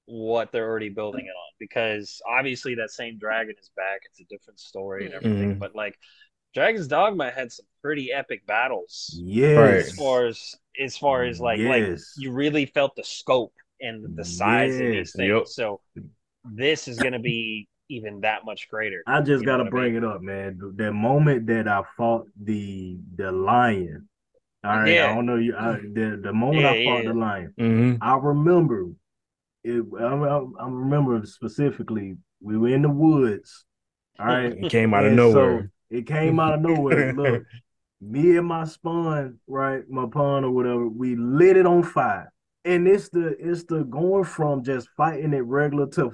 what 0.07 0.53
they're 0.53 0.69
already 0.69 0.91
building 0.91 1.27
it 1.27 1.31
on 1.31 1.53
because 1.59 2.21
obviously 2.29 2.75
that 2.75 2.91
same 2.91 3.19
dragon 3.19 3.55
is 3.59 3.71
back. 3.77 4.01
It's 4.05 4.21
a 4.21 4.25
different 4.25 4.61
story 4.61 5.07
and 5.07 5.15
everything. 5.15 5.55
Mhm. 5.55 5.59
But 5.59 5.75
like 5.75 5.99
Dragon's 6.55 6.89
Dogma 6.89 7.31
had 7.31 7.53
some 7.53 7.67
pretty 7.83 8.13
epic 8.13 8.47
battles 8.47 9.23
yes, 9.23 9.89
as 9.89 9.93
far 9.93 10.27
as 10.27 10.55
as 10.81 10.97
far 10.97 11.25
as 11.25 11.41
like 11.41 11.65
like 11.65 11.91
you 12.17 12.33
really 12.33 12.67
felt 12.67 12.97
the 12.97 13.05
scope 13.05 13.55
and 13.81 14.09
the 14.17 14.25
size 14.25 14.81
of 14.81 14.89
these 14.89 15.13
Yes. 15.13 15.17
things. 15.17 15.29
Yep. 15.29 15.47
So 15.53 15.81
this 16.45 16.89
is 16.89 17.01
gonna 17.01 17.21
be 17.21 17.69
even 17.89 18.21
that 18.23 18.45
much 18.45 18.69
greater. 18.69 19.03
I 19.07 19.21
just 19.21 19.43
You 19.43 19.47
gotta 19.47 19.65
what 19.65 19.69
I 19.69 19.71
bring 19.71 19.95
mean? 19.95 20.03
it 20.03 20.05
up, 20.05 20.23
man. 20.23 20.59
The, 20.59 20.85
the 20.85 20.93
moment 20.93 21.47
that 21.49 21.69
I 21.69 21.83
fought 21.97 22.27
the 22.43 22.99
the 23.17 23.33
lion, 23.33 24.09
all 24.65 24.71
right. 24.77 24.95
Yeah. 24.95 25.11
I 25.13 25.15
don't 25.15 25.27
know 25.27 25.37
you. 25.37 25.57
I, 25.57 25.75
the 25.81 26.21
the 26.23 26.33
moment 26.33 26.67
I 26.67 26.85
fought 26.85 27.05
yeah. 27.05 27.13
the 27.13 27.15
lion, 27.15 27.55
hmm 27.59 27.95
I 28.01 28.17
remember 28.17 28.89
it. 29.65 29.85
I, 29.99 30.05
I, 30.05 30.39
I 30.61 30.69
remember 30.69 31.25
specifically. 31.27 32.17
We 32.43 32.59
were 32.59 32.69
in 32.69 32.83
the 32.83 32.91
woods. 32.91 33.65
All 34.19 34.27
right. 34.27 34.53
It 34.53 34.71
came 34.71 34.95
out 34.95 35.07
of 35.07 35.13
nowhere. 35.13 35.63
So 35.91 35.97
it 35.97 36.07
came 36.07 36.41
out 36.41 36.55
of 36.55 36.61
nowhere. 36.61 37.13
Look, 37.17 37.45
me 38.03 38.37
and 38.37 38.47
my 38.47 38.65
spawn, 38.65 39.39
right, 39.47 39.83
my 39.89 40.07
pawn 40.13 40.45
or 40.45 40.51
whatever, 40.51 40.87
we 40.89 41.17
lit 41.17 41.57
it 41.57 41.67
on 41.67 41.83
fire. 41.83 42.33
And 42.65 42.89
it's 42.89 43.09
the 43.11 43.37
it's 43.39 43.65
the 43.65 43.85
going 43.85 44.25
from 44.25 44.63
just 44.65 44.89
fighting 44.97 45.35
it 45.35 45.41
regular 45.45 45.87
to 45.89 46.13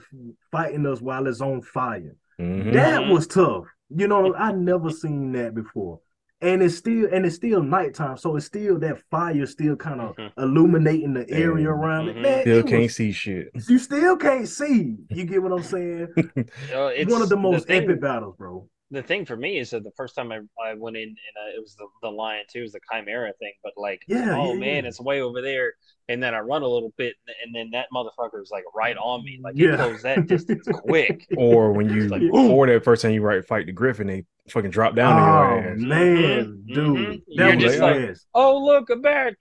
fighting 0.51 0.87
us 0.87 1.01
while 1.01 1.27
it's 1.27 1.41
on 1.41 1.63
fire. 1.63 2.17
Mhm. 2.41 2.73
That 2.73 3.03
Mhm. 3.03 3.13
was 3.13 3.27
tough. 3.27 3.67
You 3.89 4.09
know, 4.09 4.35
I 4.35 4.53
never 4.53 4.91
seen 4.91 5.33
that 5.33 5.55
before. 5.55 6.01
And 6.43 6.63
it's 6.63 6.77
still 6.77 7.07
and 7.13 7.25
it's 7.27 7.37
still 7.37 7.63
nighttime, 7.63 8.17
so 8.17 8.35
it's 8.35 8.47
still 8.47 8.79
that 8.81 8.99
fire 9.11 9.47
still 9.47 9.77
kind 9.77 10.01
of 10.01 10.17
Mhm. 10.17 10.33
illuminating 10.39 11.15
the 11.15 11.29
area 11.31 11.71
And 11.71 11.79
around 11.85 12.09
it. 12.09 12.17
Mhm. 12.17 12.23
Man, 12.23 12.41
Still 12.41 12.59
it 12.59 12.67
can't 12.67 12.83
was- 12.83 12.97
see 12.97 13.13
shit. 13.13 13.51
you 13.69 13.79
still 13.79 14.17
can't 14.17 14.49
see. 14.49 14.97
You 15.11 15.25
get 15.27 15.43
what 15.43 15.53
I'm 15.53 15.63
saying? 15.63 16.09
Uh, 16.75 16.91
it's 16.97 17.13
One 17.13 17.23
of 17.23 17.29
the 17.29 17.37
most 17.37 17.67
thing, 17.69 17.83
epic 17.85 18.01
battles, 18.01 18.37
bro. 18.37 18.67
the 18.93 19.03
thing 19.03 19.25
for 19.25 19.37
me 19.37 19.59
is 19.59 19.71
that 19.71 19.85
the 19.85 19.93
first 19.97 20.17
time 20.17 20.33
I, 20.33 20.41
I 20.61 20.75
went 20.75 20.97
in 20.97 21.03
and 21.11 21.15
uh, 21.41 21.57
it 21.57 21.61
was 21.61 21.77
the, 21.77 21.87
the 22.03 22.11
lion 22.11 22.45
too, 22.51 22.61
it 22.61 22.63
was 22.63 22.73
the 22.73 22.81
chimera 22.91 23.33
thing. 23.39 23.53
But 23.63 23.75
like, 23.77 24.03
Yeah, 24.09 24.35
oh 24.37 24.55
yeah, 24.55 24.59
man, 24.59 24.83
yeah. 24.85 24.89
it's 24.89 25.01
way 25.01 25.21
over 25.21 25.41
there. 25.43 25.75
And 26.11 26.23
then 26.23 26.35
I 26.35 26.41
run 26.41 26.63
a 26.63 26.67
little 26.69 26.93
bit, 26.97 27.15
and 27.45 27.55
then 27.55 27.71
that 27.73 27.87
motherfucker 27.95 28.43
is 28.43 28.51
like 28.51 28.65
right 28.75 28.97
on 28.97 29.25
me. 29.25 29.39
Like 29.43 29.55
Yeah. 29.57 29.75
it 29.75 29.77
closed 29.77 30.03
that 30.05 30.27
distance 30.27 30.67
quick. 30.73 31.27
Or 31.37 31.73
when 31.73 31.89
you, 31.89 32.09
Like, 32.09 32.23
or 32.33 32.67
that 32.67 32.83
first 32.85 33.03
time 33.03 33.13
you 33.13 33.23
right 33.23 33.45
fight 33.45 33.67
the 33.67 33.73
griffin, 33.73 34.09
they 34.09 34.25
fucking 34.49 34.71
drop 34.71 34.97
down 34.97 35.13
oh 35.13 35.61
your 35.61 35.71
ass. 35.75 35.79
man, 35.79 36.65
Mhm, 36.69 36.75
dude, 36.75 36.97
mhm. 36.97 37.23
that 37.37 37.47
You're 37.47 37.55
was 37.55 37.65
just 37.65 37.79
like- 37.79 37.95
yes. 38.01 38.27
Oh 38.35 38.65
look, 38.65 38.91
a 38.91 38.97
bear! 38.97 39.37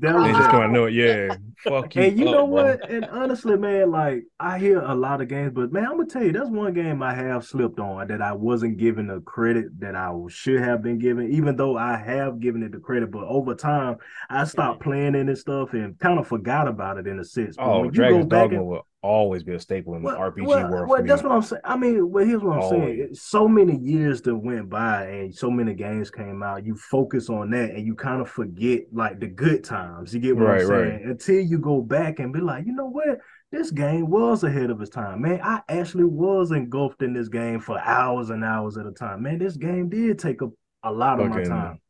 That 0.00 0.14
was 0.14 0.24
They 0.24 0.32
just 0.32 0.50
come 0.50 0.62
out 0.62 0.70
know 0.72 0.86
it, 0.86 0.94
Yeah, 0.94 1.36
fuck 1.58 1.94
you. 1.94 2.02
And 2.02 2.18
you 2.18 2.26
up, 2.28 2.32
know 2.32 2.46
bro. 2.46 2.64
what? 2.64 2.90
And 2.90 3.04
honestly, 3.06 3.56
man, 3.58 3.90
like 3.90 4.24
I 4.40 4.58
hear 4.58 4.80
a 4.80 4.94
lot 4.94 5.20
of 5.20 5.28
games, 5.28 5.52
but 5.54 5.70
man, 5.72 5.84
I'm 5.84 5.98
gonna 5.98 6.06
tell 6.06 6.22
you, 6.24 6.32
that's 6.32 6.48
one 6.48 6.72
game 6.72 7.02
I 7.02 7.12
have 7.14 7.44
slipped 7.44 7.78
on 7.78 8.06
that 8.08 8.22
I 8.22 8.32
wasn't 8.32 8.78
given 8.78 9.08
the 9.08 9.20
credit 9.20 9.78
that 9.80 9.94
I 9.94 10.10
should 10.28 10.60
have 10.60 10.82
been 10.82 10.98
given, 10.98 11.30
even 11.30 11.56
though 11.56 11.76
I 11.76 11.96
have 11.96 12.40
given 12.40 12.62
it 12.62 12.72
the 12.72 12.78
credit. 12.78 13.10
But 13.10 13.24
over 13.24 13.54
time, 13.54 13.96
I 14.30 14.44
stopped 14.44 14.80
playing 14.82 15.14
it 15.14 15.28
and 15.28 15.36
stuff 15.36 15.74
and 15.74 15.97
kind 16.00 16.18
of 16.18 16.26
forgot 16.26 16.68
about 16.68 16.98
it 16.98 17.06
in 17.06 17.18
a 17.18 17.24
sense. 17.24 17.56
But 17.56 17.64
Oh, 17.66 17.76
when 17.80 17.84
you 17.86 17.90
Dragon's 17.92 18.26
Dogma 18.26 18.58
and- 18.58 18.66
will 18.66 18.82
always 19.00 19.44
be 19.44 19.52
a 19.54 19.60
staple 19.60 19.94
in 19.94 20.02
the 20.02 20.06
well, 20.06 20.18
RPG 20.32 20.44
well, 20.46 20.70
world. 20.70 20.88
well, 20.88 21.00
me. 21.02 21.08
that's 21.08 21.22
what 21.22 21.30
I'm 21.30 21.42
saying. 21.42 21.62
I 21.64 21.76
mean, 21.76 22.10
well, 22.10 22.24
here's 22.26 22.42
what 22.42 22.56
I'm 22.56 22.68
saying. 22.68 22.74
Oh, 22.74 22.84
always. 22.84 22.98
It- 23.10 23.16
So 23.16 23.46
many 23.46 23.76
years 23.78 24.20
that 24.22 24.34
went 24.34 24.68
by 24.68 25.04
and 25.04 25.34
so 25.34 25.50
many 25.50 25.74
games 25.74 26.10
came 26.10 26.42
out, 26.42 26.66
you 26.66 26.74
focus 26.74 27.30
on 27.30 27.50
that 27.50 27.70
and 27.70 27.86
you 27.86 27.94
kind 27.94 28.20
of 28.20 28.28
forget 28.28 28.82
like 28.92 29.20
the 29.20 29.28
good 29.28 29.62
times. 29.62 30.12
You 30.12 30.20
get 30.20 30.36
what 30.36 30.46
Right, 30.48 30.62
I'm 30.62 30.68
right. 30.68 30.88
saying? 30.98 31.10
Until 31.10 31.40
you 31.40 31.58
go 31.58 31.80
back 31.80 32.18
and 32.18 32.32
be 32.32 32.40
like, 32.40 32.66
you 32.66 32.72
know 32.72 32.88
what? 32.88 33.18
This 33.52 33.70
game 33.70 34.10
was 34.10 34.42
ahead 34.44 34.68
of 34.70 34.80
its 34.82 34.90
time, 34.90 35.22
man. 35.22 35.40
I 35.42 35.62
actually 35.68 36.04
was 36.04 36.50
engulfed 36.50 37.00
in 37.02 37.14
this 37.14 37.28
game 37.28 37.60
for 37.60 37.78
hours 37.78 38.30
and 38.30 38.44
hours 38.44 38.76
at 38.76 38.84
a 38.86 38.92
time. 38.92 39.22
Man, 39.22 39.38
this 39.38 39.56
game 39.56 39.88
did 39.88 40.18
take 40.18 40.42
a, 40.42 40.48
a 40.82 40.92
lot 40.92 41.20
of 41.20 41.28
my 41.28 41.36
Fucking- 41.36 41.50
time. 41.50 41.80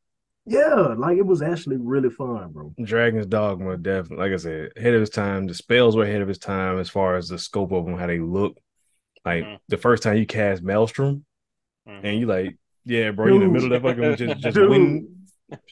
Yeah, 0.48 0.94
like 0.96 1.18
it 1.18 1.26
was 1.26 1.42
actually 1.42 1.76
really 1.76 2.10
fun, 2.10 2.50
bro. 2.52 2.74
Dragon's 2.82 3.26
Dogma, 3.26 3.76
definitely, 3.76 4.16
like 4.24 4.32
I 4.32 4.36
said, 4.36 4.70
ahead 4.76 4.94
of 4.94 5.00
his 5.00 5.10
time. 5.10 5.46
The 5.46 5.54
spells 5.54 5.94
were 5.96 6.04
ahead 6.04 6.22
of 6.22 6.28
his 6.28 6.38
time 6.38 6.78
as 6.78 6.88
far 6.88 7.16
as 7.16 7.28
the 7.28 7.38
scope 7.38 7.72
of 7.72 7.84
them, 7.84 7.96
how 7.98 8.06
they 8.06 8.18
look. 8.18 8.56
Like 9.24 9.44
Mhm. 9.44 9.58
the 9.68 9.76
first 9.76 10.02
time 10.02 10.16
you 10.16 10.26
cast 10.26 10.62
Maelstrom, 10.62 11.24
Mhm. 11.86 12.00
and 12.04 12.18
you 12.20 12.26
like, 12.26 12.56
yeah, 12.84 13.10
bro, 13.10 13.26
you 13.26 13.34
in 13.34 13.40
the 13.40 13.48
middle 13.48 13.72
of 13.74 13.82
that 13.82 13.96
fucking 13.96 14.16
just 14.16 14.40
just 14.40 14.54
Dude. 14.54 14.70
win. 14.70 15.14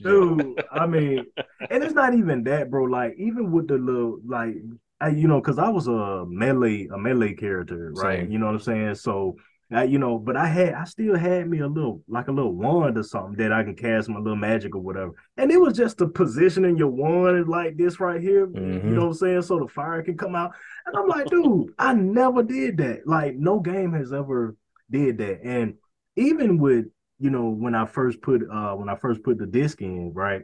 Dude, 0.02 0.64
I 0.72 0.86
mean, 0.86 1.26
and 1.70 1.84
it's 1.84 1.94
not 1.94 2.14
even 2.14 2.44
that, 2.44 2.70
bro. 2.70 2.84
Like, 2.84 3.14
even 3.18 3.52
with 3.52 3.68
the 3.68 3.76
little, 3.76 4.20
like, 4.26 4.54
I, 5.00 5.08
you 5.10 5.28
know, 5.28 5.40
because 5.40 5.58
I 5.58 5.68
was 5.68 5.86
a 5.86 6.24
melee, 6.26 6.86
a 6.86 6.96
melee 6.96 7.34
character, 7.34 7.92
right? 7.94 8.20
Same. 8.20 8.30
You 8.32 8.38
know 8.38 8.46
what 8.46 8.54
I'm 8.54 8.60
saying? 8.60 8.94
So, 8.94 9.36
I, 9.72 9.84
you 9.84 9.98
know, 9.98 10.18
but 10.18 10.36
I 10.36 10.46
had, 10.46 10.74
I 10.74 10.84
still 10.84 11.16
had 11.16 11.48
me 11.48 11.58
a 11.58 11.66
little, 11.66 12.02
like 12.08 12.28
a 12.28 12.32
little 12.32 12.54
wand 12.54 12.96
or 12.96 13.02
something 13.02 13.36
that 13.38 13.52
I 13.52 13.64
can 13.64 13.74
cast 13.74 14.08
my 14.08 14.18
little 14.18 14.36
magic 14.36 14.76
or 14.76 14.80
whatever. 14.80 15.12
And 15.36 15.50
it 15.50 15.60
was 15.60 15.76
just 15.76 15.98
the 15.98 16.06
positioning 16.06 16.76
your 16.76 16.88
wand 16.88 17.48
like 17.48 17.76
this 17.76 17.98
right 17.98 18.20
here. 18.20 18.46
Mhm. 18.46 18.84
You 18.84 18.90
know 18.90 19.00
what 19.02 19.06
I'm 19.08 19.14
saying? 19.14 19.42
So 19.42 19.58
the 19.58 19.66
fire 19.66 20.02
can 20.02 20.16
come 20.16 20.36
out. 20.36 20.52
And 20.86 20.96
I'm 20.96 21.08
like, 21.08 21.26
dude, 21.26 21.72
I 21.78 21.94
never 21.94 22.42
did 22.44 22.76
that. 22.76 23.06
Like, 23.06 23.34
no 23.36 23.58
game 23.58 23.92
has 23.94 24.12
ever 24.12 24.56
did 24.90 25.18
that. 25.18 25.40
And 25.42 25.74
even 26.14 26.58
with 26.58 26.86
you 27.18 27.30
know, 27.30 27.48
when 27.48 27.74
I 27.74 27.86
first 27.86 28.20
put 28.20 28.42
uh 28.50 28.74
when 28.74 28.88
I 28.88 28.96
first 28.96 29.22
put 29.22 29.38
the 29.38 29.46
disc 29.46 29.80
in, 29.80 30.12
right? 30.12 30.42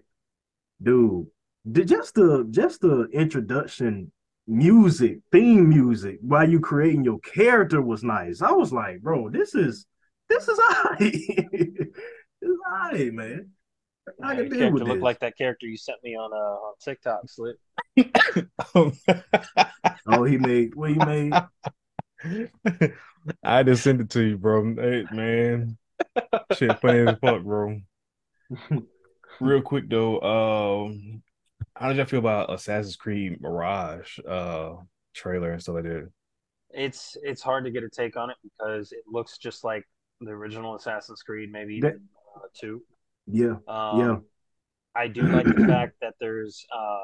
Dude, 0.82 1.26
just 1.70 2.14
the 2.14 2.46
just 2.50 2.80
the 2.80 3.08
introduction 3.12 4.10
music, 4.52 5.18
theme 5.32 5.68
music 5.68 6.18
while 6.22 6.48
you 6.48 6.60
creating 6.60 7.04
your 7.04 7.18
character 7.20 7.80
was 7.82 8.04
nice. 8.04 8.42
I 8.42 8.52
was 8.52 8.72
like, 8.72 9.00
bro, 9.00 9.28
this 9.30 9.54
is 9.54 9.86
this 10.28 10.48
is 10.48 10.58
alright. 10.60 10.98
it's 11.00 12.60
alright, 12.70 13.12
man. 13.12 13.50
I 14.22 14.34
Your 14.34 14.44
can 14.44 14.50
deal 14.52 14.58
character 14.58 14.72
with 14.72 14.82
looked 14.84 14.94
this. 14.98 15.02
like 15.04 15.18
that 15.20 15.38
character 15.38 15.66
you 15.66 15.76
sent 15.76 15.98
me 16.02 16.16
on 16.16 16.32
uh 16.32 16.36
on 16.36 16.74
TikTok, 16.84 17.22
Slip. 17.28 17.56
Oh, 20.06 20.24
he 20.24 20.36
made 20.38 20.74
what 20.74 20.90
he 20.90 20.96
made. 20.96 21.32
I 23.44 23.62
just 23.62 23.84
sent 23.84 24.00
it 24.00 24.10
to 24.10 24.22
you, 24.22 24.36
bro. 24.38 24.74
Hey, 24.74 25.04
man, 25.12 25.78
shit, 26.54 26.78
funny 26.80 27.00
as 27.06 27.16
fuck, 27.20 27.42
bro. 27.42 27.80
Real 29.40 29.62
quick 29.62 29.88
though, 29.88 30.20
um, 30.20 31.22
how 31.82 31.88
did 31.88 31.96
y'all 31.96 32.06
feel 32.06 32.20
about 32.20 32.52
Assassin's 32.52 32.96
Creed 32.96 33.40
Mirage 33.40 34.18
uh 34.28 34.74
trailer 35.14 35.50
and 35.52 35.60
stuff 35.60 35.74
like 35.74 35.84
that? 35.84 36.08
It's 36.70 37.16
it's 37.22 37.42
hard 37.42 37.64
to 37.64 37.70
get 37.70 37.82
a 37.82 37.88
take 37.88 38.16
on 38.16 38.30
it 38.30 38.36
because 38.42 38.92
it 38.92 39.02
looks 39.06 39.36
just 39.38 39.64
like 39.64 39.84
the 40.20 40.30
original 40.30 40.76
Assassin's 40.76 41.22
Creed, 41.22 41.50
maybe 41.50 41.80
That- 41.80 41.88
even 41.88 42.08
uh, 42.36 42.46
two. 42.58 42.82
Yeah, 43.26 43.56
Um, 43.68 44.00
yeah. 44.00 44.16
I 44.94 45.08
do 45.08 45.22
like 45.22 45.46
the 45.46 45.66
fact 45.66 45.94
that 46.00 46.14
there's 46.20 46.64
uh 46.74 47.00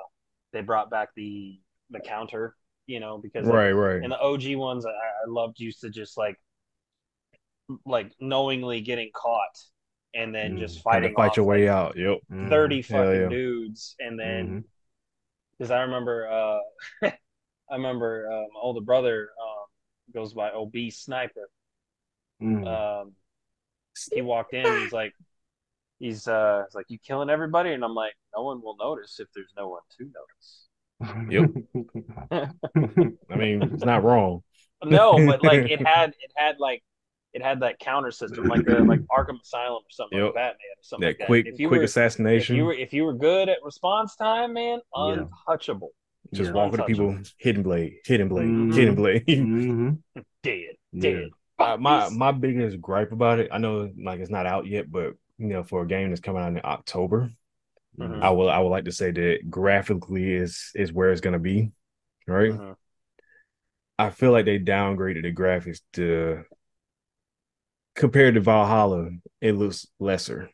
they 0.52 0.62
brought 0.62 0.90
back 0.90 1.08
the 1.16 1.58
the 1.90 2.00
counter, 2.00 2.54
you 2.86 3.00
know, 3.00 3.18
because 3.18 3.46
Right, 3.46 3.72
right. 3.72 4.02
in 4.02 4.10
the 4.10 4.20
OG 4.20 4.56
ones, 4.56 4.86
I, 4.86 4.90
I 4.90 5.28
loved 5.28 5.58
used 5.60 5.80
to 5.80 5.90
just 5.90 6.16
like 6.16 6.36
like 7.84 8.12
knowingly 8.20 8.80
getting 8.80 9.10
caught 9.14 9.58
and 10.14 10.34
then 10.34 10.56
Mm, 10.56 10.58
just 10.58 10.82
fighting 10.82 11.14
fight 11.14 11.36
your 11.36 11.46
way 11.46 11.68
out. 11.68 11.96
Yep. 11.96 12.18
30 12.48 12.82
Hell 12.82 13.04
fucking 13.04 13.20
yeah. 13.22 13.28
dudes 13.28 13.94
and 14.00 14.18
then 14.18 14.64
because 15.58 15.70
I 15.70 15.80
remember 15.82 16.28
uh 16.28 16.58
I 17.70 17.74
remember 17.76 18.28
uh, 18.32 18.46
my 18.54 18.60
older 18.60 18.80
brother 18.80 19.30
um 19.40 19.66
goes 20.14 20.32
by 20.34 20.50
obese 20.50 20.98
sniper. 21.00 21.50
Mm. 22.42 22.66
Um, 22.66 23.12
he 24.12 24.22
walked 24.22 24.54
in. 24.54 24.64
He's 24.82 24.92
like, 24.92 25.14
he's 25.98 26.26
uh, 26.28 26.64
he's 26.66 26.74
like, 26.74 26.86
you 26.88 26.98
killing 26.98 27.30
everybody, 27.30 27.72
and 27.72 27.84
I'm 27.84 27.94
like, 27.94 28.14
no 28.36 28.42
one 28.44 28.62
will 28.62 28.76
notice 28.78 29.20
if 29.20 29.28
there's 29.34 29.52
no 29.56 29.68
one 29.68 29.82
to 29.98 30.04
notice. 30.04 30.68
Yep. 31.30 31.50
I 33.30 33.36
mean, 33.36 33.62
it's 33.62 33.84
not 33.84 34.02
wrong. 34.02 34.42
No, 34.84 35.24
but 35.26 35.42
like 35.42 35.70
it 35.70 35.86
had 35.86 36.10
it 36.10 36.32
had 36.36 36.56
like 36.58 36.82
it 37.34 37.42
had 37.42 37.60
that 37.60 37.78
counter 37.78 38.10
system 38.10 38.44
like 38.44 38.64
the 38.64 38.78
like 38.80 39.00
Arkham 39.16 39.40
Asylum 39.42 39.82
or 39.82 39.90
something 39.90 40.18
Yep. 40.18 40.24
like 40.26 40.34
Batman 40.34 40.54
or 40.54 40.82
something 40.82 41.02
That 41.04 41.08
like 41.08 41.18
that. 41.18 41.26
quick, 41.26 41.46
if 41.46 41.60
you 41.60 41.68
quick 41.68 41.78
were, 41.78 41.84
assassination. 41.84 42.54
if 42.54 42.58
you 42.58 42.64
were 42.64 42.72
if 42.74 42.92
you 42.92 43.04
were 43.04 43.14
good 43.14 43.48
at 43.48 43.58
response 43.62 44.16
time, 44.16 44.54
man, 44.54 44.80
Yeah. 44.96 45.12
untouchable, 45.46 45.90
just 46.32 46.48
Yeah. 46.50 46.54
walking 46.56 46.78
to 46.78 46.84
people, 46.84 47.18
hidden 47.38 47.62
blade, 47.62 47.94
hidden 48.04 48.28
blade, 48.28 48.48
Mhm. 48.48 48.74
hidden 48.74 48.94
blade. 48.94 49.24
Dead, 50.42 50.76
Yeah. 50.92 51.00
dead. 51.00 51.28
Uh, 51.58 51.76
my 51.76 52.08
my 52.10 52.30
biggest 52.32 52.80
gripe 52.80 53.12
about 53.12 53.40
it, 53.40 53.48
I 53.52 53.58
know 53.58 53.92
like 54.02 54.20
it's 54.20 54.30
not 54.30 54.46
out 54.46 54.66
yet, 54.66 54.90
but 54.90 55.14
you 55.38 55.48
know, 55.48 55.62
for 55.64 55.82
a 55.82 55.86
game 55.86 56.08
that's 56.08 56.20
coming 56.20 56.42
out 56.42 56.48
in 56.52 56.60
October, 56.64 57.30
Mhm. 57.98 58.22
I 58.22 58.30
will 58.30 58.48
I 58.48 58.58
would 58.58 58.68
like 58.70 58.84
to 58.86 58.92
say 58.92 59.10
that 59.10 59.50
graphically 59.50 60.32
is 60.32 60.70
is 60.74 60.92
where 60.92 61.10
it's 61.10 61.20
gonna 61.20 61.38
be, 61.40 61.72
right? 62.26 62.52
Mhm. 62.52 62.76
I 63.98 64.10
feel 64.10 64.30
like 64.30 64.44
they 64.44 64.60
downgraded 64.60 65.22
the 65.22 65.32
graphics 65.34 65.80
to 65.94 66.44
compared 67.98 68.36
to 68.36 68.40
Valhalla, 68.40 69.10
it 69.42 69.52
looks 69.54 69.86
lesser 69.98 70.50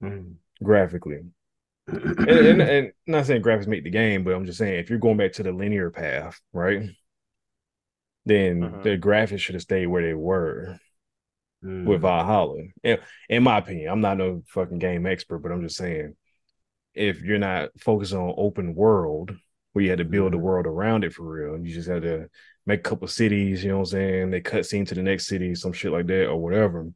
Mhm. 0.00 0.38
graphically. 0.62 1.20
And, 1.88 2.28
and, 2.28 2.62
and 2.62 2.92
not 3.06 3.26
saying 3.26 3.42
graphics 3.42 3.66
make 3.66 3.84
the 3.84 3.90
game, 3.90 4.24
but 4.24 4.34
I'm 4.34 4.44
just 4.44 4.58
saying 4.58 4.78
if 4.78 4.90
you're 4.90 4.98
going 4.98 5.16
back 5.16 5.32
to 5.34 5.42
the 5.42 5.52
linear 5.52 5.90
path, 5.90 6.40
right? 6.52 6.90
Then 8.26 8.60
Mhm. 8.60 8.82
the 8.82 8.98
graphics 8.98 9.40
should 9.40 9.54
have 9.54 9.62
stayed 9.62 9.86
where 9.86 10.02
they 10.02 10.14
were 10.14 10.78
Mm. 11.64 11.86
with 11.86 12.02
Valhalla. 12.02 12.62
In, 12.82 12.98
in 13.28 13.42
my 13.42 13.58
opinion, 13.58 13.90
I'm 13.90 14.00
not 14.00 14.18
no 14.18 14.42
fucking 14.48 14.78
game 14.78 15.06
expert, 15.06 15.38
but 15.38 15.52
I'm 15.52 15.62
just 15.62 15.76
saying 15.76 16.14
if 16.94 17.22
you're 17.22 17.38
not 17.38 17.70
focused 17.78 18.14
on 18.14 18.34
open 18.36 18.74
world 18.74 19.32
where 19.72 19.84
you 19.84 19.90
had 19.90 19.98
to 20.00 20.04
build 20.04 20.34
a 20.34 20.38
Mhm. 20.38 20.42
world 20.42 20.66
around 20.66 21.04
it 21.04 21.12
for 21.14 21.24
real, 21.24 21.54
and 21.54 21.66
you 21.66 21.74
just 21.74 21.88
had 21.88 22.02
to 22.02 22.28
make 22.68 22.80
a 22.80 22.82
couple 22.90 23.08
cities, 23.08 23.64
you 23.64 23.70
know 23.70 23.78
what 23.78 23.88
I'm 23.88 23.92
saying? 23.92 24.30
They 24.30 24.42
cut 24.42 24.66
scene 24.66 24.84
to 24.84 24.94
the 24.94 25.02
next 25.02 25.26
city, 25.26 25.54
some 25.54 25.72
shit 25.72 25.90
like 25.90 26.06
that, 26.08 26.28
or 26.28 26.36
whatever. 26.36 26.86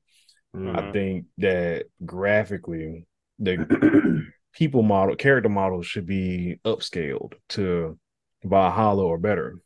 Mm. 0.54 0.78
I 0.78 0.92
think 0.92 1.24
that 1.38 1.86
graphically 2.04 3.06
the 3.38 4.26
people 4.52 4.82
model 4.82 5.16
character 5.16 5.48
models 5.48 5.86
should 5.86 6.04
be 6.04 6.60
upscaled 6.66 7.32
to 7.50 7.98
Valhalla 8.44 9.02
or 9.02 9.16
better. 9.16 9.56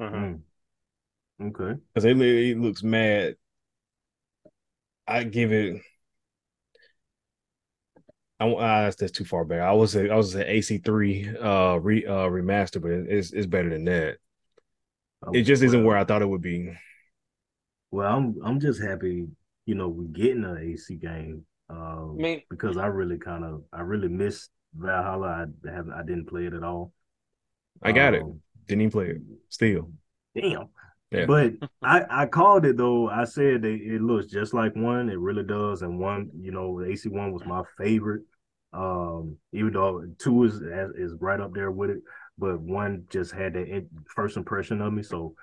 Mhm. 0.00 0.40
Mm. 1.40 1.48
Okay. 1.48 1.78
Because 1.92 2.06
it, 2.06 2.18
it 2.18 2.58
looks 2.58 2.82
mad. 2.82 3.36
I 5.06 5.24
give 5.24 5.52
it. 5.52 5.82
I 8.40 8.46
won't- 8.46 8.60
ah, 8.62 8.82
that's, 8.84 8.96
that's 8.96 9.12
too 9.12 9.26
far 9.26 9.44
back. 9.44 9.60
I 9.60 9.72
was 9.72 9.94
a, 9.94 10.10
I 10.10 10.16
was 10.16 10.34
an 10.34 10.44
AC 10.46 10.78
three 10.78 11.28
uh 11.36 11.76
re 11.76 12.06
uh 12.06 12.28
remaster, 12.30 12.80
but 12.80 12.92
it's 12.92 13.30
it's 13.34 13.46
better 13.46 13.68
than 13.68 13.84
that. 13.84 14.16
It 15.32 15.42
just 15.42 15.62
isn't 15.62 15.84
where 15.84 15.96
I 15.96 16.04
thought 16.04 16.22
it 16.22 16.28
would 16.28 16.42
be. 16.42 16.72
Well, 17.90 18.12
I'm 18.12 18.36
I'm 18.44 18.60
just 18.60 18.82
happy, 18.82 19.26
you 19.66 19.74
know, 19.74 19.88
we're 19.88 20.04
getting 20.08 20.44
an 20.44 20.58
AC 20.58 20.96
game. 20.96 21.44
Um, 21.70 22.16
I 22.18 22.22
mean, 22.22 22.42
because 22.50 22.76
I 22.76 22.86
really 22.86 23.18
kind 23.18 23.44
of 23.44 23.62
I 23.72 23.80
really 23.80 24.08
missed 24.08 24.50
Valhalla. 24.74 25.46
I 25.66 25.70
haven't 25.70 25.92
I 25.92 26.02
didn't 26.02 26.26
play 26.26 26.46
it 26.46 26.54
at 26.54 26.64
all. 26.64 26.92
I 27.82 27.92
got 27.92 28.14
it. 28.14 28.22
Um, 28.22 28.40
Didn't 28.66 28.82
even 28.82 28.90
play 28.90 29.10
it. 29.10 29.22
Still, 29.48 29.90
Damn. 30.34 30.68
Yeah. 31.10 31.26
But 31.26 31.52
I 31.82 32.04
I 32.22 32.26
called 32.26 32.64
it 32.64 32.76
though. 32.76 33.08
I 33.08 33.24
said 33.24 33.62
that 33.62 33.74
it 33.74 34.02
looks 34.02 34.26
just 34.26 34.54
like 34.54 34.74
one. 34.74 35.08
It 35.08 35.18
really 35.18 35.44
does. 35.44 35.82
And 35.82 35.98
one, 35.98 36.30
you 36.40 36.50
know, 36.50 36.82
AC 36.82 37.08
one 37.08 37.32
was 37.32 37.44
my 37.46 37.62
favorite. 37.78 38.22
Um, 38.72 39.36
even 39.52 39.72
though 39.72 40.04
two 40.18 40.44
is 40.44 40.60
is 40.96 41.14
right 41.20 41.40
up 41.40 41.54
there 41.54 41.70
with 41.70 41.90
it, 41.90 41.98
but 42.38 42.60
one 42.60 43.04
just 43.10 43.32
had 43.32 43.54
that 43.54 43.86
first 44.14 44.36
impression 44.36 44.80
of 44.80 44.92
me. 44.92 45.02
So 45.02 45.34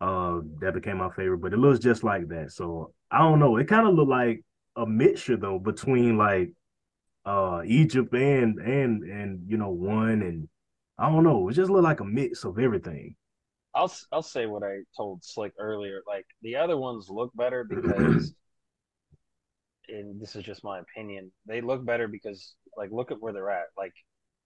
uh 0.00 0.40
that 0.60 0.74
became 0.74 0.98
my 0.98 1.10
favorite. 1.10 1.38
But 1.38 1.52
it 1.52 1.58
looks 1.58 1.78
just 1.80 2.04
like 2.04 2.28
that. 2.28 2.52
So 2.52 2.92
I 3.10 3.18
don't 3.18 3.38
know. 3.38 3.56
It 3.56 3.68
kind 3.68 3.86
of 3.86 3.94
looked 3.94 4.10
like 4.10 4.42
a 4.76 4.86
mixture 4.86 5.36
though 5.36 5.58
between 5.58 6.16
like 6.18 6.50
uh 7.24 7.62
Egypt 7.64 8.12
and 8.14 8.58
and 8.58 9.04
and 9.04 9.42
you 9.48 9.56
know 9.56 9.70
one 9.70 10.22
and 10.22 10.48
I 10.98 11.08
don't 11.10 11.24
know. 11.24 11.48
It 11.48 11.54
just 11.54 11.70
looked 11.70 11.84
like 11.84 12.00
a 12.00 12.04
mix 12.04 12.44
of 12.44 12.58
everything. 12.58 13.16
I'll 13.74 13.92
I'll 14.12 14.22
say 14.22 14.46
what 14.46 14.62
I 14.62 14.80
told 14.96 15.24
Slick 15.24 15.52
earlier. 15.58 16.02
Like 16.06 16.26
the 16.42 16.56
other 16.56 16.76
ones 16.76 17.08
look 17.10 17.32
better 17.34 17.64
because, 17.64 18.32
and 19.88 20.20
this 20.20 20.36
is 20.36 20.44
just 20.44 20.62
my 20.64 20.78
opinion, 20.78 21.32
they 21.46 21.60
look 21.60 21.84
better 21.84 22.06
because 22.06 22.54
like 22.76 22.90
look 22.92 23.10
at 23.10 23.20
where 23.20 23.32
they're 23.32 23.50
at. 23.50 23.66
Like 23.76 23.94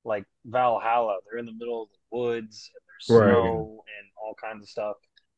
like 0.09 0.25
Valhalla, 0.47 1.19
they're 1.31 1.39
in 1.39 1.47
the 1.47 1.53
middle 1.53 1.83
of 1.85 1.89
the 1.91 2.17
woods 2.19 2.71
and 2.75 2.83
there's 2.89 3.21
Right. 3.21 3.33
snow 3.33 3.85
and 3.99 4.07
all 4.23 4.35
kinds 4.43 4.63
of 4.65 4.69
stuff. 4.69 4.97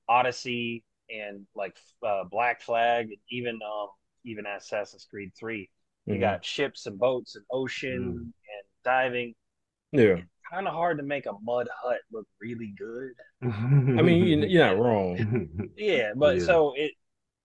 Odyssey 0.08 0.84
and 1.10 1.46
like 1.54 1.76
uh, 2.06 2.24
Black 2.30 2.62
Flag 2.62 3.06
and 3.06 3.18
even 3.30 3.58
um 3.62 3.88
even 4.24 4.46
Assassin's 4.46 5.06
Creed 5.10 5.32
Three, 5.38 5.68
you 6.06 6.14
Mhm. 6.16 6.20
got 6.20 6.44
ships 6.44 6.86
and 6.86 6.98
boats 6.98 7.36
and 7.36 7.44
ocean 7.50 8.02
Mm. 8.02 8.20
and 8.22 8.64
diving. 8.84 9.34
yeah. 9.92 10.20
Kind 10.50 10.66
of 10.68 10.74
hard 10.74 10.98
to 10.98 11.04
make 11.04 11.26
a 11.26 11.32
mud 11.42 11.68
hut 11.82 12.00
look 12.12 12.26
really 12.40 12.72
good. 12.76 13.12
I 13.42 13.46
I 14.00 14.02
mean, 14.02 14.24
you- 14.24 14.46
you're 14.46 14.66
not 14.66 14.78
wrong. 14.78 15.16
Yeah, 15.76 16.12
but 16.16 16.36
Yeah. 16.38 16.44
so 16.44 16.74
it, 16.76 16.92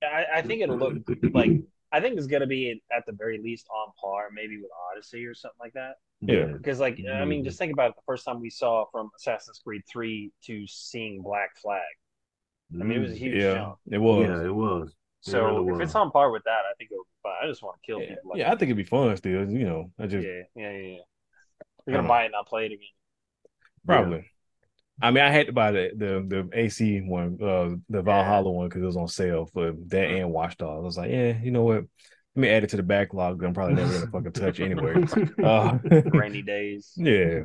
I, 0.04 0.26
I 0.36 0.42
think 0.42 0.62
it'll 0.62 0.78
look 0.78 0.98
like 1.34 1.52
I 1.92 2.00
think 2.02 2.18
it's 2.18 2.28
gonna 2.28 2.48
be 2.48 2.82
at 2.92 3.06
the 3.06 3.14
very 3.14 3.38
least 3.38 3.68
on 3.70 3.92
par, 4.02 4.30
maybe 4.34 4.58
with 4.58 4.72
Odyssey 4.92 5.26
or 5.26 5.34
something 5.34 5.60
like 5.60 5.74
that. 5.74 5.96
Yeah. 6.22 6.58
Because 6.58 6.80
like 6.80 7.00
I 7.12 7.26
mean, 7.26 7.44
Mhm. 7.44 7.44
just 7.44 7.58
think 7.58 7.72
about 7.74 7.92
it. 7.92 7.96
The 7.96 8.02
first 8.06 8.26
time 8.26 8.40
we 8.42 8.50
saw 8.50 8.86
from 8.92 9.12
Assassin's 9.16 9.60
Creed 9.64 9.84
Three 9.92 10.32
to 10.46 10.66
seeing 10.68 11.22
Black 11.22 11.58
Flag, 11.62 11.82
I 12.82 12.84
mean, 12.84 12.98
it 13.00 13.02
was 13.02 13.14
a 13.14 13.18
huge 13.18 13.40
Yeah, 13.40 13.52
jump. 13.52 13.78
it 13.92 13.98
was. 13.98 14.30
yeah, 14.30 14.44
it 14.44 14.54
was. 14.54 14.94
It 15.28 15.32
So 15.32 15.38
really 15.38 15.62
if 15.68 15.80
was. 15.80 15.82
it's 15.82 15.96
on 15.96 16.12
par 16.12 16.32
with 16.32 16.44
that, 16.46 16.62
I 16.72 16.74
think 16.78 16.92
it'll 16.92 17.04
be 17.06 17.10
fine. 17.24 17.36
I 17.44 17.48
just 17.48 17.64
want 17.64 17.82
to 17.82 17.86
kill 17.86 18.00
Yeah, 18.00 18.08
people. 18.08 18.32
Like 18.32 18.40
yeah, 18.40 18.48
I 18.52 18.52
think 18.52 18.64
it'd 18.64 18.78
be 18.78 18.84
fun 18.84 19.16
still. 19.18 19.50
You 19.50 19.66
know, 19.66 19.92
I 20.00 20.08
just 20.08 20.28
yeah, 20.28 20.44
yeah, 20.56 20.72
yeah, 20.72 20.78
yeah. 20.98 20.98
You're 21.88 21.98
gonna 21.98 22.08
buy 22.08 22.24
it 22.24 22.26
and 22.28 22.34
not 22.34 22.48
play 22.48 22.64
it 22.66 22.74
again. 22.74 22.88
Probably. 23.86 24.26
I 25.02 25.12
mean, 25.12 25.24
I 25.24 25.32
had 25.32 25.48
to 25.48 25.54
buy 25.54 25.72
the 25.72 25.92
the, 25.96 26.26
the 26.28 26.50
AC 26.60 27.02
one, 27.02 27.40
uh, 27.42 27.76
the 27.90 28.02
Valhalla 28.04 28.52
one, 28.52 28.70
because 28.70 28.84
it 28.84 28.86
was 28.88 28.98
on 28.98 29.08
sale 29.08 29.48
for 29.48 29.74
that 29.88 30.10
and 30.10 30.32
Watch 30.32 30.58
Dogs. 30.58 30.80
I 30.82 30.86
was 30.86 30.98
like, 30.98 31.12
yeah, 31.12 31.40
you 31.42 31.52
know 31.52 31.64
what? 31.64 31.86
Let 32.36 32.42
me 32.42 32.50
add 32.50 32.64
it 32.66 32.70
to 32.72 32.78
the 32.78 32.84
backlog. 32.84 33.42
I'm 33.44 33.54
probably 33.54 33.76
never 33.76 33.94
gonna 33.94 34.08
fucking 34.12 34.32
touch 34.34 34.60
anyway. 34.60 35.06
Uh, 35.44 35.78
Rainy 36.14 36.42
days. 36.42 36.92
yeah. 36.98 37.42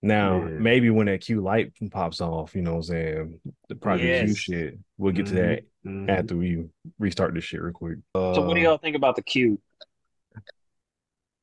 Now 0.00 0.38
Yeah. 0.46 0.58
maybe 0.58 0.90
when 0.90 1.06
that 1.06 1.22
Q 1.22 1.40
light 1.40 1.72
pops 1.90 2.20
off, 2.20 2.54
you 2.54 2.62
know 2.62 2.72
what 2.72 2.76
I'm 2.78 2.82
saying? 2.84 3.40
The 3.68 3.74
Project 3.74 4.26
Q 4.26 4.34
shit. 4.36 4.78
We'll 4.98 5.12
get 5.12 5.26
to 5.26 5.34
that 5.34 5.64
Mhm. 5.84 6.08
after 6.08 6.36
we 6.36 6.66
restart 6.98 7.34
this 7.34 7.42
shit 7.44 7.60
real 7.62 7.72
quick. 7.72 7.98
Uh, 8.14 8.34
So 8.34 8.46
what 8.46 8.54
do 8.54 8.60
y'all 8.60 8.78
think 8.78 8.94
about 8.96 9.16
the 9.16 9.22
Q? 9.22 9.58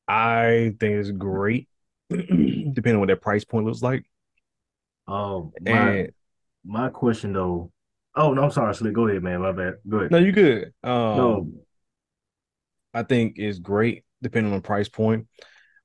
I 0.08 0.74
think 0.80 0.94
it's 0.96 1.10
great, 1.10 1.68
depending 2.08 2.94
on 2.94 3.00
what 3.00 3.08
that 3.08 3.20
price 3.20 3.44
point 3.44 3.66
looks 3.66 3.82
like. 3.82 4.04
Um, 5.06 5.52
my 5.60 5.70
And 5.90 6.12
my 6.64 6.88
question 6.88 7.32
though. 7.32 7.70
Oh 8.14 8.32
no, 8.34 8.44
I'm 8.44 8.50
sorry, 8.50 8.74
Slick. 8.74 8.92
Go 8.94 9.06
ahead, 9.08 9.22
man. 9.22 9.40
My 9.42 9.52
bad. 9.52 9.74
Go 9.88 9.98
ahead. 9.98 10.10
no, 10.12 10.18
you 10.18 10.32
good. 10.32 10.72
Um, 10.82 10.92
No. 11.16 11.48
I 12.94 13.02
think 13.02 13.38
is 13.38 13.58
great 13.58 14.04
depending 14.22 14.52
on 14.52 14.60
price 14.60 14.88
point. 14.88 15.26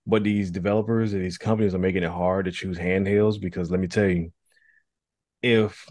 But 0.06 0.24
these 0.24 0.52
developers 0.52 1.14
and 1.14 1.24
these 1.24 1.38
companies 1.38 1.76
are 1.76 1.80
making 1.80 2.04
it 2.04 2.10
hard 2.10 2.46
to 2.46 2.52
choose 2.52 2.78
handhelds 2.78 3.42
because 3.42 3.70
let 3.70 3.80
me 3.80 3.88
tell 3.88 4.08
you, 4.08 4.32
if 5.42 5.86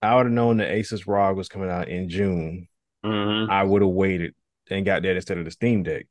I 0.00 0.16
would 0.16 0.26
have 0.26 0.32
known 0.32 0.56
the 0.56 0.64
Asus 0.64 1.06
ROG 1.06 1.36
was 1.36 1.48
coming 1.48 1.70
out 1.70 1.88
in 1.88 2.08
June, 2.08 2.68
Mm-hmm. 3.04 3.50
I 3.50 3.64
would 3.64 3.82
have 3.82 3.90
waited 3.90 4.34
and 4.70 4.86
got 4.86 5.02
that 5.02 5.16
instead 5.16 5.38
of 5.38 5.44
the 5.44 5.50
Steam 5.50 5.82
Deck. 5.82 6.06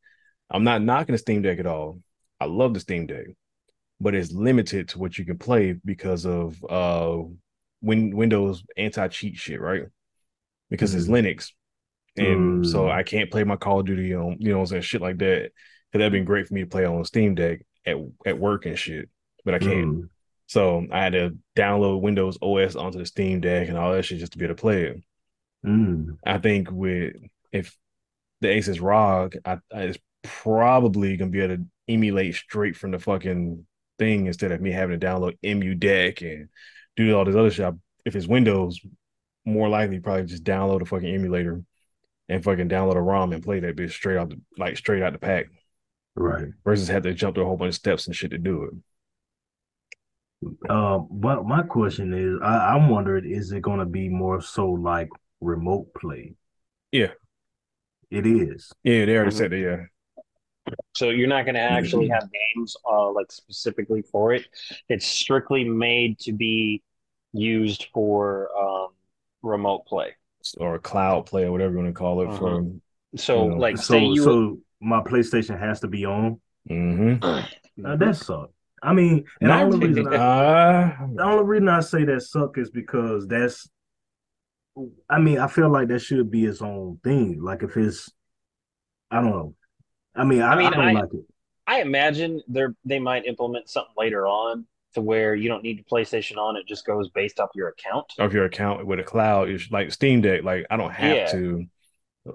I'm 0.49 0.63
not 0.63 0.81
knocking 0.81 1.13
the 1.13 1.19
Steam 1.19 1.41
Deck 1.41 1.59
at 1.59 1.65
all. 1.65 2.01
I 2.39 2.45
love 2.45 2.73
the 2.73 2.79
Steam 2.79 3.07
Deck, 3.07 3.27
but 3.99 4.13
it's 4.13 4.31
limited 4.31 4.89
to 4.89 4.99
what 4.99 5.17
you 5.17 5.25
can 5.25 5.37
play 5.37 5.73
because 5.85 6.25
of 6.25 6.61
uh 6.69 7.19
win- 7.81 8.15
Windows 8.15 8.63
anti-cheat 8.75 9.37
shit, 9.37 9.61
right? 9.61 9.83
Because 10.69 10.93
it's 10.93 11.07
Linux. 11.07 11.51
And 12.17 12.65
so 12.67 12.83
Mm. 12.85 12.91
I 12.91 13.03
can't 13.03 13.31
play 13.31 13.43
my 13.43 13.55
Call 13.55 13.79
of 13.79 13.85
Duty 13.85 14.13
on, 14.15 14.37
you 14.39 14.49
know, 14.49 14.57
what 14.57 14.63
I'm 14.63 14.67
saying 14.67 14.81
shit 14.83 15.01
like 15.01 15.17
that. 15.19 15.51
Cause 15.91 15.99
that'd 15.99 16.11
been 16.11 16.25
great 16.25 16.47
for 16.47 16.53
me 16.53 16.61
to 16.61 16.67
play 16.67 16.85
on 16.85 17.03
Steam 17.05 17.35
Deck 17.35 17.61
at 17.85 17.97
at 18.25 18.39
work 18.39 18.65
and 18.65 18.77
shit, 18.77 19.09
but 19.43 19.53
I 19.53 19.59
can't. 19.59 19.87
Mm. 19.87 20.09
So 20.47 20.85
I 20.91 21.03
had 21.03 21.13
to 21.13 21.37
download 21.55 22.01
Windows 22.01 22.37
OS 22.41 22.75
onto 22.75 22.99
the 22.99 23.05
Steam 23.05 23.39
Deck 23.41 23.69
and 23.69 23.77
all 23.77 23.91
that 23.93 24.03
shit 24.03 24.19
just 24.19 24.33
to 24.33 24.37
be 24.37 24.45
able 24.45 24.55
to 24.55 24.61
play 24.61 24.83
it. 24.83 25.03
Mm. 25.65 26.17
I 26.25 26.37
think 26.37 26.69
with 26.71 27.15
if 27.51 27.75
the 28.41 28.47
Asus 28.47 28.81
ROG, 28.81 29.35
I, 29.45 29.59
I 29.73 29.81
it's 29.83 29.99
probably 30.23 31.17
gonna 31.17 31.31
be 31.31 31.41
able 31.41 31.57
to 31.57 31.65
emulate 31.87 32.35
straight 32.35 32.75
from 32.75 32.91
the 32.91 32.99
fucking 32.99 33.65
thing 33.99 34.27
instead 34.27 34.51
of 34.51 34.61
me 34.61 34.71
having 34.71 34.99
to 34.99 35.05
download 35.05 35.37
EmuDeck 35.43 36.21
and 36.21 36.49
do 36.95 37.15
all 37.15 37.25
this 37.25 37.35
other 37.35 37.51
shit. 37.51 37.73
If 38.05 38.15
it's 38.15 38.27
Windows, 38.27 38.79
more 39.45 39.69
likely 39.69 39.99
probably 39.99 40.25
just 40.25 40.43
download 40.43 40.81
a 40.81 40.85
fucking 40.85 41.13
emulator 41.13 41.63
and 42.31 42.43
fucking 42.43 42.69
download 42.69 42.95
a 42.95 43.01
ROM 43.01 43.33
and 43.33 43.43
play 43.43 43.59
that 43.59 43.75
bitch 43.75 43.91
straight 43.91 44.17
out 44.17 44.29
the 44.29 44.39
like 44.57 44.77
straight 44.77 45.03
out 45.03 45.13
the 45.13 45.19
pack 45.19 45.47
Right. 46.15 46.47
versus 46.65 46.87
have 46.89 47.03
to 47.03 47.13
jump 47.13 47.35
through 47.35 47.43
a 47.43 47.47
whole 47.47 47.57
bunch 47.57 47.69
of 47.69 47.75
steps 47.75 48.07
and 48.07 48.15
shit 48.15 48.31
to 48.31 48.37
do 48.37 48.63
it. 48.63 48.73
Um, 50.69 51.07
but 51.11 51.45
my 51.45 51.61
question 51.61 52.13
is, 52.13 52.39
I, 52.41 52.73
I'm 52.75 52.89
wondering, 52.89 53.29
is 53.31 53.51
it 53.51 53.61
gonna 53.61 53.85
be 53.85 54.09
more 54.09 54.41
so 54.41 54.69
like 54.71 55.09
remote 55.39 55.93
play? 55.93 56.33
Yeah. 56.91 57.11
It 58.09 58.25
is. 58.25 58.71
Yeah, 58.83 59.05
they 59.05 59.15
already 59.15 59.31
Mhm. 59.31 59.37
said 59.37 59.51
that. 59.51 59.59
Yeah, 59.59 59.85
So 60.95 61.09
you're 61.09 61.29
not 61.29 61.45
going 61.45 61.55
to 61.55 61.61
actually 61.61 62.09
have 62.09 62.29
games 62.31 62.75
uh, 62.85 63.09
like 63.11 63.31
specifically 63.31 64.01
for 64.01 64.33
it. 64.33 64.45
It's 64.89 65.05
strictly 65.07 65.63
made 65.63 66.19
to 66.19 66.33
be 66.33 66.83
used 67.31 67.87
for 67.93 68.49
um, 68.57 68.89
remote 69.41 69.85
play. 69.85 70.13
Or 70.57 70.75
a 70.75 70.79
cloud 70.79 71.25
play 71.25 71.43
or 71.43 71.51
whatever 71.51 71.71
you 71.73 71.77
want 71.79 71.89
to 71.89 71.93
call 71.93 72.21
it. 72.21 72.27
Uh-huh. 72.27 72.37
For 72.37 72.65
So, 73.15 73.49
Yeah. 73.49 73.55
like, 73.55 73.77
So 73.77 73.93
say 73.93 74.05
you 74.05 74.23
so 74.23 74.59
my 74.79 75.01
PlayStation 75.01 75.59
has 75.59 75.79
to 75.81 75.87
be 75.87 76.05
on. 76.05 76.39
Mhm. 76.69 77.23
Uh, 77.83 77.95
that 77.97 78.15
suck. 78.15 78.51
I 78.83 78.93
mean, 78.93 79.25
and 79.41 79.51
the 79.51 79.55
only 79.55 79.87
reason 79.87 80.07
I, 80.07 80.15
Uh, 80.15 81.07
the 81.15 81.23
only 81.23 81.43
reason 81.45 81.69
I 81.69 81.79
say 81.81 82.03
that 82.05 82.21
suck 82.21 82.57
is 82.57 82.69
because 82.71 83.27
that's 83.27 83.69
I 85.09 85.19
mean, 85.19 85.37
I 85.37 85.47
feel 85.47 85.69
like 85.69 85.89
that 85.89 85.99
should 85.99 86.31
be 86.31 86.45
its 86.45 86.61
own 86.61 86.97
thing. 87.03 87.41
Like 87.41 87.61
if 87.63 87.75
it's 87.77 88.09
I 89.11 89.21
don't 89.21 89.31
know. 89.31 89.55
I 90.15 90.23
mean, 90.23 90.41
I, 90.41 90.53
I 90.53 90.55
mean, 90.55 90.67
I 90.67 90.69
don't 90.71 90.79
I- 90.87 90.91
like 91.01 91.13
it. 91.13 91.25
I 91.67 91.81
imagine 91.81 92.41
they're 92.47 92.75
they 92.85 92.99
might 92.99 93.25
implement 93.25 93.69
something 93.69 93.93
later 93.97 94.25
on 94.27 94.65
to 94.93 95.01
where 95.01 95.35
you 95.35 95.47
don't 95.49 95.63
need 95.63 95.79
the 95.79 95.83
PlayStation 95.83 96.37
on; 96.37 96.55
it 96.57 96.67
just 96.67 96.85
goes 96.85 97.09
based 97.09 97.39
off 97.39 97.49
your 97.55 97.69
account. 97.69 98.05
of 98.19 98.33
your 98.33 98.45
account 98.45 98.85
with 98.85 98.99
a 98.99 99.03
cloud 99.03 99.49
is 99.49 99.69
like 99.71 99.91
Steam 99.91 100.21
Deck. 100.21 100.43
Like 100.43 100.65
I 100.69 100.77
don't 100.77 100.91
have 100.91 101.17
Yeah. 101.17 101.31
to 101.31 101.65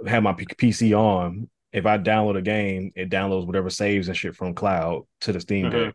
have 0.06 0.22
my 0.22 0.32
P- 0.32 0.46
PC 0.46 0.94
on. 0.94 1.48
If 1.72 1.84
I 1.84 1.98
download 1.98 2.38
a 2.38 2.42
game, 2.42 2.92
it 2.96 3.10
downloads 3.10 3.46
whatever 3.46 3.68
saves 3.70 4.08
and 4.08 4.16
shit 4.16 4.34
from 4.34 4.54
cloud 4.54 5.02
to 5.22 5.32
the 5.32 5.40
Steam 5.40 5.66
Mhm. 5.66 5.86
Deck. 5.86 5.94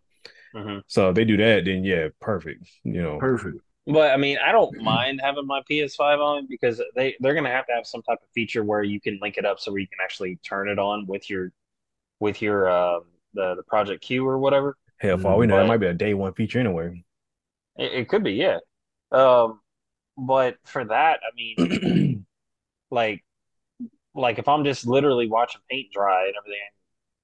hmm 0.54 0.78
So 0.88 1.10
if 1.10 1.16
they 1.16 1.26
do 1.26 1.38
that, 1.38 1.66
then 1.66 1.84
yeah, 1.84 2.10
perfect. 2.20 2.70
You 2.84 3.02
know, 3.02 3.18
Perfect. 3.18 3.58
But 3.88 4.12
I 4.12 4.18
mean, 4.18 4.38
I 4.38 4.52
don't 4.52 4.78
mind 4.84 5.22
having 5.24 5.48
my 5.48 5.62
PS5 5.68 6.20
on 6.20 6.46
because 6.48 6.82
they 6.96 7.16
they're 7.20 7.34
gonna 7.34 7.50
have 7.50 7.66
to 7.68 7.74
have 7.74 7.88
some 7.88 8.04
type 8.04 8.20
of 8.22 8.30
feature 8.36 8.64
where 8.64 8.84
you 8.84 9.02
can 9.02 9.18
link 9.22 9.38
it 9.38 9.46
up 9.46 9.60
so 9.60 9.72
where 9.72 9.82
you 9.82 9.88
can 9.88 9.98
actually 10.04 10.36
turn 10.48 10.70
it 10.70 10.78
on 10.78 11.08
with 11.08 11.30
your 11.30 11.52
with 12.20 12.42
your 12.42 12.70
um 12.70 13.06
the 13.34 13.56
the 13.56 13.64
Project 13.64 14.04
Q 14.04 14.28
or 14.28 14.38
whatever. 14.38 14.78
Hell, 15.02 15.18
for 15.18 15.32
all 15.32 15.38
we 15.38 15.48
know, 15.48 15.58
that 15.58 15.66
might 15.66 15.78
be 15.78 15.88
a 15.88 15.94
day 15.94 16.14
one 16.14 16.34
feature 16.34 16.60
anyway. 16.60 17.04
It, 17.78 17.94
it 17.94 18.10
could 18.10 18.24
be, 18.24 18.34
yeah. 18.34 18.58
Um, 19.12 19.62
but 20.18 20.58
for 20.66 20.86
that, 20.86 21.20
I 21.24 21.36
mean, 21.36 22.26
like 22.92 23.24
like 24.16 24.40
if 24.40 24.48
I'm 24.48 24.64
just 24.64 24.88
literally 24.88 25.28
watching 25.28 25.62
paint 25.70 25.90
dry 25.94 26.26
and 26.28 26.36
everything, 26.38 26.60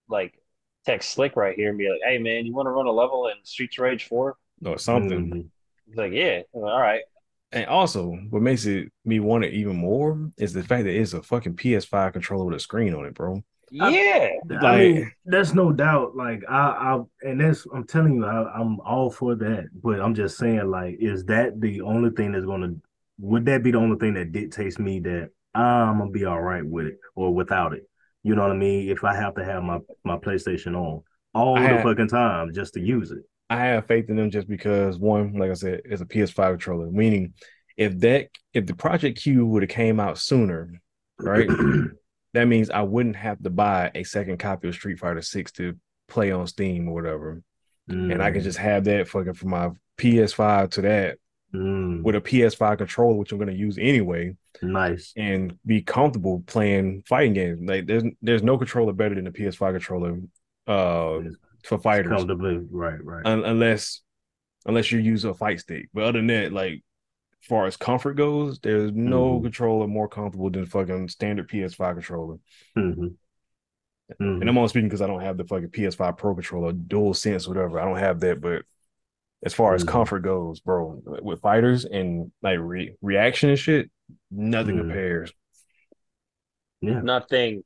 like 0.10 0.40
text 0.86 1.12
Slick 1.12 1.36
right 1.36 1.56
here 1.56 1.70
and 1.70 1.78
be 1.78 1.90
like, 1.90 2.02
"Hey 2.06 2.18
man, 2.18 2.46
you 2.46 2.54
want 2.54 2.68
to 2.68 2.72
run 2.72 2.88
a 2.88 2.92
level 2.92 3.28
in 3.28 3.36
Streets 3.44 3.78
of 3.78 3.84
Rage 3.84 4.06
4?" 4.06 4.38
or 4.66 4.78
something. 4.80 5.30
Mhm. 5.30 5.50
He's 5.88 5.98
like, 5.98 6.14
"Yeah, 6.14 6.44
like, 6.54 6.72
all 6.74 6.82
right." 6.82 7.04
And 7.52 7.66
also, 7.68 8.12
what 8.30 8.42
makes 8.42 8.66
it 8.66 8.92
me 9.06 9.20
want 9.20 9.46
it 9.46 9.54
even 9.54 9.78
more 9.78 10.32
is 10.38 10.54
the 10.54 10.64
fact 10.64 10.84
that 10.84 11.00
it's 11.00 11.14
a 11.14 11.24
fucking 11.24 11.56
PS5 11.56 12.14
controller 12.14 12.46
with 12.46 12.56
a 12.56 12.60
screen 12.60 12.94
on 12.94 13.06
it, 13.06 13.14
bro. 13.14 13.44
Yeah, 13.72 14.30
I 14.52 14.54
Like- 14.64 14.80
mean, 14.80 15.12
there's 15.26 15.54
no 15.54 15.72
doubt. 15.72 16.16
Like 16.16 16.44
I, 16.50 16.56
I, 16.56 17.04
and 17.30 17.42
that's 17.42 17.66
I'm 17.74 17.86
telling 17.86 18.16
you, 18.16 18.26
I, 18.26 18.52
I'm 18.60 18.80
all 18.82 19.10
for 19.12 19.36
that. 19.36 19.66
But 19.84 20.00
I'm 20.00 20.14
just 20.16 20.38
saying, 20.38 20.70
like, 20.70 20.98
is 21.00 21.26
that 21.26 21.60
the 21.60 21.82
only 21.82 22.12
thing 22.12 22.32
that's 22.32 22.46
gonna? 22.46 22.74
Would 23.20 23.46
that 23.46 23.64
be 23.64 23.72
the 23.72 23.78
only 23.80 23.98
thing 23.98 24.14
that 24.14 24.32
dictates 24.32 24.80
me 24.80 25.00
that 25.02 25.30
I'm 25.56 25.98
gonna 26.00 26.12
be 26.12 26.26
all 26.26 26.42
right 26.42 26.66
with 26.66 26.86
it 26.88 26.98
or 27.16 27.34
without 27.34 27.74
it? 27.74 27.90
You 28.24 28.36
know 28.36 28.44
what 28.44 28.52
I 28.52 28.56
mean? 28.56 28.90
If 28.90 29.04
I 29.04 29.16
have 29.16 29.36
to 29.36 29.44
have 29.44 29.64
my 29.64 29.80
my 30.04 30.18
PlayStation 30.18 30.76
on 30.76 31.04
all 31.34 31.58
I 31.58 31.62
the 31.64 31.68
had- 31.68 31.84
fucking 31.84 32.08
time 32.10 32.54
just 32.54 32.74
to 32.76 32.80
use 32.80 33.12
it. 33.12 33.24
I 33.50 33.58
have 33.60 33.88
faith 33.88 34.10
in 34.10 34.18
them 34.18 34.30
just 34.30 34.48
because 34.50 35.00
one, 35.00 35.34
like 35.34 35.50
I 35.52 35.54
said, 35.54 35.82
it's 35.86 36.02
a 36.02 36.06
PS5 36.06 36.50
controller. 36.52 36.92
Meaning, 36.92 37.34
if 37.78 37.98
that 38.00 38.28
if 38.54 38.66
the 38.66 38.76
Project 38.76 39.22
Q 39.22 39.46
would 39.46 39.64
have 39.64 39.70
came 39.70 40.00
out 40.02 40.18
sooner, 40.18 40.74
right, 41.20 41.48
that 42.38 42.46
means 42.48 42.70
I 42.70 42.82
wouldn't 42.84 43.16
have 43.16 43.42
to 43.44 43.50
buy 43.50 43.92
a 43.96 44.04
second 44.04 44.38
copy 44.38 44.68
of 44.68 44.76
Street 44.76 45.00
Fighter 45.00 45.22
Six 45.22 45.52
to 45.54 45.76
play 46.08 46.32
on 46.32 46.48
Steam 46.48 46.88
or 46.88 46.94
whatever, 46.94 47.42
and 47.88 48.22
I 48.22 48.32
can 48.32 48.42
just 48.42 48.58
have 48.60 48.84
that 48.86 49.08
fucking 49.08 49.34
from 49.34 49.50
my 49.50 49.72
PS5 49.98 50.70
to 50.72 50.82
that 50.82 51.18
Mm, 51.56 52.04
with 52.04 52.14
a 52.16 52.20
PS5 52.20 52.78
controller, 52.78 53.16
which 53.16 53.32
I'm 53.32 53.38
going 53.38 53.50
to 53.50 53.56
use 53.56 53.78
anyway, 53.80 54.36
nice. 54.62 55.14
and 55.16 55.58
be 55.66 55.82
comfortable 55.82 56.44
playing 56.46 57.04
fighting 57.08 57.32
games. 57.32 57.62
Like 57.62 57.86
there's 57.88 58.04
there's 58.22 58.44
no 58.44 58.58
controller 58.58 58.92
better 58.92 59.16
than 59.16 59.24
the 59.24 59.32
PS5 59.32 59.72
controller, 59.72 60.20
uh, 60.68 61.20
for 61.64 61.78
fighters. 61.80 62.12
Comfortably, 62.12 62.60
right, 62.70 63.02
right. 63.02 63.26
un- 63.26 63.46
unless 63.46 64.02
unless 64.66 64.92
you 64.92 65.00
use 65.00 65.24
a 65.24 65.34
fight 65.34 65.62
stick. 65.62 65.88
But 65.94 66.04
other 66.04 66.20
than 66.20 66.28
that, 66.28 66.52
like 66.52 66.84
far 67.42 67.66
as 67.66 67.78
comfort 67.78 68.16
goes, 68.16 68.60
there's 68.60 68.92
no 68.92 69.40
Mhm. 69.40 69.44
controller 69.44 69.88
more 69.88 70.08
comfortable 70.08 70.50
than 70.50 70.66
fucking 70.66 71.10
standard 71.10 71.48
PS5 71.48 71.96
controller. 71.96 72.38
Mhm. 72.78 73.16
Mhm. 74.20 74.42
And 74.42 74.50
I'm 74.50 74.58
only 74.58 74.70
speaking 74.70 74.88
because 74.90 75.02
I 75.02 75.08
don't 75.08 75.22
have 75.22 75.38
the 75.38 75.46
fucking 75.46 75.70
PS5 75.70 76.18
Pro 76.18 76.34
controller, 76.34 76.72
dual 76.74 77.14
sense, 77.14 77.48
whatever. 77.48 77.80
I 77.80 77.86
don't 77.86 77.98
have 77.98 78.20
that, 78.22 78.42
but 78.42 78.64
as 79.46 79.54
far 79.54 79.76
as 79.76 79.84
Mhm. 79.84 79.90
comfort 79.90 80.20
goes, 80.22 80.60
bro, 80.62 81.02
with 81.22 81.42
fighters 81.42 81.86
and 81.86 82.32
like 82.42 82.58
re- 82.60 82.96
reaction 83.02 83.50
and 83.50 83.60
shit, 83.60 83.92
nothing 84.32 84.76
Mhm. 84.76 84.80
compares. 84.80 85.34
yeah. 86.82 87.02
nothing. 87.02 87.64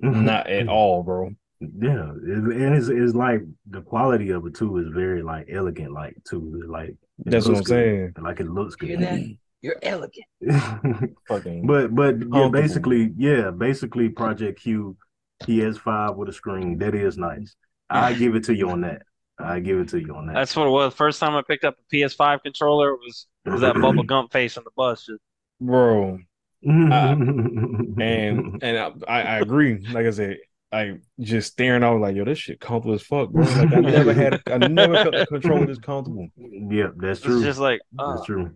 Not 0.00 0.46
at 0.46 0.68
all, 0.68 1.02
bro. 1.02 1.30
Yeah, 1.60 2.10
and 2.10 2.74
it's, 2.76 2.88
it's 2.88 3.14
like 3.14 3.42
the 3.68 3.82
quality 3.82 4.30
of 4.30 4.46
it 4.46 4.54
too 4.54 4.78
is 4.78 4.88
very 4.88 5.22
like 5.22 5.48
elegant, 5.50 5.92
like 5.92 6.16
too. 6.24 6.62
Like 6.68 6.90
it 6.90 6.96
That's 7.18 7.46
what 7.46 7.56
I'm 7.56 7.56
looks 7.56 7.70
good. 7.70 8.12
saying. 8.14 8.14
Like 8.20 8.40
it 8.40 8.48
looks 8.48 8.76
Hear 8.78 8.96
good. 8.96 9.00
that? 9.00 9.26
You're 9.60 9.76
elegant. 9.82 10.26
Fucking 11.28 11.66
but 11.66 11.94
but 11.94 12.16
yeah, 12.32 12.48
basically, 12.48 13.12
yeah, 13.16 13.50
basically 13.50 14.08
Project 14.08 14.60
Q 14.60 14.96
PS5 15.42 16.16
with 16.16 16.28
a 16.28 16.32
screen. 16.32 16.78
That 16.78 16.94
is 16.94 17.16
nice. 17.18 17.54
I 17.88 18.12
give 18.14 18.34
it 18.34 18.44
to 18.44 18.54
you 18.56 18.70
on 18.70 18.82
that. 18.82 19.02
I 19.38 19.60
give 19.60 19.78
it 19.80 19.88
to 19.90 20.00
you 20.00 20.14
on 20.16 20.26
that. 20.26 20.34
That's 20.34 20.56
what 20.56 20.66
it 20.66 20.70
was. 20.70 20.94
First 20.94 21.20
time 21.20 21.34
I 21.36 21.42
picked 21.42 21.64
up 21.64 21.76
a 21.78 21.94
PS5 21.94 22.42
controller 22.42 22.90
it 22.90 22.98
was 23.00 23.26
it 23.44 23.50
was 23.50 23.60
that 23.62 23.76
Bubba 23.76 24.06
Gump 24.06 24.32
face 24.32 24.56
on 24.56 24.64
the 24.64 24.70
bus. 24.76 25.06
Just, 25.06 25.20
bro. 25.60 26.18
and 26.62 27.98
And 27.98 28.62
and 28.62 28.78
I, 28.78 28.92
I 29.08 29.22
I 29.22 29.38
agree. 29.40 29.84
Like 29.90 30.06
I 30.06 30.10
said, 30.10 30.38
I 30.72 30.98
just 31.20 31.52
staring 31.52 31.84
out 31.84 32.00
like, 32.00 32.16
yo, 32.16 32.24
this 32.24 32.38
shit 32.38 32.58
comfortable 32.60 32.94
as 32.94 33.02
fuck, 33.02 33.30
bro. 33.30 33.44
Like 33.44 33.72
I 33.72 33.80
never 33.80 34.14
had, 34.14 34.42
I 34.46 34.56
never 34.68 34.94
felt 34.94 35.12
the 35.14 35.26
controller 35.26 35.66
this 35.66 35.78
comfortable. 35.78 36.28
yeah, 36.36 36.88
that's 36.96 37.18
it's 37.18 37.26
true. 37.26 37.42
just 37.44 37.58
like, 37.60 37.80
That's 37.92 38.22
uh, 38.22 38.24
true. 38.24 38.54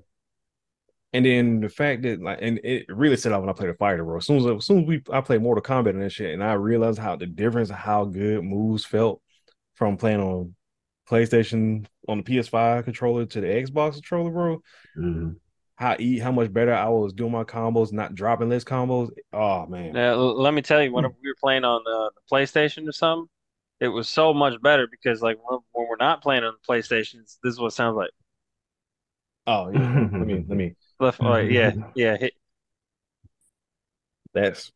And 1.12 1.24
then 1.24 1.60
the 1.60 1.68
fact 1.68 2.02
that 2.02 2.20
like, 2.20 2.38
and 2.40 2.58
it 2.64 2.86
really 2.88 3.16
set 3.16 3.32
off 3.32 3.40
when 3.40 3.50
I 3.50 3.52
played 3.52 3.70
a 3.70 3.74
fighter, 3.74 4.04
bro. 4.04 4.16
As 4.16 4.26
soon 4.26 4.38
as, 4.38 4.46
as 4.46 4.64
soon 4.66 4.80
as 4.82 4.86
we, 4.86 5.02
I 5.12 5.20
played 5.20 5.42
Mortal 5.42 5.62
Kombat 5.62 5.90
and 5.90 6.02
that 6.02 6.10
shit, 6.10 6.32
and 6.32 6.42
I 6.42 6.54
realized 6.54 6.98
how 6.98 7.16
the 7.16 7.26
difference 7.26 7.70
of 7.70 7.76
how 7.76 8.04
good 8.06 8.42
moves 8.42 8.84
felt 8.84 9.20
from 9.74 9.96
playing 9.96 10.20
on 10.20 10.54
PlayStation 11.08 11.86
on 12.08 12.18
the 12.18 12.24
PS5 12.24 12.84
controller 12.84 13.26
to 13.26 13.40
the 13.40 13.46
Xbox 13.46 13.94
controller, 13.94 14.30
bro. 14.30 14.62
Mhm. 14.98 15.36
How 15.76 15.96
e 15.98 16.18
how 16.18 16.32
much 16.32 16.52
better 16.52 16.72
I 16.72 16.88
was 16.88 17.12
doing 17.12 17.32
my 17.32 17.44
combos, 17.44 17.92
not 17.92 18.14
dropping 18.14 18.48
less 18.48 18.64
combos. 18.64 19.10
Oh 19.32 19.66
man, 19.66 19.92
Now, 19.92 20.14
let 20.14 20.54
me 20.54 20.62
tell 20.62 20.82
you, 20.82 20.90
whenever 20.92 21.14
we 21.22 21.28
were 21.28 21.36
playing 21.38 21.64
on 21.64 21.82
the, 21.84 22.10
the 22.14 22.34
PlayStation 22.34 22.88
or 22.88 22.92
something, 22.92 23.28
it 23.80 23.88
was 23.88 24.08
so 24.08 24.32
much 24.32 24.60
better 24.62 24.86
because 24.86 25.20
like 25.20 25.38
when, 25.44 25.60
when 25.72 25.86
we're 25.88 25.96
not 25.96 26.22
playing 26.22 26.44
on 26.44 26.54
the 26.54 26.72
PlayStations, 26.74 27.36
this 27.42 27.52
is 27.52 27.60
what 27.60 27.68
it 27.68 27.72
sounds 27.72 27.94
like. 27.96 28.10
oh 29.46 29.68
yeah. 29.70 29.80
let 30.12 30.26
me 30.26 30.44
let 30.48 30.56
me. 30.56 30.74
Left, 30.98 31.20
right, 31.20 31.50
yeah, 31.50 31.74
yeah, 31.94 32.16
hit, 32.16 32.32
That's 34.32 34.72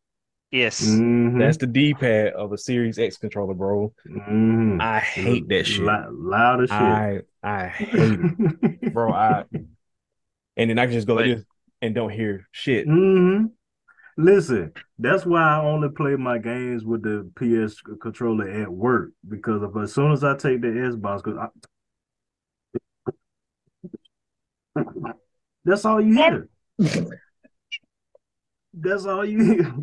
yes. 0.51 0.83
Mhm. 0.83 1.39
That's 1.39 1.57
the 1.57 1.66
D 1.66 1.95
pad 1.95 2.35
of 2.35 2.53
a 2.53 2.59
Series 2.59 2.99
X 2.99 3.16
controller, 3.16 3.55
bro. 3.55 3.95
Mhm. 4.07 4.83
I 4.83 5.01
hate 5.01 5.49
that 5.49 5.66
shit. 5.66 5.81
Lou- 5.81 6.29
loud 6.31 6.62
as 6.62 6.68
shit. 6.68 6.79
I 6.79 7.20
I 7.43 7.68
hate 7.68 7.89
it, 7.95 8.83
bro. 8.93 9.12
I 9.12 9.45
and 10.57 10.71
then 10.71 10.79
I 10.79 10.87
can 10.87 10.95
just 10.95 11.07
go 11.07 11.15
like 11.15 11.27
this 11.27 11.45
and 11.83 11.95
don't 11.95 12.11
hear 12.11 12.47
shit. 12.53 12.87
hmm 12.87 13.47
Listen, 14.17 14.73
that's 14.99 15.25
why 15.25 15.41
I 15.41 15.65
only 15.65 15.89
play 15.89 16.15
my 16.17 16.37
games 16.37 16.85
with 16.85 17.03
the 17.03 17.31
PS 17.37 17.81
controller 18.03 18.51
at 18.51 18.71
work 18.71 19.13
because 19.27 19.63
if, 19.63 19.75
as 19.83 19.95
soon 19.95 20.13
as 20.13 20.23
I 20.23 20.37
take 20.37 20.61
the 20.61 20.67
Xbox, 20.67 21.25
because 21.25 21.49
that's 25.65 25.85
all 25.87 26.03
you 26.03 26.15
hear. 26.15 26.49
that's 28.75 29.07
all 29.07 29.25
you 29.25 29.43
hear. 29.43 29.75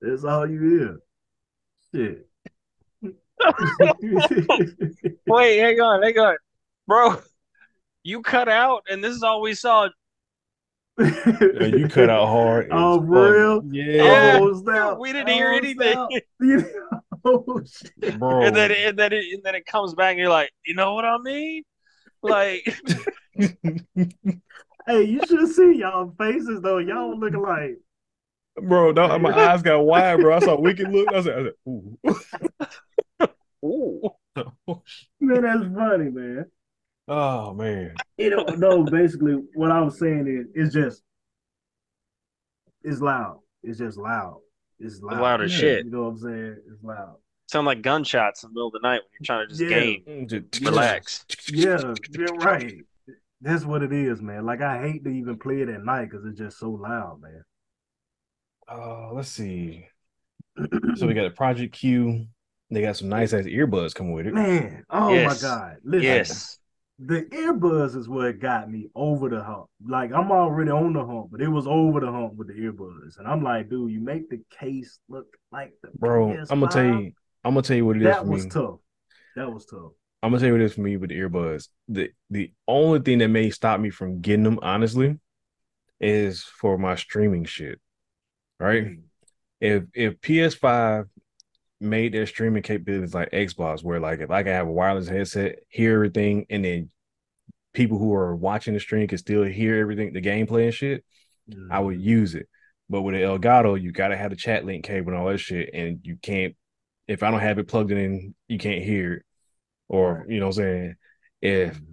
that's 0.00 0.24
all 0.24 0.48
you 0.48 0.62
hear. 0.62 1.00
Shit. 1.94 2.26
Wait, 5.26 5.58
hang 5.58 5.80
on, 5.80 6.02
hang 6.02 6.18
on, 6.18 6.36
bro. 6.86 7.20
You 8.04 8.22
cut 8.22 8.48
out, 8.48 8.84
and 8.90 9.02
this 9.02 9.14
is 9.14 9.22
all 9.22 9.40
we 9.40 9.54
saw. 9.54 9.88
Yeah, 10.98 11.66
you 11.66 11.88
cut 11.88 12.10
out 12.10 12.26
hard. 12.28 12.68
Oh, 12.72 13.00
as 13.00 13.08
for 13.08 13.28
fuck. 13.28 13.34
real? 13.36 13.64
Yeah, 13.72 14.38
Oh, 14.38 14.54
snap. 14.62 14.98
we 14.98 15.12
didn't 15.12 15.28
hear 15.28 15.52
Oh, 15.52 15.56
anything. 15.56 15.94
snap. 16.40 16.64
oh, 17.24 17.62
shit. 17.64 18.18
bro. 18.18 18.42
and 18.46 18.56
then 18.56 18.70
and 18.72 18.98
then 18.98 19.12
it, 19.12 19.24
and 19.32 19.42
then 19.42 19.54
it 19.54 19.64
comes 19.66 19.94
back 19.94 20.10
and 20.10 20.18
you're 20.18 20.28
like, 20.28 20.50
you 20.66 20.74
know 20.74 20.94
what 20.94 21.04
I 21.04 21.18
mean? 21.18 21.62
Like 22.22 22.64
Hey, 24.86 25.04
you 25.04 25.24
should 25.26 25.48
see 25.48 25.74
y'all 25.78 26.12
faces 26.18 26.60
though. 26.60 26.78
Y'all 26.78 27.18
looking 27.18 27.40
like 27.42 27.78
bro, 28.60 28.90
no, 28.92 29.18
my 29.18 29.32
eyes 29.52 29.62
got 29.62 29.80
wide, 29.84 30.20
bro. 30.20 30.36
I 30.36 30.40
saw 30.40 30.60
Wicked 30.60 30.88
look. 30.90 31.12
I 31.12 31.22
said, 31.22 31.38
I 31.38 31.42
said 31.44 31.52
ooh. 31.68 31.98
ooh. 33.64 34.10
Oh, 34.66 34.82
man, 35.20 35.42
that's 35.42 35.74
funny, 35.74 36.10
man. 36.10 36.46
Oh 37.08 37.54
man. 37.54 37.94
You 38.18 38.30
know, 38.30 38.44
no, 38.56 38.84
basically 38.84 39.34
what 39.54 39.70
I 39.70 39.80
was 39.80 39.98
saying 39.98 40.26
is 40.28 40.46
it's 40.66 40.74
just 40.74 41.02
it's 42.84 43.00
loud. 43.00 43.40
It's 43.62 43.78
just 43.78 43.98
loud. 43.98 44.38
It's 44.78 45.00
loud. 45.00 45.20
loud 45.20 45.42
as 45.42 45.52
Yeah. 45.52 45.58
shit. 45.58 45.84
You 45.86 45.90
know 45.92 46.02
what 46.02 46.08
I'm 46.10 46.18
saying? 46.18 46.56
It's 46.72 46.82
loud. 46.82 47.16
Sound 47.50 47.66
like 47.66 47.82
gunshots 47.82 48.42
in 48.42 48.50
the 48.50 48.54
middle 48.54 48.68
of 48.68 48.72
the 48.72 48.80
night 48.80 49.00
when 49.02 49.10
you're 49.20 49.24
trying 49.24 49.48
to 49.48 49.54
just 49.54 49.60
Yeah. 49.60 49.68
game. 49.68 50.28
Just- 50.28 50.64
Relax. 50.64 51.24
Yeah, 51.52 51.94
you're 52.10 52.34
right. 52.36 52.74
That's 53.40 53.64
what 53.64 53.82
it 53.82 53.92
is, 53.92 54.22
man. 54.22 54.46
Like 54.46 54.62
I 54.62 54.80
hate 54.80 55.04
to 55.04 55.10
even 55.10 55.38
play 55.38 55.60
it 55.62 55.68
at 55.68 55.84
night 55.84 56.10
because 56.10 56.24
it's 56.24 56.38
just 56.38 56.58
so 56.58 56.70
loud, 56.70 57.20
man. 57.20 57.42
Uh, 58.68 59.12
let's 59.12 59.28
see. 59.28 59.86
So 60.96 61.06
we 61.06 61.14
got 61.14 61.26
a 61.26 61.30
Project 61.30 61.74
Q. 61.74 62.26
They 62.70 62.82
got 62.82 62.96
some 62.96 63.08
nice 63.08 63.32
ass 63.32 63.44
earbuds 63.44 63.94
coming 63.94 64.12
with 64.12 64.26
it. 64.26 64.34
man, 64.34 64.84
oh 64.90 65.12
Yes. 65.12 65.42
my 65.42 65.48
god. 65.48 65.76
Listen, 65.84 66.02
Yes. 66.02 66.58
The 67.04 67.22
earbuds 67.22 67.96
is 67.96 68.08
what 68.08 68.38
got 68.38 68.70
me 68.70 68.88
over 68.94 69.28
the 69.28 69.42
hump. 69.42 69.66
Like 69.84 70.12
I'm 70.12 70.30
already 70.30 70.70
on 70.70 70.92
the 70.92 71.04
hump, 71.04 71.28
but 71.32 71.40
it 71.40 71.48
was 71.48 71.66
over 71.66 72.00
the 72.00 72.10
hump 72.10 72.34
with 72.34 72.48
the 72.48 72.54
earbuds. 72.54 73.18
And 73.18 73.26
I'm 73.26 73.42
like, 73.42 73.68
dude, 73.68 73.90
you 73.90 74.00
make 74.00 74.30
the 74.30 74.40
case 74.50 74.98
look 75.08 75.26
like 75.50 75.72
the 75.82 75.88
Bro, 75.98 76.28
PS5. 76.28 76.46
I'm 76.50 76.60
gonna 76.60 76.72
tell 76.72 76.84
you, 76.84 77.12
I'm 77.44 77.54
gonna 77.54 77.62
tell 77.62 77.76
you 77.76 77.86
what 77.86 77.96
it 77.96 78.02
is 78.02 78.08
that 78.08 78.26
was 78.26 78.44
me. 78.44 78.50
tough. 78.50 78.78
That 79.34 79.52
was 79.52 79.66
tough. 79.66 79.92
I'm 80.22 80.30
gonna 80.30 80.38
tell 80.38 80.48
you 80.48 80.52
what 80.52 80.60
it 80.60 80.66
is 80.66 80.74
for 80.74 80.82
me 80.82 80.96
with 80.96 81.10
the 81.10 81.18
earbuds. 81.18 81.68
The 81.88 82.10
the 82.30 82.52
only 82.68 83.00
thing 83.00 83.18
that 83.18 83.28
may 83.28 83.50
stop 83.50 83.80
me 83.80 83.90
from 83.90 84.20
getting 84.20 84.44
them, 84.44 84.60
honestly, 84.62 85.18
is 86.00 86.44
for 86.44 86.78
my 86.78 86.94
streaming 86.94 87.46
shit. 87.46 87.80
Right? 88.60 88.84
Mm. 88.84 89.02
If 89.60 89.84
if 89.94 90.20
PS5 90.20 91.08
made 91.82 92.12
their 92.14 92.26
streaming 92.26 92.62
capabilities 92.62 93.14
like 93.14 93.30
Xbox, 93.30 93.82
where 93.82 94.00
like 94.00 94.20
if 94.20 94.30
I 94.30 94.42
can 94.42 94.52
have 94.52 94.66
a 94.68 94.72
wireless 94.72 95.08
headset, 95.08 95.56
hear 95.68 95.94
everything, 95.94 96.46
and 96.48 96.64
then 96.64 96.90
people 97.74 97.98
who 97.98 98.14
are 98.14 98.34
watching 98.36 98.74
the 98.74 98.80
stream 98.80 99.08
can 99.08 99.18
still 99.18 99.42
hear 99.42 99.78
everything, 99.78 100.12
the 100.12 100.20
gameplay 100.20 100.64
and 100.64 100.74
shit, 100.74 101.04
I 101.70 101.80
would 101.80 101.98
Mhm. 101.98 102.02
use 102.02 102.34
it. 102.34 102.48
But 102.88 103.02
with 103.02 103.14
the 103.14 103.22
Elgato, 103.22 103.80
you 103.80 103.92
gotta 103.92 104.16
have 104.16 104.30
the 104.30 104.36
chat 104.36 104.64
link 104.64 104.84
cable 104.84 105.12
and 105.12 105.18
all 105.18 105.28
that 105.28 105.38
shit, 105.38 105.70
and 105.74 106.00
you 106.02 106.16
can't. 106.22 106.54
If 107.08 107.22
I 107.22 107.30
don't 107.30 107.40
have 107.40 107.58
it 107.58 107.68
plugged 107.68 107.90
in, 107.90 108.34
you 108.48 108.58
can't 108.58 108.82
hear 108.84 109.14
it. 109.14 109.22
Or 109.88 110.14
Right. 110.20 110.28
you 110.28 110.40
know 110.40 110.46
what 110.46 110.58
I'm 110.58 110.62
saying? 110.64 110.96
If 111.40 111.80
Mhm. 111.80 111.86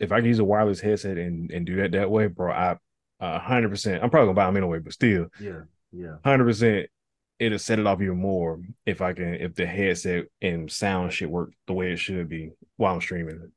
if 0.00 0.12
I 0.12 0.18
can 0.18 0.26
use 0.26 0.38
a 0.40 0.44
wireless 0.44 0.80
headset 0.80 1.18
and 1.18 1.50
and 1.50 1.64
do 1.66 1.76
that 1.76 1.92
that 1.92 2.10
way, 2.10 2.26
bro, 2.26 2.52
I 2.52 2.76
a 3.20 3.38
hundred 3.38 3.70
percent. 3.70 4.02
I'm 4.02 4.10
probably 4.10 4.26
gonna 4.26 4.36
buy 4.36 4.46
them 4.46 4.56
anyway, 4.56 4.78
but 4.80 4.92
still, 4.92 5.28
Yeah, 5.40 5.62
yeah. 5.92 6.16
hundred 6.24 6.44
percent, 6.44 6.88
it'll 7.38 7.58
set 7.58 7.78
it 7.78 7.86
off 7.86 8.00
even 8.00 8.18
more 8.18 8.60
if 8.86 9.00
I 9.00 9.12
can 9.12 9.34
if 9.34 9.54
the 9.54 9.66
headset 9.66 10.26
and 10.40 10.70
sound 10.70 11.12
shit 11.12 11.30
work 11.30 11.50
the 11.66 11.72
way 11.72 11.92
it 11.92 11.98
should 11.98 12.28
be 12.28 12.52
while 12.76 12.94
I'm 12.94 13.00
streaming. 13.00 13.50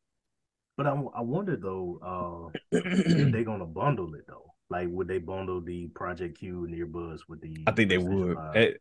But 0.78 0.88
I, 0.88 0.92
I 0.92 1.22
wonder 1.22 1.56
though, 1.56 2.52
uh, 2.52 2.78
if 2.78 3.32
they 3.32 3.44
gonna 3.44 3.66
bundle 3.66 4.14
it 4.16 4.26
though. 4.28 4.44
Like, 4.70 4.90
would 4.90 5.08
they 5.08 5.18
bundle 5.20 5.62
the 5.62 5.88
Project 5.88 6.40
Q 6.40 6.66
and 6.66 6.76
earbuds 6.76 7.22
with 7.30 7.42
the? 7.42 7.64
I 7.68 7.72
think 7.72 7.90
they 7.90 7.98
would. 7.98 8.36
5? 8.36 8.54
That 8.54 8.74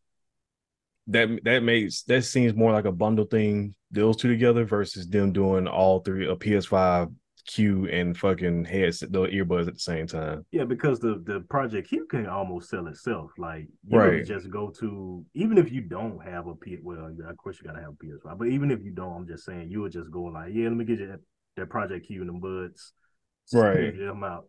that 1.08 1.44
that 1.44 1.62
makes 1.62 2.02
that 2.02 2.22
seems 2.22 2.54
more 2.54 2.72
like 2.72 2.84
a 2.84 2.92
bundle 2.92 3.24
thing. 3.24 3.74
Those 3.90 4.16
two 4.16 4.28
together 4.28 4.64
versus 4.64 5.06
them 5.06 5.32
doing 5.32 5.68
all 5.68 6.00
three 6.00 6.28
a 6.28 6.34
PS5 6.34 7.14
Q 7.46 7.88
and 7.88 8.16
fucking 8.16 8.64
headset 8.64 9.12
the 9.12 9.20
earbuds 9.22 9.68
at 9.68 9.74
the 9.74 9.80
same 9.80 10.06
time. 10.06 10.44
Yeah, 10.50 10.64
because 10.64 10.98
the 11.00 11.22
the 11.24 11.40
Project 11.48 11.88
Q 11.88 12.06
can 12.06 12.26
almost 12.26 12.68
sell 12.70 12.86
itself. 12.88 13.30
Like, 13.38 13.66
you 13.86 13.98
Right. 13.98 14.24
just 14.24 14.50
go 14.50 14.70
to 14.80 15.24
even 15.34 15.56
if 15.58 15.70
you 15.72 15.80
don't 15.82 16.18
have 16.24 16.46
a 16.46 16.54
P. 16.54 16.78
Well, 16.82 17.06
of 17.06 17.36
course 17.36 17.58
you 17.60 17.66
gotta 17.68 17.80
have 17.80 17.90
a 17.92 18.04
PS5. 18.04 18.38
But 18.38 18.48
even 18.48 18.70
if 18.70 18.82
you 18.82 18.90
don't, 18.90 19.14
I'm 19.16 19.26
just 19.26 19.44
saying 19.44 19.70
you 19.70 19.80
would 19.82 19.92
just 19.92 20.10
go 20.10 20.22
like, 20.24 20.52
yeah, 20.52 20.68
let 20.68 20.76
me 20.76 20.84
get 20.84 20.98
you 21.00 21.06
that, 21.08 21.20
that 21.56 21.70
Project 21.70 22.06
Q 22.06 22.20
and 22.20 22.28
them 22.28 22.40
buds. 22.40 22.92
Right. 23.52 23.94
Get 23.96 23.98
them 23.98 24.24
out. 24.24 24.48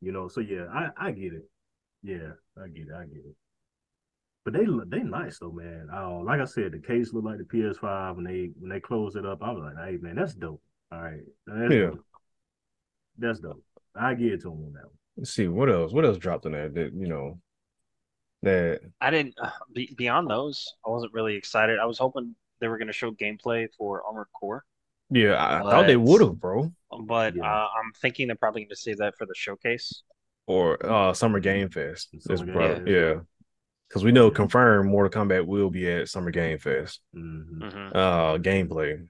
You 0.00 0.12
know. 0.12 0.28
So 0.28 0.40
yeah, 0.40 0.66
I 0.72 0.88
I 0.96 1.10
get 1.12 1.34
it. 1.34 1.44
Yeah, 2.02 2.32
I 2.56 2.68
get 2.68 2.88
it. 2.88 2.94
I 2.96 3.04
get 3.04 3.18
it. 3.26 3.36
But 4.44 4.54
they 4.54 4.64
look- 4.64 4.88
they 4.88 5.02
nice 5.02 5.38
though, 5.38 5.52
man. 5.52 5.88
Uh, 5.92 6.22
like 6.22 6.40
I 6.40 6.46
said, 6.46 6.72
the 6.72 6.78
case 6.78 7.12
looked 7.12 7.26
like 7.26 7.36
the 7.38 7.44
PS5 7.44 8.16
when 8.16 8.24
they 8.24 8.50
when 8.58 8.70
they 8.70 8.80
closed 8.80 9.16
it 9.16 9.26
up. 9.26 9.42
I 9.42 9.50
was 9.52 9.62
like, 9.62 9.84
hey 9.86 9.98
man, 10.00 10.16
that's 10.16 10.34
dope. 10.34 10.62
All 10.90 11.02
right, 11.02 11.20
that's 11.46 11.72
Yeah. 11.74 11.90
dope. 11.90 12.04
That's 13.18 13.40
dope. 13.40 13.62
I 13.94 14.14
give 14.14 14.32
it 14.32 14.40
to 14.42 14.50
them 14.50 14.64
on 14.66 14.72
that 14.74 14.84
one. 14.84 14.92
Let's 15.16 15.30
see 15.34 15.48
what 15.48 15.68
else. 15.68 15.92
What 15.92 16.04
else 16.04 16.18
dropped 16.18 16.46
in 16.46 16.52
there 16.52 16.68
that 16.68 16.92
you 16.94 17.08
know 17.08 17.40
that 18.42 18.80
I 19.00 19.10
didn't 19.10 19.34
uh, 19.42 19.50
be, 19.74 19.92
beyond 19.96 20.30
those. 20.30 20.74
I 20.86 20.90
wasn't 20.90 21.12
really 21.12 21.34
excited. 21.34 21.78
I 21.80 21.86
was 21.86 21.98
hoping 21.98 22.34
they 22.60 22.68
were 22.68 22.78
going 22.78 22.86
to 22.88 22.92
show 22.92 23.10
gameplay 23.10 23.68
for 23.76 24.02
Armored 24.04 24.28
Core, 24.32 24.64
yeah 25.10 25.34
I, 25.34 25.58
I 25.58 25.62
thought 25.62 25.86
they 25.86 25.96
would 25.96 26.20
have, 26.20 26.38
bro. 26.40 26.72
but 27.06 27.34
Yeah. 27.36 27.42
uh, 27.44 27.68
I'm 27.76 27.92
thinking 28.00 28.26
they're 28.28 28.36
probably 28.36 28.62
going 28.62 28.70
to 28.70 28.76
save 28.76 28.98
that 28.98 29.16
for 29.16 29.26
the 29.26 29.34
showcase. 29.36 30.02
Or 30.46 30.78
uh 30.84 31.12
Summer 31.14 31.40
Game 31.40 31.68
Fest. 31.70 32.08
Summer 32.20 32.44
Game 32.44 32.54
probably- 32.54 32.74
Fest. 32.76 32.88
yeah. 32.88 33.14
Because 33.88 34.04
we 34.04 34.12
know 34.12 34.30
confirmed 34.30 34.90
Mortal 34.90 35.22
Kombat 35.22 35.46
will 35.46 35.70
be 35.70 35.90
at 35.90 36.08
Summer 36.08 36.30
Game 36.30 36.58
Fest. 36.58 37.00
Mhm, 37.16 37.58
Mhm. 37.60 37.90
Uh 37.94 38.38
gameplay. 38.38 39.06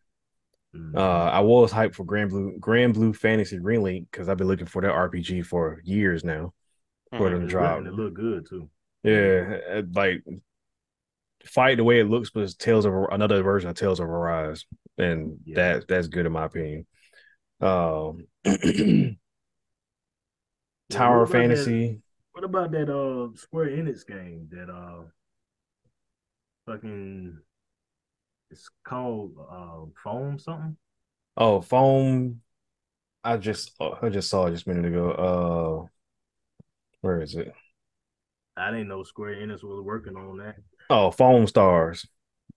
Uh, 0.95 1.01
I 1.01 1.41
was 1.41 1.73
hyped 1.73 1.95
for 1.95 2.05
Granblue 2.05 2.61
Grand 2.61 2.95
Blue 2.95 3.13
Fantasy 3.13 3.59
Relink 3.59 4.07
because 4.11 4.29
I've 4.29 4.37
been 4.37 4.47
looking 4.49 4.67
for 4.67 4.83
that 4.83 4.93
RPG 4.93 5.45
for 5.47 5.81
years 5.85 6.25
now. 6.25 6.53
for 7.13 7.31
Mhm. 7.31 7.33
them 7.33 7.45
It 7.45 7.49
drop. 7.49 7.87
it 7.87 7.93
look 7.95 8.13
good 8.13 8.47
too. 8.47 8.69
Yeah, 9.03 9.59
uh, 9.71 9.83
like 9.95 10.23
fight 11.47 11.79
the 11.79 11.85
way 11.85 12.01
it 12.01 12.05
looks, 12.05 12.29
but 12.31 12.43
it's 12.43 12.53
Tales 12.55 12.85
of 12.85 12.93
another 13.11 13.43
version 13.43 13.71
of 13.71 13.77
Tales 13.77 13.99
of 13.99 14.07
Arise, 14.11 14.67
and 14.99 15.39
Yeah. 15.47 15.55
that 15.55 15.89
that's 15.89 16.09
good 16.09 16.27
in 16.27 16.33
my 16.33 16.45
opinion. 16.45 16.87
Um, 17.61 18.27
Tower 20.91 21.21
what 21.21 21.23
of 21.23 21.31
about 21.31 21.33
that- 21.33 21.33
Fantasy. 21.33 22.03
What 22.33 22.45
about 22.45 22.71
that 22.73 22.91
uh 22.91 23.35
Square 23.37 23.69
Enix 23.71 24.07
game 24.07 24.49
that 24.53 24.69
uh 24.71 25.05
fucking 26.67 27.39
it's 28.51 28.69
called 28.85 29.37
uh 29.51 29.87
foam 30.03 30.39
something? 30.39 30.77
Oh, 31.37 31.61
foam. 31.63 32.43
I 33.25 33.37
just 33.39 33.73
oh, 33.81 33.99
I 34.03 34.09
just 34.11 34.31
saw 34.31 34.47
it 34.47 34.53
just 34.53 34.67
a 34.67 34.71
minute 34.71 34.87
ago. 34.87 35.13
Uh, 35.87 35.89
where 37.01 37.21
is 37.23 37.35
it? 37.35 37.53
I 38.59 38.71
didn't 38.71 38.89
know 38.89 39.05
Square 39.05 39.37
Enix 39.37 39.63
was 39.63 39.81
working 39.83 40.17
on 40.17 40.37
that. 40.39 40.57
Oh, 40.91 41.11
Foamstars. 41.11 42.07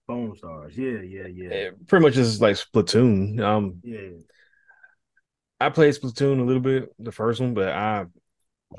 Foam 0.08 0.36
stars. 0.36 0.78
Yeah, 0.78 1.02
yeah, 1.02 1.28
yeah. 1.28 1.50
It 1.50 1.88
pretty 1.88 2.04
much 2.04 2.18
is 2.18 2.42
like 2.42 2.56
Splatoon. 2.56 3.40
Um, 3.42 3.84
Yeah. 3.84 4.22
I 5.60 5.70
played 5.70 5.94
Splatoon 5.94 6.40
a 6.40 6.44
little 6.44 6.62
bit, 6.62 6.90
the 7.00 7.12
first 7.12 7.40
one, 7.40 7.54
but 7.54 7.70
I, 7.70 8.06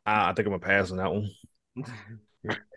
I, 0.06 0.30
I 0.30 0.34
think 0.34 0.46
I'm 0.48 0.52
gonna 0.54 0.60
pass 0.60 0.90
on 0.90 0.98
that 0.98 1.12
one. 1.12 1.30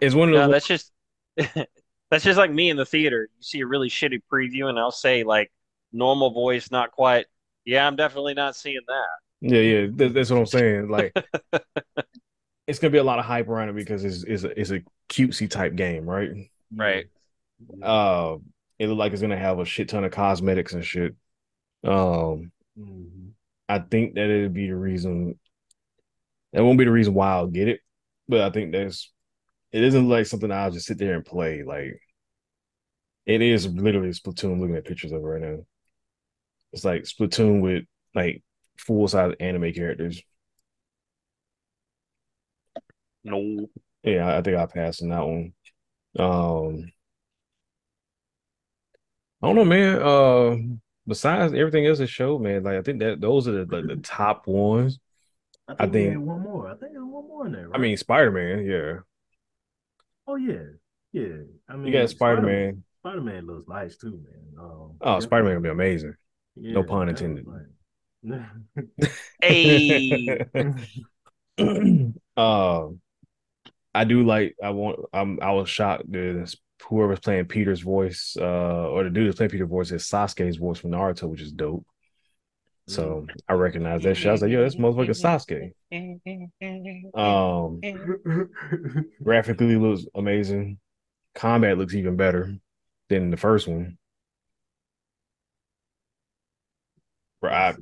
It's 0.00 0.14
one 0.14 0.28
of 0.28 0.34
No, 0.34 0.46
those. 0.46 0.48
that's 0.48 0.66
just 0.66 0.92
that's 2.10 2.24
just 2.24 2.38
like 2.38 2.50
me 2.50 2.70
in 2.70 2.76
the 2.76 2.86
theater. 2.86 3.28
You 3.36 3.42
see 3.42 3.60
a 3.60 3.66
really 3.66 3.88
shitty 3.88 4.20
preview, 4.32 4.66
and 4.66 4.78
I'll 4.78 4.90
say 4.90 5.24
like 5.24 5.50
normal 5.92 6.30
voice, 6.30 6.70
not 6.70 6.92
quite. 6.92 7.26
Yeah, 7.64 7.86
I'm 7.86 7.96
definitely 7.96 8.34
not 8.34 8.54
seeing 8.56 8.80
that. 8.86 9.06
yeah, 9.54 9.60
yeah. 9.60 9.86
That, 9.94 10.14
that's 10.14 10.30
what 10.30 10.38
I'm 10.38 10.46
saying. 10.46 10.88
Like, 10.88 11.16
it's 12.66 12.78
gonna 12.78 12.92
be 12.92 12.98
a 12.98 13.04
lot 13.04 13.18
of 13.18 13.24
hype 13.24 13.48
around 13.48 13.68
it 13.70 13.74
because 13.74 14.04
it's 14.04 14.22
it's 14.24 14.44
a, 14.44 14.60
it's 14.60 14.70
a 14.70 14.82
cutesy 15.08 15.50
type 15.50 15.74
game, 15.74 16.04
right? 16.08 16.30
Right. 16.74 17.06
Uh, 17.82 18.36
it 18.78 18.88
look 18.88 18.98
like 18.98 19.12
it's 19.12 19.22
gonna 19.22 19.36
have 19.36 19.58
a 19.58 19.64
shit 19.64 19.88
ton 19.88 20.04
of 20.04 20.12
cosmetics 20.12 20.72
and 20.74 20.84
shit. 20.84 21.14
Um, 21.84 22.52
Mhm. 22.78 23.30
I 23.68 23.78
think 23.80 24.14
that 24.14 24.24
it'd 24.30 24.52
be 24.54 24.68
the 24.68 24.76
reason. 24.76 25.38
That 26.52 26.62
won't 26.62 26.78
be 26.78 26.84
the 26.84 26.90
reason 26.92 27.14
why 27.14 27.32
I'll 27.32 27.46
get 27.48 27.68
it, 27.68 27.80
but 28.28 28.40
I 28.42 28.50
think 28.50 28.72
that's. 28.72 29.12
It 29.76 29.84
isn't 29.84 30.08
like 30.08 30.24
something 30.24 30.50
I'll 30.50 30.70
just 30.70 30.86
sit 30.86 30.96
there 30.96 31.14
and 31.14 31.24
play. 31.24 31.62
Like, 31.62 32.00
it 33.26 33.42
is 33.42 33.66
literally 33.66 34.08
Splatoon. 34.08 34.58
Looking 34.58 34.76
at 34.76 34.86
pictures 34.86 35.12
of 35.12 35.20
it 35.20 35.26
right 35.26 35.42
now, 35.42 35.58
it's 36.72 36.84
like 36.84 37.02
Splatoon 37.02 37.60
with 37.60 37.84
like 38.14 38.42
full 38.78 39.06
size 39.06 39.34
anime 39.38 39.74
characters. 39.74 40.22
No. 43.24 43.68
Yeah, 44.02 44.26
I- 44.26 44.38
I 44.38 44.42
think 44.42 44.56
I 44.56 44.60
passed 44.64 44.74
pass 44.74 45.02
on 45.02 45.08
that 45.10 45.26
one. 45.26 45.52
Um, 46.18 46.92
I 49.42 49.46
don't 49.48 49.56
know, 49.56 49.64
man. 49.64 50.00
Uh, 50.02 50.76
besides 51.06 51.52
everything 51.52 51.86
else 51.86 52.00
it 52.00 52.08
showed, 52.08 52.40
man, 52.40 52.62
like 52.62 52.76
I 52.78 52.82
think 52.82 53.00
that 53.00 53.20
those 53.20 53.46
are 53.46 53.64
the 53.64 53.76
like 53.76 53.86
the 53.86 53.96
top 53.96 54.46
ones. 54.46 54.98
I 55.68 55.74
think, 55.74 55.92
we 55.92 55.98
think- 56.00 56.12
had 56.12 56.20
one 56.20 56.40
more. 56.40 56.66
I 56.68 56.76
think 56.76 56.92
there's 56.92 57.04
one 57.04 57.28
more 57.28 57.46
in 57.46 57.52
there. 57.52 57.68
Right? 57.68 57.78
I 57.78 57.82
mean, 57.82 57.96
Spider 57.98 58.30
Man, 58.30 58.64
yeah. 58.64 59.00
Oh 60.26 60.36
yeah, 60.36 60.62
yeah. 61.12 61.36
I 61.68 61.76
mean, 61.76 61.86
You 61.86 61.92
got 61.92 62.10
Spider 62.10 62.42
Man. 62.42 62.82
Spider 63.02 63.20
Man 63.20 63.46
looks 63.46 63.68
nice 63.68 63.96
too, 63.96 64.10
man. 64.24 64.64
Um, 64.64 64.92
Oh. 65.00 65.20
Spider 65.20 65.44
Man 65.44 65.52
gonna 65.54 65.60
be 65.62 65.68
amazing. 65.70 66.14
Yeah, 66.56 66.74
no 66.74 66.82
pun 66.84 67.08
intended. 67.08 67.46
like- 67.46 67.62
Hey, 69.40 70.38
um, 72.36 73.00
I 73.94 74.04
do 74.04 74.24
like. 74.24 74.56
I 74.62 74.70
want. 74.70 74.98
I'm. 75.12 75.38
I 75.40 75.52
was 75.52 75.68
shocked 75.68 76.10
that 76.12 76.54
whoever's 76.88 77.20
playing 77.20 77.46
Peter's 77.46 77.80
voice, 77.80 78.36
uh, 78.40 78.44
or 78.90 79.04
the 79.04 79.10
dude 79.10 79.28
that's 79.28 79.36
playing 79.36 79.50
Peter's 79.50 79.68
voice 79.68 79.90
is 79.92 80.04
Sasuke's 80.04 80.56
voice 80.56 80.78
from 80.78 80.90
Naruto, 80.90 81.28
which 81.28 81.40
is 81.40 81.52
dope. 81.52 81.86
So 82.88 83.26
I 83.48 83.54
recognize 83.54 84.02
that 84.04 84.14
shit. 84.16 84.28
I 84.28 84.32
was 84.32 84.42
like, 84.42 84.52
yo, 84.52 84.62
this 84.62 84.76
motherfucking 84.76 85.72
Sasuke. 85.92 87.12
Um, 87.14 87.80
graphically 89.22 89.76
looks 89.76 90.04
amazing. 90.14 90.78
Combat 91.34 91.78
looks 91.78 91.94
even 91.94 92.16
better 92.16 92.56
than 93.08 93.30
the 93.30 93.36
first 93.36 93.66
one. 93.66 93.98
Bro, 97.40 97.50
I, 97.52 97.74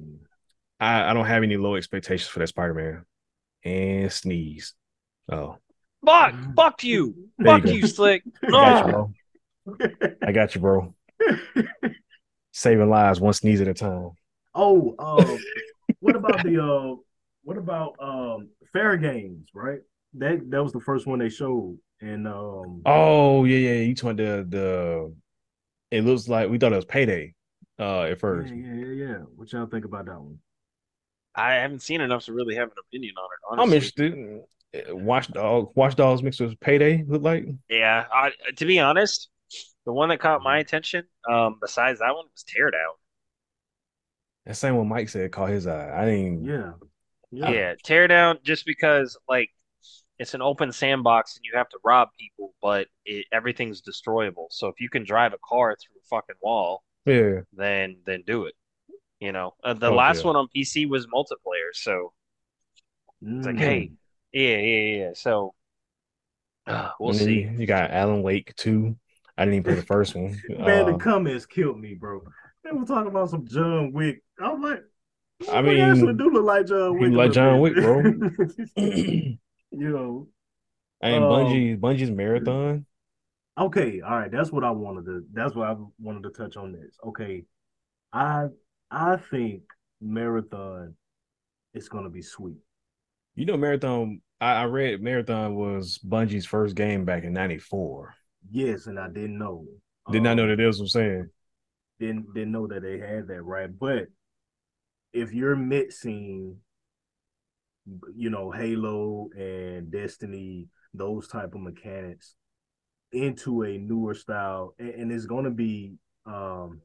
I, 0.81 1.11
I 1.11 1.15
don't 1.15 1.27
have 1.27 1.43
any 1.43 1.57
low 1.57 1.75
expectations 1.77 2.29
for 2.29 2.39
that 2.41 2.49
Spider 2.49 2.75
Man. 2.75 3.05
And 3.65 4.13
sneeze. 4.13 4.75
Oh, 5.31 5.57
fuck, 6.05 6.35
fuck 6.57 6.85
you, 6.85 7.29
There 7.39 7.55
fuck 7.59 7.65
go. 7.65 7.71
you, 7.73 7.87
Slick. 7.87 8.23
I 8.43 8.51
got 8.51 8.87
you, 8.87 8.93
bro. 8.93 9.13
I 10.27 10.33
got 10.33 10.55
you, 10.55 10.61
bro. 10.61 10.95
Saving 12.53 12.91
lives 12.91 13.21
one 13.21 13.33
sneeze 13.33 13.61
at 13.61 13.69
a 13.69 13.75
time. 13.75 14.11
Oh, 14.55 14.95
um, 14.99 15.39
what 16.01 16.17
about 16.17 16.43
the 16.45 16.63
uh, 16.63 16.97
what 17.43 17.59
about 17.59 17.97
um, 18.01 18.49
Fairgames? 18.75 19.47
Right, 19.55 19.81
that 20.15 20.51
that 20.51 20.63
was 20.63 20.73
the 20.73 20.81
first 20.81 21.07
one 21.07 21.19
they 21.19 21.29
showed, 21.29 21.79
and 22.01 22.27
um, 22.27 22.83
Oh 22.87 23.45
yeah, 23.45 23.71
yeah. 23.71 23.81
You 23.81 23.95
talking 23.95 24.17
the 24.17 24.47
the? 24.49 25.15
It 25.91 26.05
looks 26.05 26.29
like 26.29 26.49
we 26.49 26.59
thought 26.59 26.73
it 26.73 26.77
was 26.77 26.85
payday. 26.85 27.35
Uh, 27.79 28.03
at 28.03 28.21
first. 28.21 28.55
yeah, 28.55 28.73
yeah, 28.75 28.87
yeah. 28.87 29.17
What 29.35 29.53
y'all 29.53 29.67
think 29.67 29.85
about 29.85 30.07
that 30.07 30.21
one? 30.21 30.39
I 31.35 31.55
haven't 31.55 31.83
seen 31.83 32.01
enough 32.01 32.25
to 32.27 32.33
really 32.33 32.55
have 32.55 32.69
an 32.69 32.77
opinion 32.87 33.15
on 33.19 33.59
it. 33.59 33.63
I'm 33.63 33.73
interested. 33.73 34.43
Watch 34.91 35.29
Dog, 35.29 35.73
Watch 35.75 35.97
Dogs 35.97 36.23
mixed 36.23 36.41
with 36.41 36.59
Payday 36.61 37.05
look 37.07 37.23
like. 37.23 37.47
Yeah, 37.69 38.05
I, 38.13 38.31
to 38.57 38.65
be 38.65 38.79
honest, 38.79 39.29
the 39.87 39.93
one 39.93 40.09
that 40.09 40.21
caught 40.21 40.43
my 40.43 40.59
attention, 40.59 41.05
um, 41.29 41.59
besides 41.61 42.01
that 42.01 42.15
one, 42.15 42.27
was 42.33 42.45
Teardown. 42.45 42.95
That 44.47 44.57
same 44.57 44.77
one 44.77 44.89
Mike 44.89 45.09
said 45.09 45.33
caught 45.33 45.51
his 45.51 45.67
eye. 45.67 45.91
I 46.03 46.05
didn't. 46.07 46.45
Yeah, 46.45 46.75
Yeah, 47.31 47.75
Teardown 47.85 48.43
just 48.43 48.65
because 48.67 49.17
like 49.29 49.51
it's 50.19 50.35
an 50.35 50.43
open 50.43 50.73
sandbox 50.73 51.37
and 51.37 51.45
you 51.45 51.53
have 51.57 51.69
to 51.71 51.79
rob 51.85 52.11
people, 52.19 52.55
but 52.63 52.89
it, 53.07 53.27
everything's 53.33 53.81
destroyable. 53.81 54.49
So 54.51 54.69
if 54.69 54.81
you 54.81 54.89
can 54.91 55.05
drive 55.05 55.33
a 55.35 55.39
car 55.49 55.77
through 55.77 56.01
a 56.01 56.07
fucking 56.11 56.37
wall, 56.43 56.85
Yeah, 57.07 57.43
then 57.55 57.99
then 58.07 58.25
do 58.27 58.45
it. 58.47 58.55
You 59.21 59.33
know, 59.33 59.55
uh, 59.65 59.75
the 59.75 59.91
Oh, 59.91 59.93
last 59.93 60.25
yeah. 60.25 60.25
one 60.25 60.37
on 60.37 60.49
PC 60.55 60.87
was 60.87 61.07
multiplayer, 61.09 61.73
so 61.75 62.15
it's 63.37 63.47
like, 63.47 63.57
Mm. 63.57 63.59
hey, 63.59 63.93
yeah, 64.33 64.57
yeah, 64.59 64.97
yeah. 65.07 65.11
So 65.15 65.55
uh, 66.67 66.91
we'll 66.99 67.13
And 67.13 67.21
see. 67.21 67.49
You, 67.51 67.51
you 67.59 67.67
got 67.67 67.91
Alan 67.91 68.23
Wake 68.23 68.55
too. 68.57 68.97
I 69.37 69.45
didn't 69.45 69.55
even 69.55 69.65
play 69.65 69.75
the 69.75 69.83
first 69.83 70.15
one. 70.15 70.43
Man, 70.59 70.87
the 70.87 70.95
Uh, 70.95 70.99
comments 70.99 71.47
killed 71.47 71.81
me, 71.81 71.95
bro. 71.95 72.23
They 72.65 72.73
were 72.73 72.85
talking 72.87 73.09
about 73.11 73.31
some 73.31 73.47
John 73.47 73.93
Wick. 73.93 74.23
I 74.41 74.53
was 74.53 74.61
like, 74.63 74.85
I 75.55 75.61
we 75.63 75.81
actually 75.81 76.09
mean, 76.09 76.17
do 76.17 76.31
look 76.31 76.45
like 76.45 76.67
John 76.67 76.99
Wick. 76.99 77.13
like 77.13 77.33
John 77.33 77.61
Wick, 77.61 77.77
and 77.77 78.33
you 78.77 79.39
know. 79.71 80.29
and 81.01 81.25
Bungie, 81.25 81.79
Bungie's 81.79 82.11
marathon. 82.11 82.87
Okay, 83.59 84.01
all 84.01 84.17
right. 84.19 84.31
That's 84.31 84.51
what 84.51 84.65
I 84.65 84.71
wanted 84.71 85.05
to. 85.07 85.25
That's 85.33 85.55
what 85.55 85.69
I 85.69 85.77
wanted 86.01 86.25
to 86.25 86.31
touch 86.31 86.57
on 86.57 86.73
this. 86.73 86.97
Okay, 87.07 87.45
I 88.13 88.47
I 88.91 89.17
think 89.17 89.63
marathon 90.01 90.97
is 91.75 91.89
gonna 91.89 92.11
be 92.11 92.23
sweet. 92.23 92.59
You 93.37 93.47
know, 93.47 93.57
marathon. 93.57 94.21
I, 94.41 94.55
I 94.55 94.65
read 94.65 95.01
marathon 95.03 95.55
was 95.55 95.99
Bungie's 95.99 96.47
first 96.47 96.75
game 96.75 97.05
back 97.05 97.25
in 97.25 97.33
'94. 97.33 98.15
Yes, 98.51 98.87
and 98.87 98.99
I 98.99 99.09
didn't 99.09 99.39
know. 99.39 99.67
Did 100.11 100.23
not 100.23 100.35
know 100.35 100.43
Um, 100.45 100.49
that. 100.51 100.57
That's 100.57 100.79
what 100.79 100.85
I'm 100.85 100.89
saying. 100.89 101.31
Didn't 101.99 102.33
didn't 102.35 102.53
know 102.53 102.67
that 102.67 102.83
they 102.83 102.99
had 102.99 103.29
that 103.29 103.43
right. 103.43 103.71
But 103.79 104.09
if 105.13 105.33
you're 105.33 105.57
mixing, 105.57 106.57
you 108.15 108.31
know, 108.31 108.51
Halo 108.51 109.29
and 109.37 109.91
Destiny, 109.91 110.69
those 110.93 111.29
type 111.29 111.55
of 111.55 111.61
mechanics 111.61 112.35
into 113.13 113.63
a 113.63 113.79
newer 113.79 114.15
style, 114.15 114.75
and, 114.79 114.91
and 114.91 115.13
it's 115.13 115.27
going 115.27 115.45
to 115.45 115.51
be 115.51 115.95
um 116.27 116.81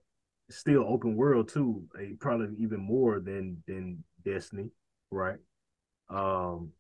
still 0.50 0.86
open 0.88 1.16
world 1.16 1.50
too, 1.50 1.84
eh, 2.00 2.14
probably 2.20 2.56
even 2.58 2.80
more 2.80 3.20
than 3.20 3.64
than 3.68 4.04
Destiny, 4.26 4.70
right? 5.12 5.38
Um, 6.10 6.72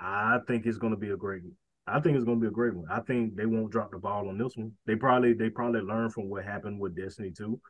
I 0.00 0.38
think 0.46 0.66
it's 0.66 0.78
going 0.78 0.92
to 0.92 0.98
be 0.98 1.10
a 1.10 1.16
great. 1.16 1.42
I 1.86 2.00
think 2.00 2.16
it's 2.16 2.24
going 2.24 2.38
to 2.38 2.42
be 2.42 2.48
a 2.48 2.52
great 2.52 2.74
one. 2.74 2.86
I 2.90 3.00
think 3.00 3.36
they 3.36 3.46
won't 3.46 3.70
drop 3.70 3.90
the 3.90 3.98
ball 3.98 4.28
on 4.28 4.38
this 4.38 4.56
one. 4.56 4.72
They 4.86 4.96
probably 4.96 5.34
they 5.34 5.50
probably 5.50 5.80
learn 5.80 6.10
from 6.10 6.28
what 6.30 6.44
happened 6.44 6.80
with 6.80 6.96
Destiny 6.96 7.30
2. 7.30 7.60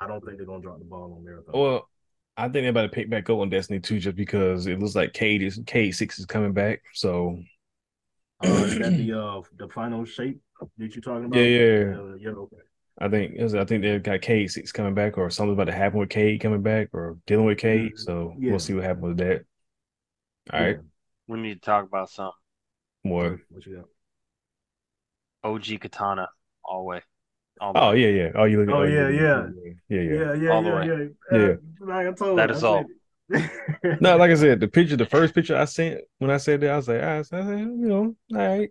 I 0.00 0.06
don't 0.06 0.24
think 0.24 0.38
they're 0.38 0.46
gonna 0.46 0.62
drop 0.62 0.78
the 0.78 0.84
ball 0.86 1.14
on 1.16 1.24
Marathon. 1.24 1.54
Well, 1.54 1.88
I 2.36 2.44
think 2.44 2.54
they're 2.54 2.70
about 2.70 2.82
to 2.82 2.88
pick 2.88 3.10
back 3.10 3.28
up 3.28 3.38
on 3.38 3.50
Destiny 3.50 3.80
2 3.80 3.98
just 3.98 4.16
because 4.16 4.66
it 4.66 4.78
looks 4.78 4.94
like 4.94 5.12
Cayde 5.12 5.42
is 5.42 5.60
Cayde 5.66 5.94
Six 5.94 6.18
is 6.18 6.26
coming 6.26 6.52
back. 6.54 6.80
So 6.94 7.38
uh, 8.40 8.46
is 8.64 8.78
that 8.78 8.96
the 8.96 9.12
uh 9.18 9.40
the 9.58 9.68
final 9.68 10.04
shape 10.04 10.40
that 10.78 10.94
you're 10.94 11.02
talking 11.02 11.26
about? 11.26 11.38
yeah, 11.38 11.42
yeah. 11.44 11.94
Uh, 11.94 12.14
yeah, 12.18 12.30
okay. 12.30 12.56
I 12.98 13.08
think 13.08 13.40
I 13.40 13.64
think 13.64 13.82
they've 13.82 14.02
got 14.02 14.20
Cayde 14.20 14.50
Six 14.50 14.72
coming 14.72 14.94
back, 14.94 15.16
or 15.16 15.30
something's 15.30 15.56
about 15.56 15.64
to 15.64 15.72
happen 15.72 15.98
with 16.00 16.10
Cayde 16.10 16.40
coming 16.40 16.62
back, 16.62 16.88
or 16.92 17.18
dealing 17.26 17.46
with 17.46 17.58
Cayde. 17.58 17.92
Mhm. 17.92 17.98
So 17.98 18.34
Yeah. 18.38 18.50
we'll 18.50 18.58
see 18.58 18.74
what 18.74 18.84
happens 18.84 19.06
with 19.06 19.18
that. 19.18 19.44
All 20.52 20.60
right, 20.60 20.78
We 21.28 21.40
need 21.40 21.54
to 21.54 21.60
talk 21.60 21.86
about 21.86 22.10
something. 22.10 22.39
Yeah. 23.04 23.10
more. 23.12 23.40
What 23.50 23.66
you 23.66 23.76
got? 23.76 23.86
OG 25.42 25.78
Kitana, 25.78 26.28
all 26.64 26.80
the 26.80 26.84
way. 26.84 27.02
All 27.60 27.72
Oh 27.74 27.90
way. 27.90 28.00
yeah, 28.00 28.08
yeah. 28.08 28.30
Oh, 28.34 28.44
you 28.44 28.58
look. 28.64 28.74
Oh, 28.74 28.82
you 28.82 28.94
yeah, 28.94 29.08
look- 29.08 29.20
yeah. 29.20 29.50
yeah, 29.88 30.00
yeah. 30.00 30.02
Yeah, 30.02 30.34
yeah, 30.34 30.34
yeah, 30.34 30.82
yeah. 30.84 31.08
Yeah. 31.30 31.52
Uh, 31.52 31.56
like 31.80 32.06
I 32.06 32.12
told 32.12 32.38
That 32.38 32.50
I 32.50 32.54
all. 32.64 32.84
No, 34.00 34.16
like 34.16 34.30
I 34.30 34.34
said, 34.34 34.60
the 34.60 34.68
picture, 34.68 34.96
the 34.96 35.06
first 35.06 35.34
picture 35.34 35.56
I 35.56 35.64
sent 35.66 36.00
when 36.18 36.30
I 36.30 36.38
said 36.38 36.60
that, 36.62 36.70
I 36.70 36.76
was 36.76 36.88
like, 36.88 37.00
I 37.02 37.22
said, 37.22 37.46
you 37.48 37.66
know, 37.88 38.16
all 38.32 38.38
right. 38.38 38.70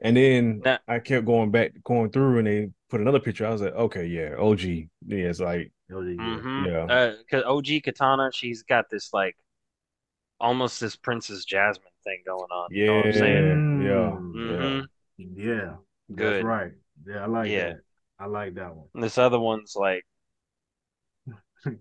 And 0.00 0.16
then 0.16 0.62
Nah. 0.64 0.78
I 0.88 0.98
kept 1.00 1.26
going 1.26 1.50
back, 1.50 1.72
going 1.84 2.10
through, 2.10 2.38
and 2.38 2.46
they 2.46 2.70
put 2.90 3.00
another 3.00 3.20
picture. 3.20 3.46
I 3.46 3.50
was 3.50 3.62
like, 3.62 3.74
okay, 3.74 4.06
yeah, 4.06 4.34
OG. 4.38 4.90
Yeah, 5.06 5.28
it's 5.28 5.40
like, 5.40 5.72
Oh, 5.92 6.00
yeah. 6.02 6.40
Yeah. 6.66 6.84
Uh, 6.88 7.14
cause 7.30 7.42
OG 7.46 7.80
Kitana, 7.82 8.34
she's 8.34 8.62
got 8.62 8.90
this 8.90 9.12
like 9.12 9.36
almost 10.40 10.80
this 10.80 10.96
Princess 10.96 11.44
Jasmine 11.44 11.90
thing 12.06 12.22
going 12.26 12.50
on. 12.50 12.70
You 12.70 12.86
know 12.86 12.96
what 12.96 13.06
I'm 13.06 13.12
saying? 13.12 13.44
yeah, 13.82 14.18
Mm. 14.18 14.88
yeah. 15.18 15.26
Yeah, 15.36 15.76
that's 16.08 16.16
Good. 16.16 16.44
right. 16.44 16.72
Yeah, 17.06 17.24
I 17.24 17.26
like 17.26 17.50
Yeah. 17.50 17.68
that. 17.68 17.80
I 18.18 18.26
like 18.26 18.54
that 18.54 18.74
one. 18.74 18.86
And 18.94 19.02
this 19.04 19.18
other 19.18 19.38
one's 19.40 19.74
like 19.76 20.04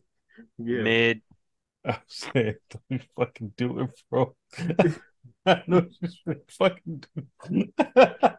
Yeah. 0.58 0.84
mid. 0.84 1.22
I 1.86 2.00
said, 2.08 2.58
don't 2.70 2.84
you 2.90 3.00
fucking 3.16 3.54
do 3.58 3.80
it, 3.82 4.02
bro. 4.10 4.36
I 5.46 5.64
know 5.68 5.88
you 6.02 6.10
should 6.10 6.42
fucking 6.50 7.04
do 7.16 7.26
it. 7.52 8.38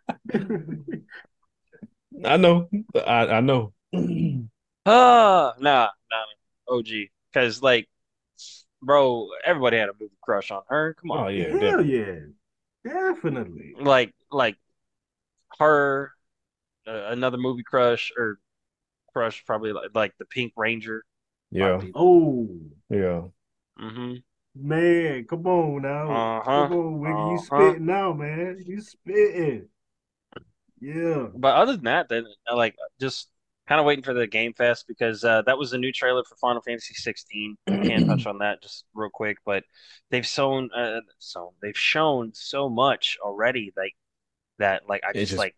I 2.25 2.37
know. 2.37 2.69
I, 2.95 3.27
I 3.29 3.41
know. 3.41 3.73
Ah, 4.87 5.55
nah, 5.59 5.89
nah, 6.11 6.25
nah. 6.69 6.75
OG. 6.77 7.11
Cause 7.35 7.63
like, 7.63 7.89
bro, 8.83 9.29
everybody 9.45 9.79
had 9.79 9.89
a 9.89 9.93
movie 9.99 10.15
crush 10.23 10.51
on 10.51 10.63
her. 10.69 10.95
Come 10.95 11.11
on. 11.11 11.25
Oh, 11.27 11.29
yeah. 11.29 11.49
Hell 11.49 11.59
definitely. 11.61 11.99
yeah. 11.99 12.21
Definitely. 12.85 13.75
Like, 13.81 14.15
like 14.31 14.57
her, 15.59 16.13
uh, 16.87 17.07
another 17.11 17.39
movie 17.39 17.63
crush 17.63 18.13
or 18.17 18.39
crush, 19.13 19.45
probably 19.45 19.73
like, 19.73 19.91
like 19.95 20.15
the 20.19 20.25
Pink 20.27 20.53
Ranger. 20.57 21.05
Yeah. 21.51 21.81
Oh 21.95 22.49
Yeah. 22.91 23.23
Mm-hmm. 23.81 24.15
man, 24.55 25.25
come 25.27 25.47
on 25.47 25.83
now. 25.83 26.11
Uh-huh. 26.11 26.69
Come 26.69 26.79
on, 26.79 26.99
Wiggy. 27.01 27.15
You 27.15 27.37
Uh-huh. 27.37 27.39
spitting 27.39 27.87
now, 27.87 28.13
man. 28.13 28.63
You 28.67 28.81
spitting. 28.81 29.69
Yeah. 30.81 31.29
But 31.35 31.55
other 31.57 31.73
than 31.77 31.85
that, 31.85 32.09
then 32.09 32.27
like 32.53 32.77
just 33.01 33.29
kind 33.69 33.81
of 33.81 33.87
waiting 33.87 34.05
for 34.05 34.15
the 34.15 34.27
Game 34.27 34.53
Fest 34.55 34.85
because 34.87 35.25
uh, 35.25 35.43
that 35.43 35.59
was 35.59 35.71
the 35.71 35.79
new 35.79 35.93
trailer 35.93 36.23
for 36.29 36.37
Final 36.37 36.63
Fantasy 36.63 36.95
16. 36.95 37.57
Can't 37.69 38.07
touch 38.09 38.27
on 38.27 38.39
that 38.39 38.63
just 38.63 38.85
real 38.95 39.11
quick, 39.13 39.39
but 39.45 39.65
they've 40.11 40.27
shown, 40.27 40.71
uh, 40.77 41.01
so 41.19 41.53
they've 41.63 41.77
shown 41.79 42.31
so 42.35 42.69
much 42.69 43.17
already, 43.23 43.73
like 43.77 43.95
that. 44.59 44.83
Like 44.89 45.03
I 45.09 45.13
just, 45.13 45.31
just- 45.31 45.39
like, 45.39 45.55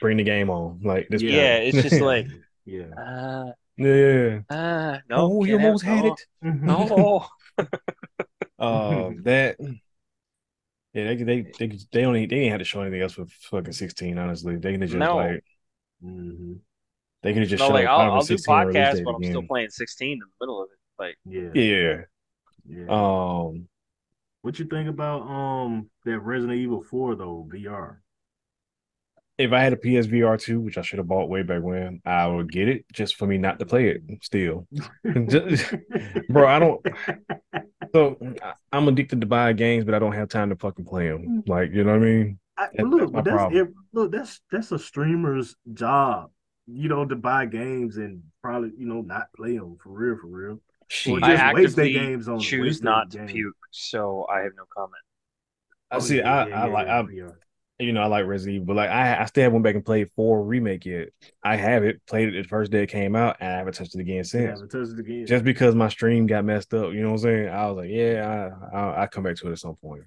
Bring 0.00 0.18
the 0.18 0.24
game 0.24 0.50
on. 0.50 0.80
Like 0.84 1.08
this. 1.08 1.22
yeah, 1.22 1.56
it's 1.56 1.80
just 1.82 2.02
like, 2.02 2.26
Yeah. 2.66 2.84
uh, 2.94 3.52
Yeah. 3.78 4.40
uh, 4.50 4.98
no, 5.08 5.16
oh, 5.16 5.44
you 5.44 5.54
almost 5.56 5.84
had 5.84 6.04
no, 6.04 6.12
it. 6.12 6.26
No, 6.42 7.26
Um, 8.58 9.22
that 9.24 9.56
yeah, 10.92 11.04
they 11.14 11.16
they 11.16 11.52
they 11.58 11.66
they 11.68 12.02
don't 12.02 12.14
need, 12.14 12.30
they 12.30 12.36
didn't 12.36 12.50
have 12.52 12.58
to 12.60 12.64
show 12.64 12.80
anything 12.82 13.02
else 13.02 13.16
with 13.16 13.30
fucking 13.30 13.72
sixteen. 13.72 14.18
Honestly, 14.18 14.56
they 14.56 14.72
can 14.72 14.80
just 14.82 14.94
No. 14.94 15.16
like 15.16 15.44
Mhm. 16.04 16.58
They 17.26 17.32
can 17.32 17.42
have 17.42 17.50
just 17.50 17.60
No, 17.60 17.68
show 17.68 17.74
like 17.74 17.86
I'll, 17.86 18.12
I'll 18.12 18.22
do 18.22 18.36
podcasts, 18.36 19.02
but 19.04 19.14
I'm 19.16 19.24
still 19.24 19.42
playing 19.42 19.70
16 19.70 20.12
in 20.12 20.18
the 20.20 20.24
middle 20.40 20.62
of 20.62 20.68
it. 20.72 20.78
Like, 21.02 21.16
Yeah. 21.26 21.50
Yeah, 21.54 22.02
yeah. 22.68 22.86
um, 22.88 23.68
what 24.42 24.58
you 24.60 24.64
think 24.66 24.88
about 24.88 25.22
um 25.22 25.90
that 26.04 26.20
Resident 26.20 26.58
Evil 26.58 26.82
4 26.82 27.16
though, 27.16 27.48
VR? 27.52 27.96
if 29.38 29.52
I 29.52 29.60
had 29.60 29.74
a 29.74 29.76
PSVR 29.76 30.40
two, 30.40 30.60
which 30.60 30.78
I 30.78 30.82
should 30.82 30.98
have 30.98 31.08
bought 31.08 31.28
way 31.28 31.42
back 31.42 31.62
when, 31.62 32.00
I 32.06 32.26
would 32.26 32.50
get 32.50 32.68
it 32.68 32.86
just 32.92 33.16
for 33.16 33.26
me 33.26 33.36
not 33.36 33.58
to 33.58 33.66
play 33.66 33.88
it. 33.88 34.02
Still, 34.22 34.66
Just- 35.28 35.74
bro, 36.30 36.46
I 36.48 36.58
don't. 36.58 36.86
So 37.92 38.16
I- 38.42 38.54
I'm 38.72 38.88
addicted 38.88 39.20
to 39.20 39.26
buying 39.26 39.56
games, 39.56 39.84
but 39.84 39.94
I 39.94 39.98
don't 39.98 40.12
have 40.14 40.28
time 40.30 40.48
to 40.50 40.56
fucking 40.56 40.86
play 40.86 41.08
them. 41.08 41.42
Like, 41.46 41.70
you 41.72 41.84
know 41.84 41.90
what 41.90 42.02
I 42.02 42.04
mean? 42.04 42.38
I, 42.56 42.68
That- 42.76 42.86
look, 42.86 43.12
that's 43.12 43.26
that's 43.28 43.54
it, 43.54 43.68
look, 43.92 44.10
that's 44.12 44.40
that's 44.50 44.72
a 44.72 44.78
streamer's 44.78 45.54
job, 45.74 46.30
you 46.66 46.88
know, 46.88 47.04
to 47.04 47.16
buy 47.16 47.46
games 47.46 47.96
and 47.96 48.22
probably 48.42 48.72
you 48.76 48.86
know 48.86 49.00
not 49.02 49.32
play 49.36 49.56
them 49.58 49.76
for 49.82 49.90
real, 49.90 50.16
for 50.20 50.26
real. 50.28 50.60
Shit. 50.88 51.20
just 51.22 51.42
I 51.42 51.52
waste 51.52 51.74
their 51.76 51.84
actively 51.86 51.92
games 52.08 52.28
on- 52.28 52.38
choose 52.40 52.82
not 52.82 53.10
to 53.12 53.18
games. 53.18 53.32
puke, 53.32 53.56
so 53.70 54.26
I 54.32 54.40
have 54.40 54.52
no 54.56 54.64
comment. 54.76 55.02
I 55.90 55.96
Oh, 55.96 55.98
see. 56.00 56.18
yeah, 56.18 56.32
I, 56.44 56.48
yeah, 56.48 56.62
I 56.62 56.66
yeah, 56.66 56.72
like. 56.72 56.86
yeah, 56.86 56.98
I, 56.98 57.02
VR. 57.02 57.32
you 57.78 57.92
know, 57.92 58.02
I 58.02 58.06
like 58.06 58.26
Resident 58.26 58.54
Evil, 58.56 58.66
but 58.66 58.76
like 58.76 58.90
I, 58.90 59.20
I 59.20 59.24
still 59.26 59.42
haven't 59.42 59.54
went 59.54 59.64
back 59.64 59.74
and 59.76 59.84
played 59.84 60.10
four 60.16 60.42
remake 60.44 60.86
yet. 60.86 61.08
I 61.42 61.56
have 61.56 61.82
it, 61.84 62.00
played 62.06 62.28
it 62.34 62.42
the 62.42 62.48
first 62.48 62.70
day 62.72 62.82
it 62.84 62.86
came 62.88 63.14
out, 63.16 63.36
and 63.40 63.52
I 63.52 63.56
haven't 63.58 63.74
touched 63.74 63.94
it 63.96 64.00
again 64.00 64.16
Yeah, 64.18 64.22
since. 64.22 64.60
but 64.60 64.70
touched 64.70 64.92
it 64.92 64.98
again. 65.00 65.26
Just 65.26 65.44
because 65.44 65.74
my 65.74 65.88
stream 65.88 66.26
got 66.26 66.44
messed 66.44 66.72
up, 66.74 66.92
you 66.92 67.02
know 67.02 67.08
what 67.08 67.14
I'm 67.14 67.18
saying? 67.22 67.48
I 67.48 67.66
was 67.68 67.76
like, 67.78 67.90
yeah, 67.90 68.50
I, 68.72 68.76
I, 68.76 69.02
I 69.02 69.06
come 69.08 69.24
back 69.24 69.36
to 69.36 69.48
it 69.48 69.52
at 69.52 69.58
some 69.58 69.76
point. 69.76 70.02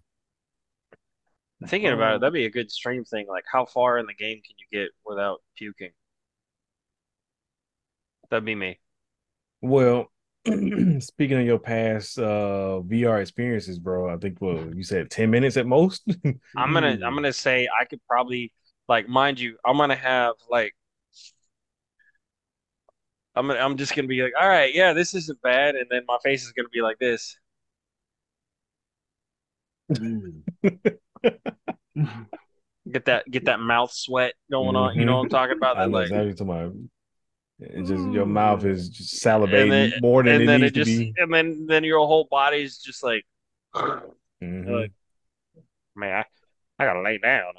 Thinking 1.67 1.91
about 1.91 2.11
it, 2.11 2.15
Um, 2.15 2.21
that'd 2.21 2.33
be 2.33 2.45
a 2.45 2.49
good 2.49 2.71
stream 2.71 3.03
thing. 3.03 3.27
Like, 3.27 3.43
how 3.51 3.65
far 3.65 3.97
in 3.99 4.05
the 4.05 4.13
game 4.13 4.37
can 4.45 4.55
you 4.57 4.79
get 4.79 4.91
without 5.05 5.41
puking? 5.57 5.89
That'd 8.29 8.45
be 8.45 8.55
me. 8.55 8.79
Well, 9.61 10.11
speaking 10.99 11.39
of 11.39 11.45
your 11.45 11.59
past 11.59 12.17
uh 12.17 12.79
VR 12.81 13.21
experiences, 13.21 13.79
bro, 13.79 14.09
I 14.13 14.17
think 14.17 14.39
well, 14.41 14.73
you 14.73 14.83
said 14.83 15.09
10 15.09 15.29
minutes 15.29 15.57
at 15.57 15.67
most. 15.67 16.03
I'm 16.55 16.73
gonna 16.73 16.97
Mm. 16.97 17.03
I'm 17.05 17.15
gonna 17.15 17.33
say 17.33 17.67
I 17.79 17.85
could 17.85 18.01
probably 18.07 18.53
like 18.87 19.07
mind 19.07 19.39
you, 19.39 19.57
I'm 19.65 19.77
gonna 19.77 19.95
have 19.95 20.35
like 20.49 20.75
I'm 23.35 23.47
gonna, 23.47 23.59
I'm 23.59 23.77
just 23.77 23.95
gonna 23.95 24.07
be 24.07 24.21
like, 24.21 24.33
all 24.39 24.47
right, 24.47 24.73
yeah, 24.73 24.93
this 24.93 25.13
isn't 25.13 25.41
bad, 25.41 25.75
and 25.75 25.87
then 25.89 26.03
my 26.07 26.17
face 26.23 26.43
is 26.43 26.51
gonna 26.51 26.69
be 26.69 26.81
like 26.81 26.99
this. 26.99 27.37
Mm. 29.89 30.43
Get 32.91 33.05
that 33.05 33.29
get 33.29 33.45
that 33.45 33.59
mouth 33.59 33.91
sweat 33.91 34.33
going 34.51 34.75
on. 34.75 34.97
You 34.97 35.05
know 35.05 35.15
what 35.15 35.21
I'm 35.23 35.29
talking 35.29 35.55
about? 35.57 35.77
I 35.77 35.81
That 35.81 35.91
know 35.91 35.97
like 35.97 36.03
exactly 36.03 36.17
what 36.17 36.39
you're 36.39 36.47
talking 36.47 36.71
about. 36.71 36.89
It's 37.61 37.89
just 37.89 38.07
your 38.13 38.25
mouth 38.25 38.63
is 38.65 38.89
just 38.89 39.23
salivating 39.23 39.63
and 39.63 39.71
then 39.71 40.01
more 40.01 40.23
than 40.23 40.33
and 40.33 40.41
it 40.41 40.45
then 40.47 40.61
needs 40.61 40.71
it 40.73 40.75
just 40.75 40.91
to 40.91 41.05
be. 41.05 41.13
and 41.17 41.33
then 41.33 41.65
then 41.67 41.83
your 41.83 41.99
whole 42.07 42.27
body's 42.29 42.77
just 42.77 43.03
like 43.03 43.25
Mhm. 44.41 44.71
like, 44.71 44.91
man, 45.95 46.23
I, 46.79 46.83
I 46.83 46.85
gotta 46.85 47.01
lay 47.01 47.17
down. 47.17 47.53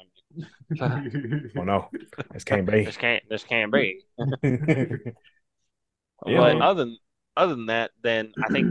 Oh 1.57 1.63
no, 1.63 1.89
this 2.31 2.43
can't 2.43 2.65
be. 2.65 2.83
This 2.85 2.97
can't 2.97 3.23
this 3.29 3.43
can't 3.43 3.71
be. 3.71 4.01
Yeah, 6.25 6.39
but 6.39 6.61
other 6.61 6.85
than 6.85 6.97
other 7.35 7.55
than 7.55 7.65
that, 7.67 7.91
then 8.03 8.33
I 8.41 8.49
think 8.49 8.67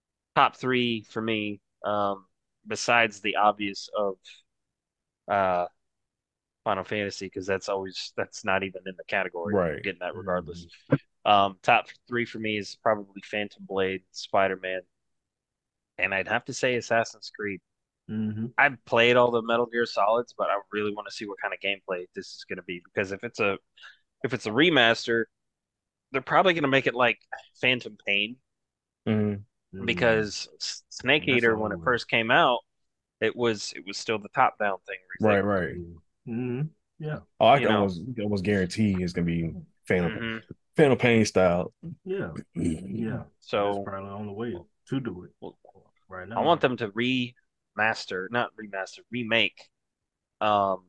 top 0.36 0.56
three 0.56 1.04
for 1.10 1.22
me, 1.22 1.60
um, 1.84 2.26
besides 2.66 3.20
the 3.20 3.36
obvious 3.36 3.88
of 3.96 4.16
uh 5.28 5.66
Final 6.64 6.84
Fantasy, 6.84 7.26
because 7.26 7.46
that's 7.46 7.68
always 7.68 8.12
that's 8.16 8.44
not 8.44 8.62
even 8.62 8.82
in 8.86 8.94
the 8.96 9.04
category. 9.04 9.54
Right. 9.54 9.72
You're 9.72 9.80
getting 9.80 10.00
that 10.00 10.16
regardless. 10.16 10.66
Um, 11.26 11.58
top 11.62 11.86
three 12.08 12.24
for 12.24 12.38
me 12.38 12.58
is 12.58 12.76
probably 12.82 13.22
Phantom 13.24 13.62
Blade, 13.66 14.02
Spider 14.10 14.56
Man, 14.56 14.80
and 15.98 16.14
I'd 16.14 16.28
have 16.28 16.44
to 16.46 16.52
say 16.52 16.76
Assassin's 16.76 17.30
Creed. 17.34 17.60
Mhm. 18.10 18.52
I've 18.58 18.84
played 18.84 19.16
all 19.16 19.30
the 19.30 19.42
Metal 19.42 19.66
Gear 19.66 19.86
Solids, 19.86 20.34
but 20.36 20.50
I 20.50 20.60
really 20.72 20.92
want 20.92 21.08
to 21.08 21.14
see 21.14 21.26
what 21.26 21.38
kind 21.40 21.54
of 21.54 21.60
gameplay 21.60 22.06
this 22.14 22.26
is 22.36 22.44
going 22.48 22.56
to 22.58 22.62
be 22.62 22.80
because 22.84 23.12
if 23.12 23.24
it's 23.24 23.40
a 23.40 23.58
if 24.22 24.34
it's 24.34 24.46
a 24.46 24.50
remaster, 24.50 25.24
they're 26.12 26.20
probably 26.22 26.54
going 26.54 26.62
to 26.62 26.68
make 26.68 26.86
it 26.86 26.94
like 26.94 27.18
Phantom 27.60 27.96
Pain 28.06 28.36
Mhm. 29.06 29.44
Mhm. 29.74 29.86
because 29.86 30.48
Snake 30.90 31.28
Eater 31.28 31.56
when 31.56 31.72
it 31.72 31.78
first 31.82 32.08
came 32.08 32.30
out, 32.30 32.60
it 33.20 33.34
was 33.34 33.72
it 33.74 33.86
was 33.86 33.96
still 33.96 34.18
the 34.18 34.28
top 34.30 34.58
down 34.58 34.78
thing. 34.86 34.98
where 35.18 35.42
Right, 35.42 35.66
it's 35.66 35.76
right. 35.76 36.03
Mhm. 36.26 36.70
Yeah, 36.98 37.20
Oh, 37.40 37.46
I 37.46 37.54
You 37.58 37.66
can 37.66 37.74
know. 37.74 37.80
almost 37.80 38.02
almost 38.22 38.44
guarantee 38.44 39.02
it's 39.02 39.12
gonna 39.12 39.26
be 39.26 39.44
like- 39.48 39.62
Phantom 39.86 40.12
Mhm. 40.12 40.42
Phantom 40.76 40.98
Pain 40.98 41.24
style. 41.24 41.72
yeah, 42.04 42.32
yeah. 42.54 43.16
That's 43.18 43.28
So 43.40 43.82
probably 43.84 44.10
on 44.10 44.26
the 44.26 44.32
way 44.32 44.56
to 44.88 45.00
do 45.00 45.24
it 45.24 45.32
right 46.08 46.28
now. 46.28 46.40
I 46.40 46.44
want 46.44 46.60
them 46.60 46.76
to 46.78 46.88
remaster, 46.90 48.28
not 48.30 48.54
remaster, 48.56 49.00
remake 49.10 49.68
um 50.40 50.84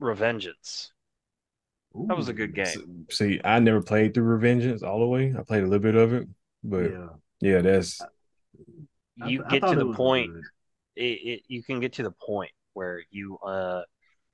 Revengeance. 0.00 0.90
That 1.94 2.16
was 2.16 2.28
a 2.28 2.34
good 2.34 2.54
game. 2.54 3.06
See, 3.10 3.40
I 3.42 3.58
never 3.60 3.80
played 3.82 4.12
through 4.12 4.38
Revengeance 4.38 4.82
all 4.82 5.00
the 5.00 5.06
way. 5.06 5.34
I 5.36 5.42
played 5.42 5.62
a 5.62 5.66
little 5.66 5.78
bit 5.82 5.94
of 5.94 6.12
it, 6.12 6.28
but 6.62 6.90
yeah, 6.90 7.08
Yeah, 7.40 7.60
that's 7.62 8.00
You 9.16 9.42
I 9.44 9.48
get 9.48 9.62
thought 9.62 9.72
to 9.72 9.84
the 9.84 9.94
point 9.94 10.32
it, 10.94 11.02
it 11.02 11.42
you 11.48 11.62
can 11.62 11.80
get 11.80 11.94
to 11.94 12.02
the 12.02 12.10
point 12.10 12.52
where 12.74 13.02
you 13.10 13.38
uh 13.38 13.82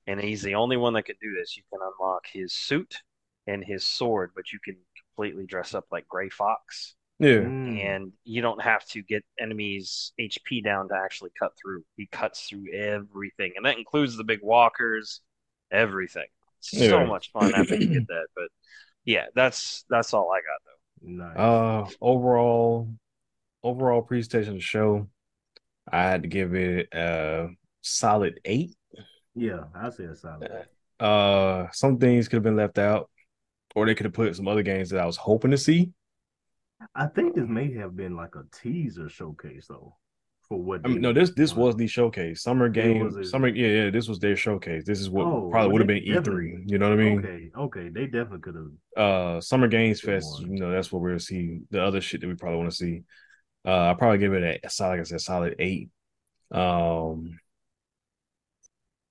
and 0.07 0.19
he's 0.19 0.41
the 0.41 0.55
only 0.55 0.77
one 0.77 0.93
that 0.93 1.03
can 1.03 1.15
do 1.21 1.33
this. 1.37 1.55
You 1.57 1.63
can 1.71 1.79
unlock 1.81 2.25
his 2.31 2.53
suit 2.53 3.01
and 3.47 3.63
his 3.63 3.83
sword, 3.83 4.31
but 4.35 4.51
you 4.51 4.59
can 4.63 4.77
completely 5.15 5.45
dress 5.45 5.73
up 5.73 5.85
like 5.91 6.07
Gray 6.07 6.29
Fox. 6.29 6.95
yeah. 7.19 7.37
Mm. 7.37 7.85
And 7.85 8.11
you 8.23 8.41
don't 8.41 8.61
have 8.61 8.85
to 8.89 9.01
get 9.01 9.23
enemies 9.39 10.13
HP 10.19 10.63
down 10.63 10.89
to 10.89 10.95
actually 10.95 11.31
cut 11.39 11.51
through. 11.61 11.83
He 11.97 12.07
cuts 12.07 12.47
through 12.47 12.71
everything, 12.73 13.53
and 13.55 13.65
that 13.65 13.77
includes 13.77 14.17
the 14.17 14.23
big 14.23 14.39
walkers, 14.41 15.21
everything. 15.71 16.27
So 16.59 17.05
much 17.05 17.31
fun 17.31 17.53
after 17.55 17.75
you 17.75 17.87
get 17.87 18.07
that. 18.07 18.27
But 18.35 18.47
yeah, 19.03 19.25
that's 19.35 19.83
that's 19.89 20.13
all 20.13 20.31
I 20.31 20.37
got 20.37 20.61
though. 20.65 21.23
Nice. 21.23 21.37
Uh, 21.37 21.95
overall, 22.01 22.87
overall 23.63 24.01
presentation 24.01 24.51
of 24.51 24.55
the 24.55 24.61
show, 24.61 25.09
I 25.91 26.03
had 26.03 26.23
to 26.23 26.29
give 26.29 26.55
it 26.55 26.87
a 26.93 27.49
solid 27.81 28.39
eight. 28.45 28.75
Yeah, 29.35 29.63
I 29.75 29.89
say 29.89 30.05
a 30.05 30.15
solid. 30.15 30.51
Uh, 30.99 31.67
some 31.71 31.97
things 31.97 32.27
could 32.27 32.37
have 32.37 32.43
been 32.43 32.55
left 32.55 32.77
out, 32.77 33.09
or 33.75 33.85
they 33.85 33.95
could 33.95 34.05
have 34.05 34.13
put 34.13 34.35
some 34.35 34.47
other 34.47 34.63
games 34.63 34.89
that 34.91 34.99
I 35.01 35.05
was 35.05 35.17
hoping 35.17 35.51
to 35.51 35.57
see. 35.57 35.91
I 36.95 37.07
think 37.07 37.35
this 37.35 37.47
may 37.47 37.73
have 37.75 37.95
been 37.95 38.15
like 38.15 38.35
a 38.35 38.43
teaser 38.55 39.09
showcase 39.09 39.67
though, 39.69 39.95
for 40.47 40.61
what. 40.61 40.81
I 40.83 40.89
mean, 40.89 41.01
no, 41.01 41.13
this 41.13 41.31
this 41.35 41.55
was 41.55 41.75
the 41.75 41.87
showcase. 41.87 42.43
Summer 42.43 42.65
It 42.67 42.73
game, 42.73 43.07
a- 43.07 43.23
summer, 43.23 43.47
yeah, 43.47 43.85
yeah. 43.85 43.89
This 43.89 44.07
was 44.07 44.19
their 44.19 44.35
showcase. 44.35 44.83
This 44.85 44.99
is 44.99 45.09
what 45.09 45.25
Oh, 45.25 45.49
probably 45.49 45.71
would 45.71 45.81
have 45.81 45.87
been 45.87 46.03
E 46.03 46.17
three. 46.23 46.63
You 46.67 46.77
know 46.77 46.89
what 46.89 46.99
I 46.99 47.03
mean? 47.03 47.19
Okay, 47.19 47.51
okay, 47.57 47.89
they 47.89 48.05
definitely 48.05 48.39
could 48.41 48.55
have. 48.55 48.71
Uh, 49.37 49.41
Summer 49.41 49.67
Games 49.67 50.01
Fest. 50.01 50.41
one. 50.41 50.51
You 50.51 50.59
know, 50.59 50.71
that's 50.71 50.91
what 50.91 51.01
we're 51.01 51.09
gonna 51.09 51.19
see. 51.21 51.61
The 51.71 51.81
other 51.83 52.01
shit 52.01 52.21
that 52.21 52.27
we 52.27 52.35
probably 52.35 52.59
want 52.59 52.69
to 52.71 52.75
see. 52.75 53.03
Uh, 53.65 53.91
I 53.91 53.93
probably 53.97 54.17
give 54.17 54.33
it 54.33 54.43
a, 54.43 54.67
a 54.67 54.69
solid, 54.69 54.91
like 54.91 54.99
I 54.99 55.03
said, 55.03 55.21
solid 55.21 55.55
eight. 55.59 55.89
Um, 56.51 57.39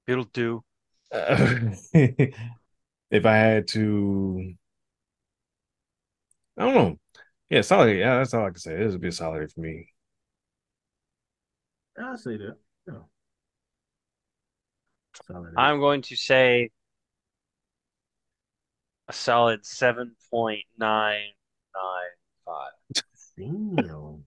It'll 0.07 0.24
do. 0.24 0.62
Uh, 1.11 1.74
if 1.92 3.26
I 3.26 3.36
had 3.36 3.68
to, 3.68 4.55
I 6.57 6.64
don't 6.64 6.74
know. 6.74 6.98
Yeah, 7.50 7.61
solid. 7.61 7.96
Yeah, 7.96 8.18
that's 8.18 8.34
all 8.34 8.46
I 8.46 8.50
can 8.50 8.59
say. 8.59 8.76
This 8.76 8.92
would 8.92 9.00
be 9.00 9.09
a 9.09 9.12
solid 9.12 9.53
for 9.53 9.61
me. 9.61 9.88
I'll 11.98 12.16
say 12.16 12.38
that. 12.38 12.57
Yeah. 12.86 12.94
Solid. 15.26 15.53
I'm 15.57 15.78
going 15.78 16.03
to 16.03 16.16
say 16.16 16.70
a 19.09 19.12
solid 19.12 19.66
seven 19.66 20.16
point 20.30 20.64
nine 20.78 21.32
nine 21.74 22.11
five. 22.46 22.72
Damn. 23.36 24.24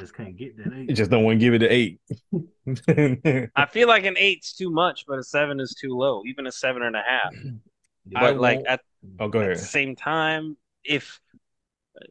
Just 0.00 0.14
can't 0.14 0.36
get 0.36 0.56
that 0.58 0.72
You 0.86 0.94
eight. 0.94 0.96
just 0.96 1.10
don't 1.10 1.24
want 1.24 1.40
to 1.40 1.44
give 1.44 1.54
it 1.54 1.62
an 1.62 1.70
eight. 1.70 2.00
I 3.56 3.66
feel 3.66 3.88
like 3.88 4.04
an 4.04 4.16
eight's 4.16 4.52
too 4.52 4.70
much, 4.70 5.04
but 5.06 5.18
a 5.18 5.22
seven 5.22 5.60
is 5.60 5.74
too 5.74 5.90
low. 5.96 6.22
Even 6.26 6.46
a 6.46 6.52
seven 6.52 6.82
and 6.82 6.96
a 6.96 7.02
half. 7.06 7.32
Yeah. 8.06 8.20
I 8.20 8.20
But 8.20 8.38
like 8.40 8.60
at, 8.66 8.80
oh, 9.18 9.28
go 9.28 9.40
at 9.40 9.52
the 9.52 9.58
same 9.58 9.96
time, 9.96 10.56
if 10.84 11.20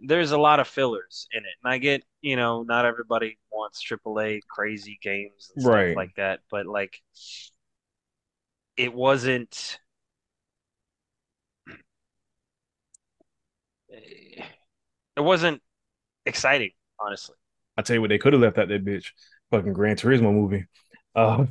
there's 0.04 0.32
a 0.32 0.38
lot 0.38 0.60
of 0.60 0.68
fillers 0.68 1.28
in 1.32 1.40
it, 1.44 1.52
and 1.64 1.74
I 1.74 1.78
get 1.78 2.04
you 2.22 2.36
know 2.36 2.64
not 2.64 2.86
everybody 2.86 3.38
wants 3.52 3.82
AAA 3.82 4.42
crazy 4.50 5.00
games 5.02 5.52
and 5.54 5.62
stuff 5.62 5.72
Right. 5.72 5.96
like 5.96 6.16
that, 6.16 6.42
but 6.52 6.66
like 6.66 7.02
it 8.78 8.94
wasn't. 8.94 9.80
It 15.18 15.22
wasn't 15.22 15.62
exciting, 16.26 16.72
honestly. 17.00 17.36
I 17.80 17.82
tell 17.82 17.96
you 17.96 18.02
what, 18.02 18.10
they 18.10 18.18
could 18.18 18.34
have 18.34 18.42
left 18.42 18.58
out 18.58 18.68
that 18.68 18.84
bitch. 18.84 19.12
Fucking 19.52 19.72
Gran 19.72 19.96
Turismo 19.96 20.34
movie. 20.34 20.66
Uh, 21.16 21.46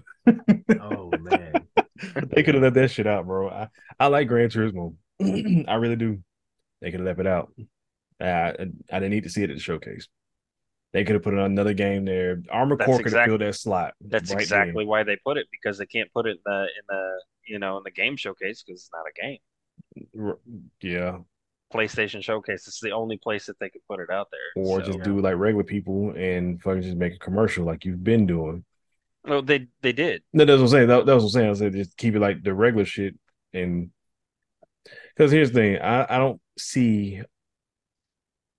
Oh 0.78 1.10
man. 1.18 1.66
they 2.30 2.42
could 2.42 2.54
have 2.54 2.62
left 2.62 2.74
that 2.74 2.90
shit 2.90 3.06
out, 3.06 3.26
bro. 3.26 3.48
I, 3.48 3.68
I 3.98 4.08
like 4.08 4.28
Gran 4.28 4.50
Turismo. 4.50 4.94
I 5.66 5.74
really 5.76 5.96
do. 5.96 6.18
They 6.82 6.90
could 6.90 7.00
have 7.00 7.06
left 7.06 7.20
it 7.20 7.26
out. 7.26 7.50
I, 8.20 8.50
I 8.92 8.98
didn't 8.98 9.10
need 9.10 9.22
to 9.22 9.30
see 9.30 9.42
it 9.42 9.48
at 9.48 9.56
the 9.56 9.62
showcase. 9.62 10.06
They 10.92 11.04
could 11.04 11.14
have 11.14 11.22
put 11.22 11.32
another 11.32 11.72
game 11.72 12.04
there. 12.04 12.42
Armor 12.50 12.76
That's 12.76 12.86
Core 12.86 12.98
could 12.98 13.06
have 13.06 13.12
exact- 13.12 13.28
filled 13.28 13.40
that 13.40 13.54
slot. 13.54 13.94
That's 14.02 14.30
right 14.30 14.40
exactly 14.42 14.84
why 14.84 15.02
they 15.02 15.16
put 15.16 15.38
it 15.38 15.46
because 15.50 15.78
they 15.78 15.86
can't 15.86 16.12
put 16.12 16.26
it 16.26 16.32
in 16.32 16.38
the 16.44 16.60
in 16.60 16.82
the 16.88 17.22
you 17.46 17.58
know 17.58 17.78
in 17.78 17.84
the 17.84 17.90
game 17.90 18.16
showcase 18.16 18.62
because 18.62 18.82
it's 18.82 18.90
not 18.92 19.06
a 19.06 19.22
game. 19.22 20.34
Yeah. 20.82 21.18
PlayStation 21.72 22.22
Showcase. 22.22 22.66
It's 22.66 22.80
the 22.80 22.92
only 22.92 23.18
place 23.18 23.46
that 23.46 23.58
they 23.58 23.68
could 23.70 23.82
put 23.88 24.00
it 24.00 24.10
out 24.10 24.28
there. 24.30 24.62
Or 24.64 24.80
So- 24.80 24.86
just 24.86 24.98
Yeah. 24.98 25.04
do 25.04 25.20
like 25.20 25.36
regular 25.36 25.64
people 25.64 26.10
and 26.16 26.60
fucking 26.62 26.82
just 26.82 26.96
make 26.96 27.14
a 27.14 27.18
commercial 27.18 27.64
like 27.64 27.84
you've 27.84 28.02
been 28.04 28.26
doing. 28.26 28.64
well, 29.24 29.42
they 29.42 29.66
they 29.82 29.92
did. 29.92 30.22
No, 30.32 30.44
that's 30.46 30.56
what 30.58 30.64
I'm 30.64 30.68
saying. 30.70 30.88
That, 30.88 31.04
that 31.06 31.14
was 31.14 31.24
what 31.24 31.28
I'm 31.28 31.32
saying. 31.32 31.50
I 31.50 31.54
said 31.54 31.72
just 31.72 31.96
keep 31.96 32.14
it 32.14 32.20
like 32.20 32.42
the 32.42 32.54
regular 32.54 32.86
shit. 32.86 33.14
And 33.52 33.90
because 35.14 35.30
here's 35.30 35.50
the 35.50 35.54
thing, 35.60 35.78
I, 35.82 36.06
I 36.14 36.18
don't 36.18 36.40
see 36.56 37.20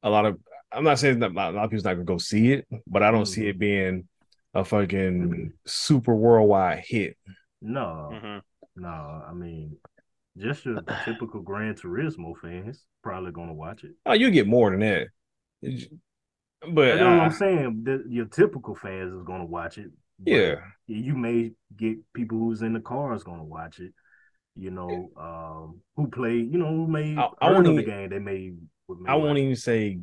a 0.03 0.09
lot 0.09 0.25
of. 0.25 0.39
I'm 0.71 0.83
not 0.83 0.99
saying 0.99 1.19
that 1.19 1.31
a 1.31 1.33
lot 1.33 1.55
of 1.55 1.69
people's 1.71 1.83
not 1.85 1.93
gonna 1.93 2.03
go 2.05 2.19
see 2.19 2.51
it, 2.53 2.67
but 2.85 3.01
I 3.01 3.09
don't 3.09 3.25
see 3.25 3.43
Mhm. 3.43 3.49
it 3.49 3.57
being 3.59 4.07
a 4.53 4.63
fucking 4.63 5.53
super 5.65 6.13
worldwide 6.15 6.83
hit. 6.85 7.17
No, 7.61 8.09
Mhm. 8.13 8.41
no. 8.75 8.87
I 8.87 9.33
mean, 9.33 9.77
just 10.39 10.65
your 10.65 10.81
typical 11.05 11.41
Gran 11.41 11.75
Turismo 11.75 12.33
fans 12.41 12.85
probably 13.03 13.31
gonna 13.31 13.53
watch 13.53 13.83
it. 13.83 13.91
Oh, 14.05 14.13
you 14.13 14.31
get 14.31 14.47
more 14.47 14.71
than 14.71 14.79
that. 14.79 15.07
But 15.61 16.85
That's 16.85 17.01
what 17.01 17.07
uh, 17.07 17.19
I'm 17.21 17.31
saying. 17.31 17.81
The, 17.83 18.03
your 18.09 18.25
typical 18.25 18.75
fans 18.75 19.13
is 19.13 19.23
gonna 19.23 19.45
watch 19.45 19.77
it. 19.77 19.91
yeah, 20.25 20.55
you 20.87 21.15
may 21.15 21.51
get 21.77 21.97
people 22.13 22.37
who's 22.37 22.61
in 22.61 22.73
the 22.73 22.79
cars 22.81 23.23
gonna 23.23 23.43
watch 23.43 23.79
it. 23.79 23.93
You 24.55 24.71
know, 24.71 25.09
um, 25.15 25.81
who 25.95 26.07
play. 26.07 26.35
You 26.35 26.57
know, 26.57 26.67
who 26.67 26.87
may 26.87 27.15
I- 27.15 27.29
I 27.41 27.51
won't 27.51 27.67
of 27.67 27.75
the 27.75 27.81
even- 27.81 27.85
game. 27.85 28.09
They 28.09 28.19
may. 28.19 28.51
may 28.89 29.09
I 29.09 29.15
won't 29.15 29.29
watch 29.29 29.37
even 29.37 29.55
say 29.55 29.99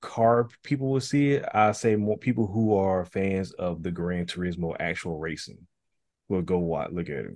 car 0.00 0.48
people 0.64 0.90
will 0.90 1.00
see 1.00 1.32
it. 1.32 1.44
I 1.54 1.72
say 1.72 1.94
more 1.94 2.18
people 2.18 2.46
who 2.46 2.74
are 2.74 3.04
fans 3.04 3.52
of 3.52 3.82
the 3.82 3.90
Gran 3.92 4.26
Turismo 4.26 4.74
actual 4.80 5.18
racing 5.18 5.66
will 6.28 6.42
go 6.42 6.58
watch, 6.58 6.90
look 6.90 7.08
at 7.08 7.26
it. 7.26 7.34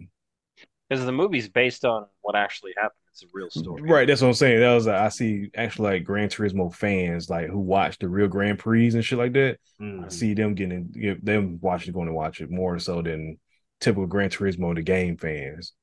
Because 0.94 1.06
the 1.06 1.12
movie's 1.12 1.48
based 1.48 1.84
on 1.84 2.06
what 2.22 2.36
actually 2.36 2.72
happened. 2.76 2.92
It's 3.10 3.22
a 3.22 3.26
real 3.32 3.48
story. 3.50 3.82
Right, 3.82 4.08
that's 4.08 4.22
what 4.22 4.28
I'm 4.28 4.34
saying. 4.34 4.58
That 4.60 4.74
was 4.74 4.88
I 4.88 5.08
see 5.08 5.50
actually 5.56 5.92
like 5.92 6.04
Gran 6.04 6.28
Turismo 6.28 6.74
fans 6.74 7.30
like 7.30 7.48
who 7.48 7.60
watch 7.60 7.98
the 7.98 8.08
real 8.08 8.26
Grand 8.26 8.58
Prix 8.58 8.88
and 8.88 9.04
shit 9.04 9.18
like 9.18 9.32
that. 9.34 9.58
Mhm. 9.80 10.04
I 10.04 10.08
see 10.08 10.34
them 10.34 10.54
getting 10.54 10.88
get 10.88 11.24
them 11.24 11.58
watching 11.62 11.92
going 11.92 12.08
to 12.08 12.12
watch 12.12 12.40
it 12.40 12.50
more 12.50 12.78
so 12.80 13.02
than 13.02 13.38
typical 13.80 14.06
Gran 14.06 14.30
Turismo 14.30 14.74
the 14.74 14.82
game 14.82 15.16
fans. 15.16 15.74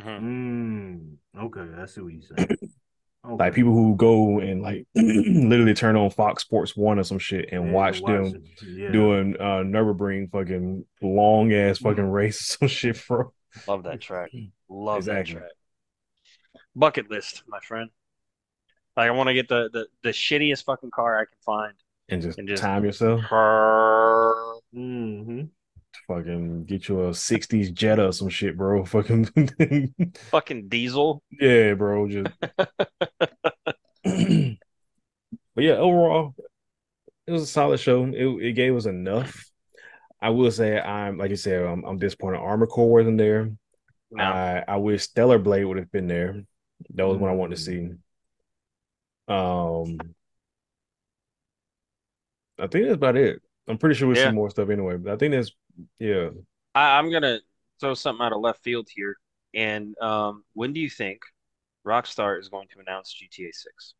Mhm. 0.00 0.20
Mm, 0.20 1.44
okay, 1.44 1.80
I 1.80 1.86
see 1.86 2.00
what 2.00 2.12
you're 2.12 2.22
saying. 2.36 2.48
Okay. 3.22 3.36
Like 3.36 3.54
people 3.54 3.74
who 3.74 3.96
go 3.96 4.38
and 4.38 4.62
like 4.62 4.86
literally 4.94 5.74
turn 5.74 5.94
on 5.94 6.08
Fox 6.08 6.42
Sports 6.42 6.74
One 6.74 6.98
or 6.98 7.02
some 7.04 7.18
shit 7.18 7.50
and 7.52 7.66
Yeah, 7.66 7.70
watch 7.72 8.02
them. 8.02 8.42
Yeah. 8.66 8.90
doing 8.92 9.36
uh 9.38 9.60
Nürburgring 9.62 10.30
fucking 10.32 10.86
long 11.02 11.52
ass 11.52 11.76
fucking 11.76 12.10
race 12.10 12.56
some 12.58 12.66
shit, 12.68 12.98
bro. 13.08 13.30
Love 13.66 13.82
that 13.84 14.00
track. 14.00 14.30
Love 14.68 14.98
Exactly. 14.98 15.34
that 15.34 15.40
track. 15.40 15.50
Bucket 16.74 17.10
list, 17.10 17.42
my 17.48 17.58
friend. 17.60 17.90
Like 18.96 19.08
I 19.08 19.10
want 19.12 19.28
to 19.28 19.34
get 19.34 19.48
the, 19.48 19.70
the 19.72 19.86
the 20.02 20.10
shittiest 20.10 20.64
fucking 20.64 20.90
car 20.90 21.18
I 21.20 21.24
can 21.24 21.38
find. 21.44 21.74
And 22.08 22.22
just, 22.22 22.38
And 22.38 22.48
just- 22.48 22.62
time 22.62 22.84
yourself. 22.84 23.20
hmm 24.72 25.42
Fucking 26.06 26.64
get 26.64 26.88
you 26.88 27.00
a 27.02 27.10
'60s 27.10 27.72
Jetta 27.72 28.06
or 28.06 28.12
some 28.12 28.28
shit, 28.28 28.56
bro. 28.56 28.84
Fucking 28.86 29.24
fucking 30.30 30.68
diesel. 30.68 31.22
Yeah, 31.30 31.74
bro. 31.74 32.08
Just 32.08 32.30
but 34.04 35.64
yeah, 35.64 35.74
overall, 35.74 36.34
it 37.26 37.32
was 37.32 37.42
a 37.42 37.46
solid 37.46 37.80
show. 37.80 38.04
It, 38.04 38.26
it 38.44 38.52
gave 38.54 38.74
us 38.76 38.86
enough. 38.86 39.50
I 40.22 40.30
will 40.30 40.50
say 40.50 40.78
I'm 40.80 41.18
like 41.18 41.30
you 41.30 41.36
said, 41.36 41.62
I'm, 41.64 41.84
I'm 41.84 41.98
disappointed. 41.98 42.38
Armor 42.38 42.66
Core 42.66 42.90
wasn't 42.90 43.18
there. 43.18 43.50
No. 44.10 44.22
I 44.24 44.64
I 44.66 44.76
wish 44.76 45.04
Stellar 45.04 45.38
Blade 45.38 45.64
would 45.64 45.78
have 45.78 45.92
been 45.92 46.08
there. 46.08 46.42
That 46.94 47.06
was 47.06 47.18
what 47.18 47.30
I 47.30 47.34
wanted 47.34 47.56
to 47.56 47.62
see. 47.62 47.90
Um, 49.28 49.98
I 52.58 52.66
think 52.66 52.84
that's 52.86 52.94
about 52.96 53.16
it. 53.16 53.40
I'm 53.68 53.78
pretty 53.78 53.94
sure 53.94 54.08
we'll 54.08 54.16
Yeah. 54.16 54.30
see 54.30 54.34
more 54.34 54.50
stuff 54.50 54.68
anyway. 54.68 54.96
But 54.96 55.12
I 55.12 55.16
think 55.16 55.32
that's 55.32 55.52
yeah. 55.98 56.30
I, 56.74 56.98
I'm 56.98 57.10
gonna 57.10 57.40
throw 57.80 57.94
something 57.94 58.24
out 58.24 58.32
of 58.32 58.40
left 58.40 58.62
field 58.62 58.88
here. 58.94 59.16
And 59.54 59.96
um, 60.00 60.44
when 60.52 60.72
do 60.72 60.80
you 60.80 60.90
think 60.90 61.22
Rockstar 61.86 62.38
is 62.38 62.48
going 62.48 62.68
to 62.68 62.80
announce 62.80 63.12
GTA 63.12 63.52
6 63.52 63.94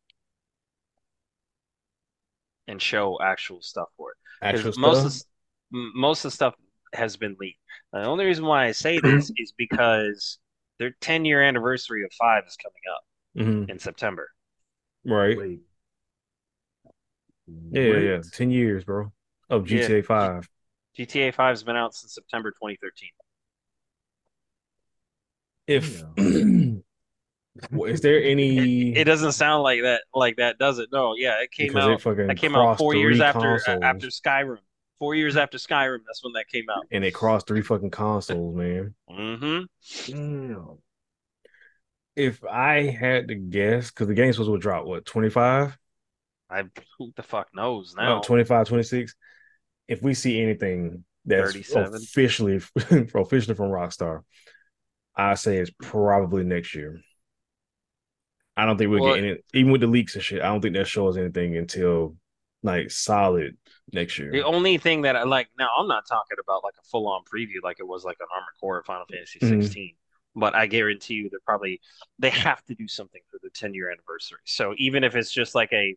and 2.67 2.81
show 2.81 3.19
actual 3.21 3.61
stuff 3.61 3.89
for 3.97 4.11
it? 4.11 4.17
Actual 4.41 4.73
most 4.73 4.73
stuff. 4.73 4.95
of 4.97 5.03
the, 5.03 5.07
s- 5.07 5.23
m- 5.25 5.30
most 5.71 6.25
of 6.25 6.31
the 6.31 6.35
stuff 6.35 6.55
has 6.93 7.17
been 7.17 7.35
leaked. 7.39 7.59
The 7.93 8.03
only 8.05 8.25
reason 8.25 8.45
why 8.45 8.65
I 8.65 8.71
say 8.71 8.99
this 8.99 9.31
is 9.37 9.53
because 9.57 10.39
their 10.79 10.91
10 11.01 11.25
year 11.25 11.41
anniversary 11.41 12.03
of 12.03 12.11
Five 12.13 12.43
is 12.47 12.57
coming 12.57 12.81
up 12.93 13.03
Mhm. 13.37 13.69
in 13.69 13.79
September. 13.79 14.29
Right. 15.05 15.37
Wait. 15.37 15.59
Yeah, 17.47 17.81
yeah, 17.81 17.91
Wait. 17.91 18.03
yeah. 18.05 18.21
Ten 18.31 18.51
years, 18.51 18.83
bro. 18.83 19.11
Of 19.49 19.69
Yeah. 19.69 19.87
GTA 19.87 20.01
Five. 20.05 20.49
GTA 20.97 21.31
5 21.31 21.51
has 21.51 21.63
been 21.63 21.75
out 21.75 21.93
since 21.95 22.13
September 22.13 22.51
2013. 22.51 23.09
If 25.67 26.03
Well, 27.71 27.91
is 27.91 28.01
there 28.01 28.21
any? 28.23 28.91
It, 28.91 28.99
it 28.99 29.03
doesn't 29.03 29.33
sound 29.33 29.63
like 29.63 29.81
that. 29.81 30.03
Like 30.13 30.37
that, 30.37 30.57
does 30.57 30.79
it? 30.79 30.89
No. 30.91 31.15
Yeah, 31.17 31.41
it 31.41 31.51
came 31.51 31.67
because 31.67 31.83
out. 31.83 31.91
it 31.91 32.01
fucking 32.01 32.27
That 32.27 32.37
came 32.37 32.55
out 32.55 32.77
four 32.77 32.95
years 32.95 33.17
three 33.17 33.25
after 33.25 33.55
uh, 33.67 33.79
after 33.83 34.07
Skyrim. 34.07 34.59
Four 35.01 35.15
years 35.15 35.35
after 35.35 35.57
Skyrim, 35.57 36.01
that's 36.05 36.23
when 36.23 36.33
that 36.33 36.47
came 36.47 36.65
out. 36.69 36.85
and 36.91 37.03
it 37.03 37.11
crossed 37.11 37.47
three 37.47 37.63
fucking 37.63 37.89
consoles, 37.89 38.55
man. 38.55 38.93
Mm-hmm. 39.09 40.11
Damn. 40.11 40.77
If 42.15 42.43
I 42.45 42.83
had 42.83 43.29
to 43.29 43.35
guess, 43.35 43.89
because 43.89 44.07
the 44.09 44.13
game's 44.13 44.35
supposed 44.35 44.51
to 44.53 44.59
drop 44.59 44.85
what 44.85 45.03
25? 45.05 45.75
I 46.51 46.63
who 46.99 47.11
the 47.15 47.23
fuck 47.23 47.47
knows 47.55 47.95
now? 47.97 48.17
No, 48.17 48.21
25, 48.21 48.67
26. 48.67 49.15
If 49.87 50.03
we 50.03 50.13
see 50.13 50.39
anything 50.39 51.03
that's 51.25 51.53
37. 51.53 51.95
officially 51.95 52.55
officially 53.15 53.55
from 53.55 53.71
Rockstar, 53.71 54.21
I 55.15 55.33
say 55.33 55.57
it's 55.57 55.71
probably 55.81 56.43
next 56.43 56.75
year. 56.75 57.01
I 58.55 58.67
don't 58.67 58.77
think 58.77 58.91
we'll 58.91 59.01
Well- 59.01 59.15
get 59.15 59.23
any, 59.23 59.37
even 59.55 59.71
with 59.71 59.81
the 59.81 59.87
leaks 59.87 60.13
and 60.13 60.23
shit. 60.23 60.43
I 60.43 60.49
don't 60.49 60.61
think 60.61 60.75
that 60.75 60.85
shows 60.85 61.17
anything 61.17 61.57
until 61.57 62.17
like 62.63 62.91
solid 62.91 63.57
next 63.91 64.17
year. 64.19 64.31
The 64.31 64.43
only 64.43 64.77
thing 64.77 65.01
that 65.03 65.15
I 65.15 65.23
like 65.23 65.49
now, 65.57 65.69
I'm 65.77 65.87
not 65.87 66.07
talking 66.07 66.37
about 66.43 66.63
like 66.63 66.75
a 66.79 66.83
full 66.83 67.07
on 67.07 67.23
preview 67.23 67.61
like 67.63 67.77
it 67.79 67.87
was 67.87 68.03
like 68.03 68.17
an 68.19 68.27
Armored 68.33 68.53
Core 68.59 68.77
or 68.77 68.83
Final 68.83 69.05
Fantasy 69.05 69.39
Mhm. 69.39 69.63
16. 69.63 69.95
But 70.35 70.55
I 70.55 70.67
guarantee 70.67 71.15
you, 71.15 71.29
they're 71.29 71.39
probably 71.45 71.81
they 72.19 72.29
have 72.29 72.63
to 72.65 72.75
do 72.75 72.87
something 72.87 73.21
for 73.29 73.39
the 73.43 73.49
10 73.49 73.73
year 73.73 73.89
anniversary. 73.91 74.39
So 74.45 74.73
even 74.77 75.03
if 75.03 75.15
it's 75.15 75.31
just 75.31 75.55
like 75.55 75.73
a 75.73 75.95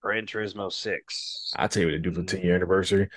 Gran 0.00 0.26
Turismo 0.26 0.72
6, 0.72 1.52
I'll 1.56 1.68
tell 1.68 1.82
you 1.82 1.88
what 1.88 1.92
they 1.92 1.98
do 1.98 2.12
for 2.12 2.22
the 2.22 2.26
10 2.26 2.42
year 2.42 2.54
anniversary. 2.54 3.08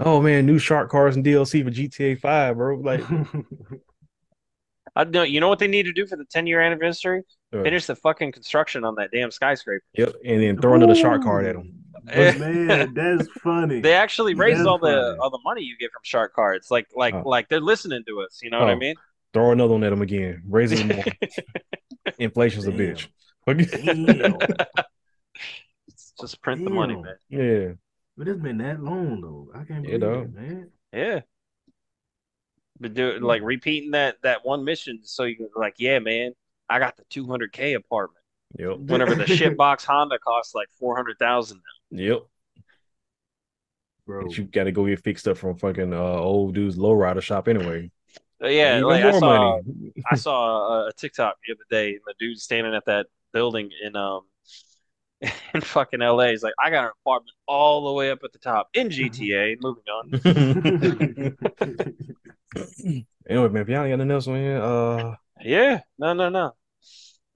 Oh 0.00 0.20
man, 0.20 0.46
new 0.46 0.58
shark 0.58 0.90
cars 0.90 1.16
and 1.16 1.24
DLC 1.24 1.62
for 1.62 1.70
GTA 1.70 2.16
5, 2.16 2.56
bro. 2.56 2.76
Like 2.76 3.02
I 4.96 5.04
know 5.04 5.22
you 5.22 5.40
know 5.40 5.48
what 5.48 5.58
they 5.58 5.68
need 5.68 5.84
to 5.84 5.92
do 5.92 6.06
for 6.06 6.16
the 6.16 6.24
10 6.24 6.46
year 6.46 6.60
anniversary? 6.60 7.22
Finish 7.52 7.86
the 7.86 7.96
fucking 7.96 8.32
construction 8.32 8.84
on 8.84 8.96
that 8.96 9.10
damn 9.12 9.30
skyscraper. 9.30 9.84
Yep, 9.94 10.14
and 10.24 10.42
then 10.42 10.60
throw 10.60 10.74
another 10.74 10.94
shark 10.94 11.22
card 11.22 11.46
at 11.46 11.54
them. 11.54 11.83
But 12.04 12.38
man, 12.38 12.94
that's 12.94 13.26
funny. 13.42 13.80
They 13.80 13.94
actually 13.94 14.34
raised 14.34 14.60
That's 14.60 14.68
all 14.68 14.78
the 14.78 15.16
all 15.20 15.30
the 15.30 15.38
money 15.44 15.62
you 15.62 15.76
get 15.78 15.90
from 15.92 16.02
shark 16.04 16.34
cards. 16.34 16.70
Like 16.70 16.88
like 16.94 17.14
Oh. 17.14 17.22
like 17.28 17.48
they're 17.48 17.60
listening 17.60 18.04
to 18.08 18.20
us. 18.20 18.40
You 18.42 18.50
know 18.50 18.60
what 18.60 18.68
I 18.68 18.74
Oh. 18.74 18.76
mean? 18.76 18.94
Throw 19.32 19.50
another 19.52 19.72
one 19.72 19.82
at 19.84 19.90
them 19.90 20.02
again. 20.02 20.42
Raise 20.48 20.72
it 20.72 20.84
more. 20.86 21.04
Inflation's 22.18 22.66
a 22.66 22.72
bitch. 22.72 23.08
Just 26.20 26.40
print 26.42 26.62
the 26.64 26.70
money, 26.70 26.94
man. 26.96 27.16
yeah. 27.28 27.72
But 28.16 28.28
it's 28.28 28.40
been 28.40 28.58
that 28.58 28.80
long 28.80 29.20
though. 29.20 29.48
I 29.54 29.64
can't 29.64 29.84
Yeah, 29.84 29.98
believe 29.98 30.00
dog. 30.00 30.22
it, 30.24 30.34
man. 30.34 30.70
Yeah. 30.92 31.20
But 32.78 32.94
do 32.94 33.18
like 33.18 33.42
repeating 33.42 33.92
that 33.92 34.16
that 34.22 34.44
one 34.44 34.64
mission 34.64 35.00
so 35.02 35.24
you 35.24 35.36
can 35.36 35.48
like, 35.56 35.74
yeah, 35.78 35.98
man, 35.98 36.32
I 36.68 36.78
got 36.78 36.96
the 36.96 37.04
200k 37.04 37.74
apartment. 37.76 38.23
Yep. 38.58 38.78
Whenever 38.78 39.14
the 39.14 39.24
shitbox 39.24 39.84
Honda 39.84 40.18
costs 40.18 40.54
like 40.54 40.68
400,000 40.78 41.60
Yep. 41.90 42.22
Bro. 44.06 44.26
But 44.26 44.36
you 44.36 44.44
got 44.44 44.64
to 44.64 44.72
go 44.72 44.86
get 44.86 45.00
fixed 45.02 45.26
up 45.26 45.38
from 45.38 45.56
fucking 45.56 45.94
uh, 45.94 45.96
old 45.98 46.54
dude's 46.54 46.76
lowrider 46.76 47.22
shop 47.22 47.48
anyway. 47.48 47.90
now. 48.40 48.48
Yeah, 48.48 48.76
Even 48.78 48.88
like 48.88 49.02
I 49.04 49.18
saw. 49.18 49.60
I 50.10 50.16
saw 50.16 50.84
a, 50.84 50.88
a 50.88 50.92
TikTok 50.92 51.36
the 51.46 51.54
other 51.54 51.64
day, 51.70 51.92
and 51.92 52.00
the 52.06 52.14
dude 52.18 52.38
standing 52.38 52.74
at 52.74 52.84
that 52.86 53.06
building 53.32 53.70
in 53.82 53.96
um 53.96 54.22
in 55.54 55.60
fucking 55.62 56.00
LA. 56.00 56.28
He's 56.28 56.42
like, 56.42 56.52
I 56.62 56.68
got 56.70 56.84
an 56.84 56.90
apartment 57.00 57.32
all 57.46 57.86
the 57.86 57.92
way 57.92 58.10
up 58.10 58.18
at 58.24 58.32
the 58.32 58.38
top 58.38 58.68
in 58.74 58.88
GTA. 58.88 59.56
Moving 59.60 59.84
on. 59.88 61.36
anyway, 63.26 63.48
man, 63.48 63.62
if 63.62 63.68
y'all 63.68 63.84
ain't 63.84 63.92
got 63.92 63.96
nothing 63.96 64.10
else 64.10 64.26
on 64.26 64.36
here, 64.36 64.60
uh, 64.60 65.14
Yeah, 65.40 65.80
no, 65.98 66.12
no, 66.12 66.28
no. 66.28 66.52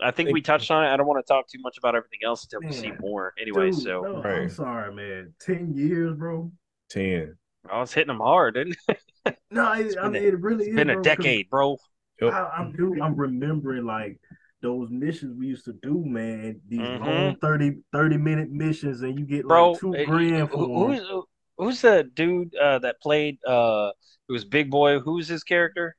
I 0.01 0.11
think 0.13 0.29
Think- 0.29 0.35
we 0.35 0.41
touched 0.43 0.71
on 0.71 0.85
it. 0.85 0.89
I 0.89 0.97
don't 0.97 1.07
want 1.07 1.25
to 1.25 1.29
talk 1.33 1.49
too 1.49 1.59
much 1.61 1.77
about 1.79 1.95
everything 1.97 2.21
else 2.25 2.45
until 2.45 2.61
we 2.69 2.73
see 2.73 2.93
more. 3.01 3.35
Anyway, 3.41 3.71
Dude, 3.71 3.83
so 3.83 4.01
no, 4.03 4.23
I'm 4.23 4.49
sorry, 4.49 4.95
man. 4.95 5.35
Ten 5.41 5.75
years, 5.75 6.17
bro. 6.17 6.53
ten. 6.89 7.37
I 7.71 7.81
was 7.81 7.93
hitting 7.93 8.09
them 8.09 8.21
hard, 8.21 8.55
didn't 8.55 8.77
it? 8.89 8.99
No, 9.51 9.73
it, 9.73 9.97
I 10.01 10.09
mean 10.09 10.23
a- 10.23 10.27
it 10.27 10.41
really 10.41 10.65
It's 10.65 10.71
is. 10.71 10.77
been 10.77 10.91
a 10.91 11.03
decade, 11.03 11.51
bro. 11.51 11.77
Yep. 12.21 12.33
I, 12.33 12.49
I'm 12.59 12.73
dude, 12.73 13.01
I'm 13.01 13.15
remembering 13.17 13.85
like 13.85 14.19
those 14.63 14.89
missions 14.91 15.37
we 15.39 15.47
used 15.49 15.65
to 15.67 15.73
do, 15.83 16.03
man. 16.05 16.61
These 16.69 16.81
Mhm. 16.81 17.01
long 17.05 17.37
30, 17.37 17.79
30 17.93 18.17
minute 18.17 18.51
missions, 18.51 19.03
and 19.03 19.19
you 19.19 19.25
get 19.27 19.47
Bro, 19.47 19.73
like 19.73 19.81
two 19.81 19.97
uh, 19.97 20.05
grand 20.05 20.49
who- 20.49 20.67
for 20.67 20.93
'em. 20.93 20.99
who's 20.99 21.25
who's 21.59 21.81
the 21.83 22.09
dude 22.15 22.55
uh, 22.57 22.79
that 22.81 23.01
played 23.03 23.39
uh 23.47 23.91
it 24.29 24.33
was 24.33 24.45
Big 24.45 24.71
Boy? 24.71 24.99
Who's 25.01 25.29
his 25.29 25.43
character? 25.45 25.97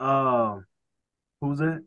Uh, 0.00 0.58
who's 1.40 1.58
that? 1.60 1.84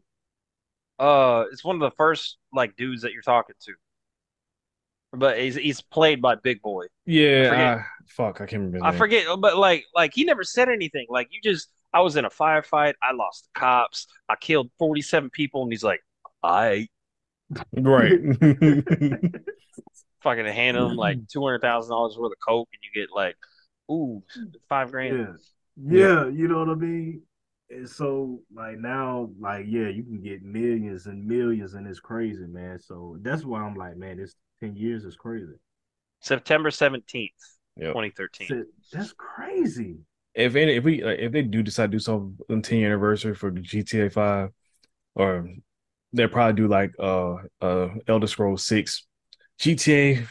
Uh 1.01 1.45
it's 1.51 1.63
one 1.63 1.75
of 1.75 1.79
the 1.81 1.91
first 1.97 2.37
like 2.53 2.75
dudes 2.75 3.01
that 3.01 3.13
you're 3.13 3.21
talking 3.23 3.55
to. 3.65 3.73
But 5.13 5.39
he's 5.39 5.55
he's 5.55 5.81
played 5.81 6.21
by 6.21 6.35
Big 6.35 6.61
Boy. 6.61 6.85
Yeah, 7.05 7.49
forget. 7.49 7.67
I, 7.67 7.83
fuck, 8.07 8.41
I 8.41 8.45
can't 8.45 8.61
remember. 8.63 8.85
I 8.85 8.91
forget, 8.93 9.25
but 9.39 9.57
like 9.57 9.83
like 9.93 10.13
he 10.13 10.23
never 10.23 10.43
said 10.43 10.69
anything. 10.69 11.07
Like 11.09 11.27
you 11.31 11.41
just 11.43 11.69
I 11.93 11.99
was 12.01 12.15
in 12.15 12.23
a 12.23 12.29
firefight, 12.29 12.93
I 13.03 13.11
lost 13.13 13.49
the 13.53 13.59
cops, 13.59 14.07
I 14.29 14.35
killed 14.37 14.69
47 14.79 15.29
people, 15.29 15.63
and 15.63 15.71
he's 15.71 15.83
like, 15.83 15.99
I 16.43 16.87
Right. 17.73 18.11
fucking 20.23 20.45
hand 20.45 20.77
him 20.77 20.95
like 20.95 21.17
two 21.27 21.41
hundred 21.43 21.61
thousand 21.61 21.91
dollars 21.91 22.17
worth 22.17 22.31
of 22.31 22.37
coke, 22.47 22.69
and 22.73 22.79
you 22.83 23.01
get 23.01 23.13
like, 23.13 23.35
ooh, 23.91 24.23
five 24.69 24.91
grand. 24.91 25.17
Yeah. 25.17 25.97
Yeah, 25.99 26.27
you 26.29 26.47
know 26.47 26.59
what 26.59 26.69
I 26.69 26.75
mean? 26.75 27.23
And 27.71 27.89
so 27.89 28.41
like 28.53 28.77
now, 28.77 29.29
like, 29.39 29.65
yeah, 29.67 29.87
you 29.87 30.03
can 30.03 30.21
get 30.21 30.43
millions 30.43 31.05
and 31.07 31.25
millions 31.25 31.73
and 31.73 31.87
it's 31.87 31.99
crazy, 31.99 32.45
man. 32.45 32.79
So 32.79 33.17
that's 33.21 33.45
why 33.45 33.61
I'm 33.61 33.75
like, 33.75 33.97
man, 33.97 34.17
this 34.17 34.35
10 34.59 34.75
years 34.75 35.05
is 35.05 35.15
crazy. 35.15 35.55
September 36.19 36.71
17th, 36.71 37.57
Yep. 37.77 37.93
2013. 37.93 38.47
So, 38.47 38.63
that's 38.91 39.13
crazy. 39.13 39.99
if 40.33 40.55
any, 40.55 40.75
if 40.75 40.83
we 40.83 41.03
like, 41.03 41.19
if 41.19 41.31
they 41.31 41.41
do 41.41 41.63
decide 41.63 41.87
to 41.87 41.95
do 41.97 41.99
something 41.99 42.37
on 42.49 42.61
10 42.61 42.79
year 42.79 42.87
anniversary 42.89 43.35
for 43.35 43.51
GTA 43.51 44.09
5, 44.09 44.49
or 45.15 45.49
they'll 46.13 46.27
probably 46.29 46.61
do 46.61 46.67
like 46.67 46.91
uh 46.99 47.35
uh 47.61 47.89
Elder 48.07 48.27
Scrolls 48.27 48.65
6 48.65 49.05
GTA. 49.59 50.27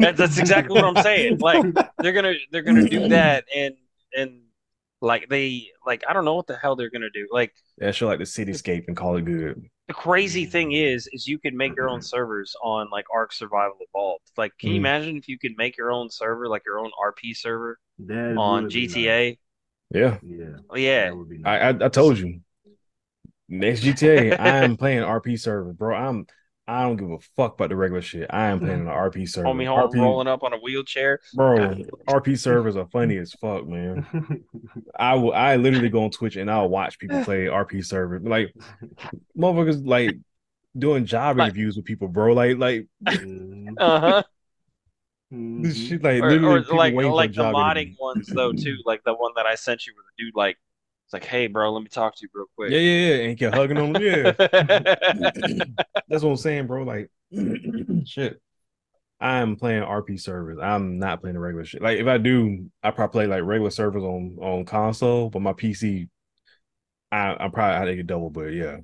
That, 0.00 0.16
that's 0.16 0.38
exactly 0.38 0.74
what 0.74 0.84
I'm 0.84 0.96
saying. 0.96 1.38
Like 1.40 1.64
they're 2.00 2.12
gonna 2.12 2.34
they're 2.50 2.62
gonna 2.62 2.84
do 2.84 3.04
that, 3.08 3.44
and 3.54 3.74
and 4.16 4.42
like 5.00 5.28
they 5.28 5.68
like 5.86 6.02
I 6.08 6.12
don't 6.12 6.24
know 6.24 6.34
what 6.34 6.46
the 6.46 6.56
hell 6.56 6.76
they're 6.76 6.90
gonna 6.90 7.10
do. 7.10 7.28
Like 7.30 7.54
yeah, 7.80 7.90
show 7.90 8.06
like 8.06 8.18
the 8.18 8.24
cityscape 8.24 8.88
and 8.88 8.96
call 8.96 9.16
it 9.16 9.24
good. 9.24 9.68
the 9.88 9.94
crazy 9.94 10.44
thing 10.44 10.72
is, 10.72 11.08
is 11.12 11.26
you 11.26 11.38
can 11.38 11.56
make 11.56 11.74
your 11.76 11.88
own 11.88 12.02
servers 12.02 12.54
on 12.62 12.90
like 12.90 13.06
Ark 13.12 13.32
Survival 13.32 13.78
Evolved. 13.80 14.30
Like, 14.36 14.52
can 14.58 14.72
you 14.72 14.76
Mm. 14.76 14.80
imagine 14.80 15.16
if 15.16 15.28
you 15.28 15.38
could 15.38 15.56
make 15.56 15.76
your 15.78 15.92
own 15.92 16.10
server, 16.10 16.46
like 16.48 16.64
your 16.66 16.78
own 16.78 16.90
RP 17.00 17.32
server 17.32 17.78
That 18.00 18.36
on 18.36 18.68
GTA? 18.68 19.38
Yeah, 19.90 20.18
nice. 20.18 20.20
Yeah. 20.22 20.58
Oh, 20.70 20.76
yeah, 20.76 21.10
That 21.10 21.16
would 21.16 21.28
be 21.28 21.38
I. 21.44 21.58
I 21.58 21.68
I 21.70 21.88
told 21.88 22.18
you. 22.18 22.40
Next 23.48 23.80
GTA, 23.80 24.34
I 24.34 24.58
am 24.58 24.76
playing 24.76 25.02
RP 25.02 25.36
server, 25.36 25.72
bro. 25.72 25.96
I'm 25.96 26.26
I 26.68 26.82
don't 26.82 26.96
give 26.96 27.10
a 27.10 27.18
fuck 27.34 27.54
about 27.54 27.70
the 27.70 27.76
regular 27.76 28.02
shit. 28.02 28.26
I 28.28 28.48
am 28.48 28.58
playing 28.60 28.80
an 28.80 28.86
RP 28.86 29.26
server. 29.26 29.48
homie, 29.48 29.66
home 29.66 29.90
RP, 29.90 29.94
rolling 30.00 30.26
up 30.28 30.42
on 30.42 30.52
a 30.52 30.58
wheelchair. 30.58 31.18
bro. 31.34 31.56
RP 32.08 32.38
servers 32.38 32.76
are 32.76 32.86
funny 32.88 33.16
as 33.16 33.32
fuck, 33.32 33.66
man. 33.66 34.06
I 34.98 35.14
will. 35.14 35.32
I 35.32 35.56
literally 35.56 35.88
go 35.88 36.04
on 36.04 36.10
Twitch 36.10 36.36
and 36.36 36.50
I'll 36.50 36.68
watch 36.68 36.98
people 36.98 37.24
play 37.24 37.44
RP 37.46 37.82
server. 37.84 38.20
Like 38.20 38.54
motherfuckers, 39.36 39.86
like 39.86 40.16
doing 40.76 41.06
job 41.06 41.38
Like- 41.38 41.46
interviews 41.46 41.76
with 41.76 41.86
people, 41.86 42.08
bro. 42.08 42.34
Like, 42.34 42.58
like 42.58 42.86
Mhm. 43.06 43.74
Uh 43.78 44.00
huh. 44.00 44.22
this 45.30 45.78
Mhm. 45.78 45.88
shit, 45.88 46.02
like 46.02 46.22
Or, 46.22 46.30
literally 46.30 46.64
or 46.70 46.76
like 46.76 46.94
like 46.94 47.34
the 47.34 47.44
modding 47.44 47.76
interview. 47.76 47.96
ones 47.98 48.26
though 48.28 48.52
too. 48.52 48.76
Like 48.84 49.02
the 49.04 49.14
one 49.14 49.32
that 49.36 49.46
I 49.46 49.54
sent 49.54 49.86
you 49.86 49.94
with 49.96 50.04
the 50.06 50.24
dude 50.24 50.34
like 50.36 50.58
it's 51.08 51.14
like, 51.14 51.24
hey 51.24 51.46
bro, 51.46 51.72
let 51.72 51.82
me 51.82 51.88
talk 51.88 52.14
to 52.16 52.20
you 52.22 52.28
real 52.34 52.44
quick. 52.54 52.70
Yeah, 52.70 52.80
yeah, 52.80 53.08
yeah, 53.08 53.28
and 53.28 53.38
kept 53.38 53.54
hugging 53.54 53.78
them. 53.78 53.96
Yeah, 54.02 54.32
that's 56.06 56.22
what 56.22 56.30
I'm 56.30 56.36
saying, 56.36 56.66
bro. 56.66 56.82
Like, 56.82 57.08
shit. 58.04 58.42
I'm 59.18 59.56
playing 59.56 59.82
RP 59.82 60.20
servers. 60.20 60.58
I'm 60.62 60.98
not 60.98 61.22
playing 61.22 61.34
the 61.34 61.40
regular 61.40 61.64
shit. 61.64 61.80
Like, 61.80 61.98
if 61.98 62.06
I 62.06 62.18
do, 62.18 62.70
I 62.82 62.90
probably 62.90 63.12
play 63.12 63.26
like 63.26 63.42
regular 63.42 63.70
servers 63.70 64.02
on 64.02 64.36
on 64.38 64.66
console, 64.66 65.30
but 65.30 65.40
my 65.40 65.54
PC, 65.54 66.08
I 67.10 67.36
I'm 67.40 67.50
probably 67.50 67.76
I 67.76 67.84
think 67.86 68.00
a 68.00 68.04
double, 68.04 68.30
but 68.30 68.52
yeah, 68.52 68.76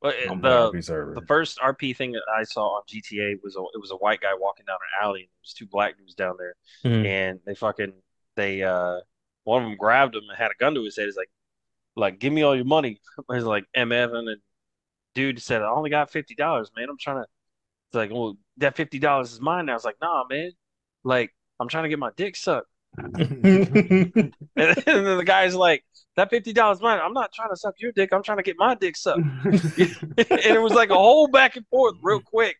But 0.00 0.14
I'm 0.28 0.40
the 0.40 0.70
the 1.14 1.24
first 1.26 1.58
RP 1.58 1.92
thing 1.92 2.12
that 2.12 2.22
I 2.32 2.44
saw 2.44 2.76
on 2.76 2.82
GTA 2.86 3.42
was 3.42 3.56
a 3.56 3.60
it 3.74 3.80
was 3.80 3.90
a 3.90 3.96
white 3.96 4.20
guy 4.20 4.32
walking 4.38 4.64
down 4.64 4.76
an 4.76 5.04
alley 5.04 5.22
and 5.22 5.28
there 5.28 5.42
was 5.42 5.52
two 5.52 5.66
black 5.66 5.98
dudes 5.98 6.14
down 6.14 6.36
there 6.38 6.54
Mhm. 6.84 7.06
and 7.06 7.40
they 7.44 7.54
fucking 7.54 7.92
they 8.36 8.62
uh 8.62 9.00
one 9.44 9.62
of 9.62 9.68
them 9.68 9.76
grabbed 9.76 10.14
him 10.14 10.22
and 10.28 10.38
had 10.38 10.50
a 10.50 10.54
gun 10.58 10.74
to 10.74 10.82
his 10.84 10.96
head. 10.96 11.06
He's 11.06 11.16
like 11.16 11.30
like 11.96 12.18
give 12.18 12.32
me 12.32 12.42
all 12.42 12.56
your 12.56 12.64
money. 12.64 13.00
He's 13.32 13.44
like 13.44 13.64
M 13.74 13.92
Evan 13.92 14.28
and 14.28 14.40
dude 15.14 15.40
said 15.40 15.62
I 15.62 15.68
only 15.70 15.90
got 15.90 16.10
fifty 16.10 16.34
dollars, 16.34 16.70
man. 16.76 16.88
I'm 16.88 16.98
trying 16.98 17.16
to. 17.16 17.22
It's 17.88 17.94
like 17.94 18.10
well 18.10 18.36
that 18.58 18.76
fifty 18.76 18.98
dollars 18.98 19.32
is 19.32 19.40
mine. 19.40 19.66
now. 19.66 19.72
I 19.72 19.76
was 19.76 19.84
like 19.84 19.96
nah, 20.00 20.24
man. 20.28 20.50
Like 21.04 21.32
I'm 21.60 21.68
trying 21.68 21.84
to 21.84 21.88
get 21.88 21.98
my 21.98 22.10
dick 22.16 22.36
sucked. 22.36 22.68
And 22.96 24.32
then 24.56 25.16
the 25.18 25.24
guy's 25.24 25.54
like 25.54 25.84
that 26.16 26.30
fifty 26.30 26.52
dollars 26.52 26.80
mine. 26.80 27.00
I'm 27.02 27.12
not 27.12 27.32
trying 27.32 27.50
to 27.50 27.56
suck 27.56 27.74
your 27.78 27.92
dick. 27.92 28.12
I'm 28.12 28.22
trying 28.22 28.38
to 28.38 28.44
get 28.44 28.56
my 28.58 28.74
dick 28.74 28.96
sucked. 28.96 29.20
and 29.44 29.76
it 30.56 30.62
was 30.62 30.72
like 30.72 30.90
a 30.90 30.94
whole 30.94 31.26
back 31.28 31.56
and 31.56 31.66
forth 31.68 31.94
real 32.02 32.20
quick 32.20 32.56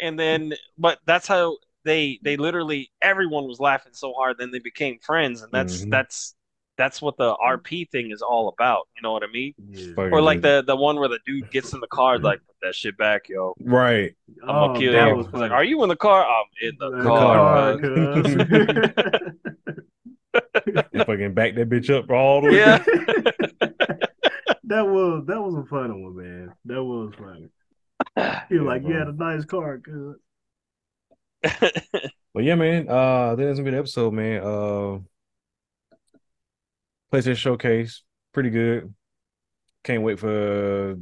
and 0.00 0.18
then 0.18 0.52
but 0.78 0.98
that's 1.06 1.26
how 1.26 1.56
they 1.84 2.18
they 2.22 2.36
literally 2.36 2.90
everyone 3.02 3.46
was 3.46 3.60
laughing 3.60 3.92
so 3.92 4.12
hard 4.14 4.36
then 4.38 4.50
they 4.50 4.58
became 4.60 4.98
friends 5.00 5.42
and 5.42 5.52
that's 5.52 5.84
Mhm. 5.84 5.90
that's 5.90 6.34
that's 6.76 7.00
what 7.00 7.16
the 7.16 7.34
rp 7.36 7.88
thing 7.90 8.10
is 8.10 8.20
all 8.22 8.48
about 8.48 8.88
you 8.96 9.02
know 9.02 9.12
what 9.12 9.22
i 9.22 9.26
mean 9.32 9.54
Yeah. 9.70 9.92
Or 9.96 10.20
like 10.20 10.40
the 10.40 10.62
the 10.66 10.74
one 10.76 10.96
where 10.98 11.08
the 11.08 11.20
dude 11.26 11.48
gets 11.50 11.72
in 11.72 11.80
the 11.80 11.86
car 11.88 12.18
like 12.18 12.40
put 12.46 12.56
that 12.62 12.74
shit 12.74 12.96
back 12.98 13.28
yo 13.28 13.54
right. 13.60 14.14
i'm 14.42 14.48
gonna 14.48 14.72
Oh, 14.72 14.78
kill 14.78 14.92
that 14.92 15.08
you 15.08 15.14
was 15.16 15.26
like 15.32 15.50
are 15.52 15.64
you 15.64 15.82
in 15.82 15.88
the 15.88 15.96
car 15.96 16.26
i'm 16.26 16.44
in 16.62 16.72
the, 16.78 16.90
The 16.90 17.02
car, 17.04 17.78
car, 17.78 17.78
cuz." 17.78 18.34
cuz. 18.34 18.46
And 20.92 21.06
fucking 21.06 21.32
back 21.34 21.54
that 21.54 21.68
bitch 21.68 21.90
up 21.96 22.10
all 22.10 22.40
the 22.40 22.48
way. 22.48 22.56
yeah 22.56 22.78
that 24.64 24.84
was 24.86 25.24
that 25.26 25.40
was 25.40 25.54
a 25.54 25.64
funny 25.68 26.02
one, 26.02 26.16
man. 26.16 26.52
That 26.64 26.82
was 26.82 27.12
funny. 27.16 27.48
He 28.48 28.58
was 28.58 28.66
like, 28.66 28.82
bro. 28.82 28.90
"You 28.90 28.96
had 28.98 29.06
a 29.08 29.12
nice 29.12 29.44
car, 29.44 29.78
cuz." 29.78 30.16
But 32.34 32.42
yeah, 32.42 32.56
man. 32.56 32.88
Uh, 32.88 33.32
I 33.32 33.36
think 33.36 33.48
that's 33.48 33.60
a 33.60 33.62
good 33.62 33.74
episode, 33.74 34.12
man. 34.12 34.42
Uh, 34.42 34.98
PlayStation 37.14 37.36
Showcase, 37.36 38.02
pretty 38.32 38.50
good. 38.50 38.92
Can't 39.84 40.02
wait 40.02 40.18
for 40.18 40.96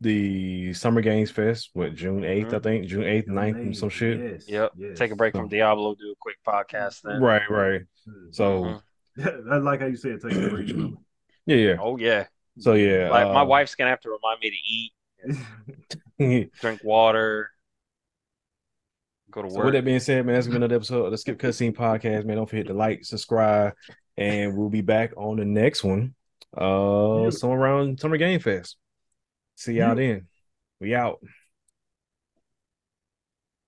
the 0.00 0.72
Summer 0.74 1.00
Games 1.00 1.32
Fest. 1.32 1.70
What 1.72 1.96
June 1.96 2.24
8th 2.24 2.54
I 2.54 2.58
Mhm. 2.58 2.62
think 2.62 2.86
June 2.86 3.02
eighth, 3.02 3.26
9th, 3.26 3.56
and 3.56 3.76
some 3.76 3.88
shit. 3.88 4.20
Yes, 4.20 4.48
yep 4.48 4.72
yes. 4.76 4.96
take 4.96 5.10
a 5.10 5.16
break 5.16 5.34
from 5.34 5.48
diablo 5.48 5.96
do 5.96 6.12
a 6.12 6.14
quick 6.20 6.36
podcast 6.46 7.02
then 7.02 7.20
Right, 7.20 7.42
right. 7.50 7.82
So 8.30 8.80
Mhm. 9.16 9.46
I 9.52 9.56
like 9.56 9.80
how 9.80 9.86
you 9.86 9.96
said 9.96 10.20
take 10.20 10.32
a 10.32 10.48
break. 10.48 10.68
yeah, 11.46 11.56
yeah. 11.56 11.76
oh 11.80 11.96
yeah 11.96 12.26
So 12.60 12.74
yeah, 12.74 13.10
like 13.10 13.26
my 13.26 13.40
uh, 13.40 13.46
wife's 13.46 13.74
gonna 13.74 13.90
have 13.90 14.00
to 14.02 14.10
remind 14.10 14.38
me 14.40 14.50
to 14.50 16.30
eat 16.30 16.52
drink 16.60 16.84
water 16.84 17.50
go 19.32 19.42
to 19.42 19.50
So 19.50 19.56
work 19.56 19.64
with 19.66 19.74
that 19.74 19.84
being 19.84 20.00
said, 20.00 20.24
man, 20.24 20.36
that's 20.36 20.46
been 20.46 20.56
another 20.56 20.76
episode 20.76 21.04
of 21.06 21.10
the 21.10 21.18
Skip 21.18 21.38
Cutscene 21.38 21.74
Podcast. 21.74 22.24
Man, 22.24 22.36
don't 22.36 22.48
forget 22.48 22.66
to 22.68 22.74
like, 22.74 23.04
subscribe, 23.04 23.74
and 24.18 24.56
we'll 24.56 24.68
be 24.70 24.80
back 24.80 25.12
on 25.16 25.36
the 25.36 25.44
next 25.44 25.84
one. 25.84 26.14
Uh, 26.56 27.24
Yeah. 27.24 27.30
somewhere 27.30 27.60
around 27.60 28.00
Summer 28.00 28.16
Game 28.16 28.40
Fest. 28.40 28.76
See 29.56 29.74
y'all 29.74 29.94
then. 29.94 30.28
We 30.80 30.94
out. 30.94 31.20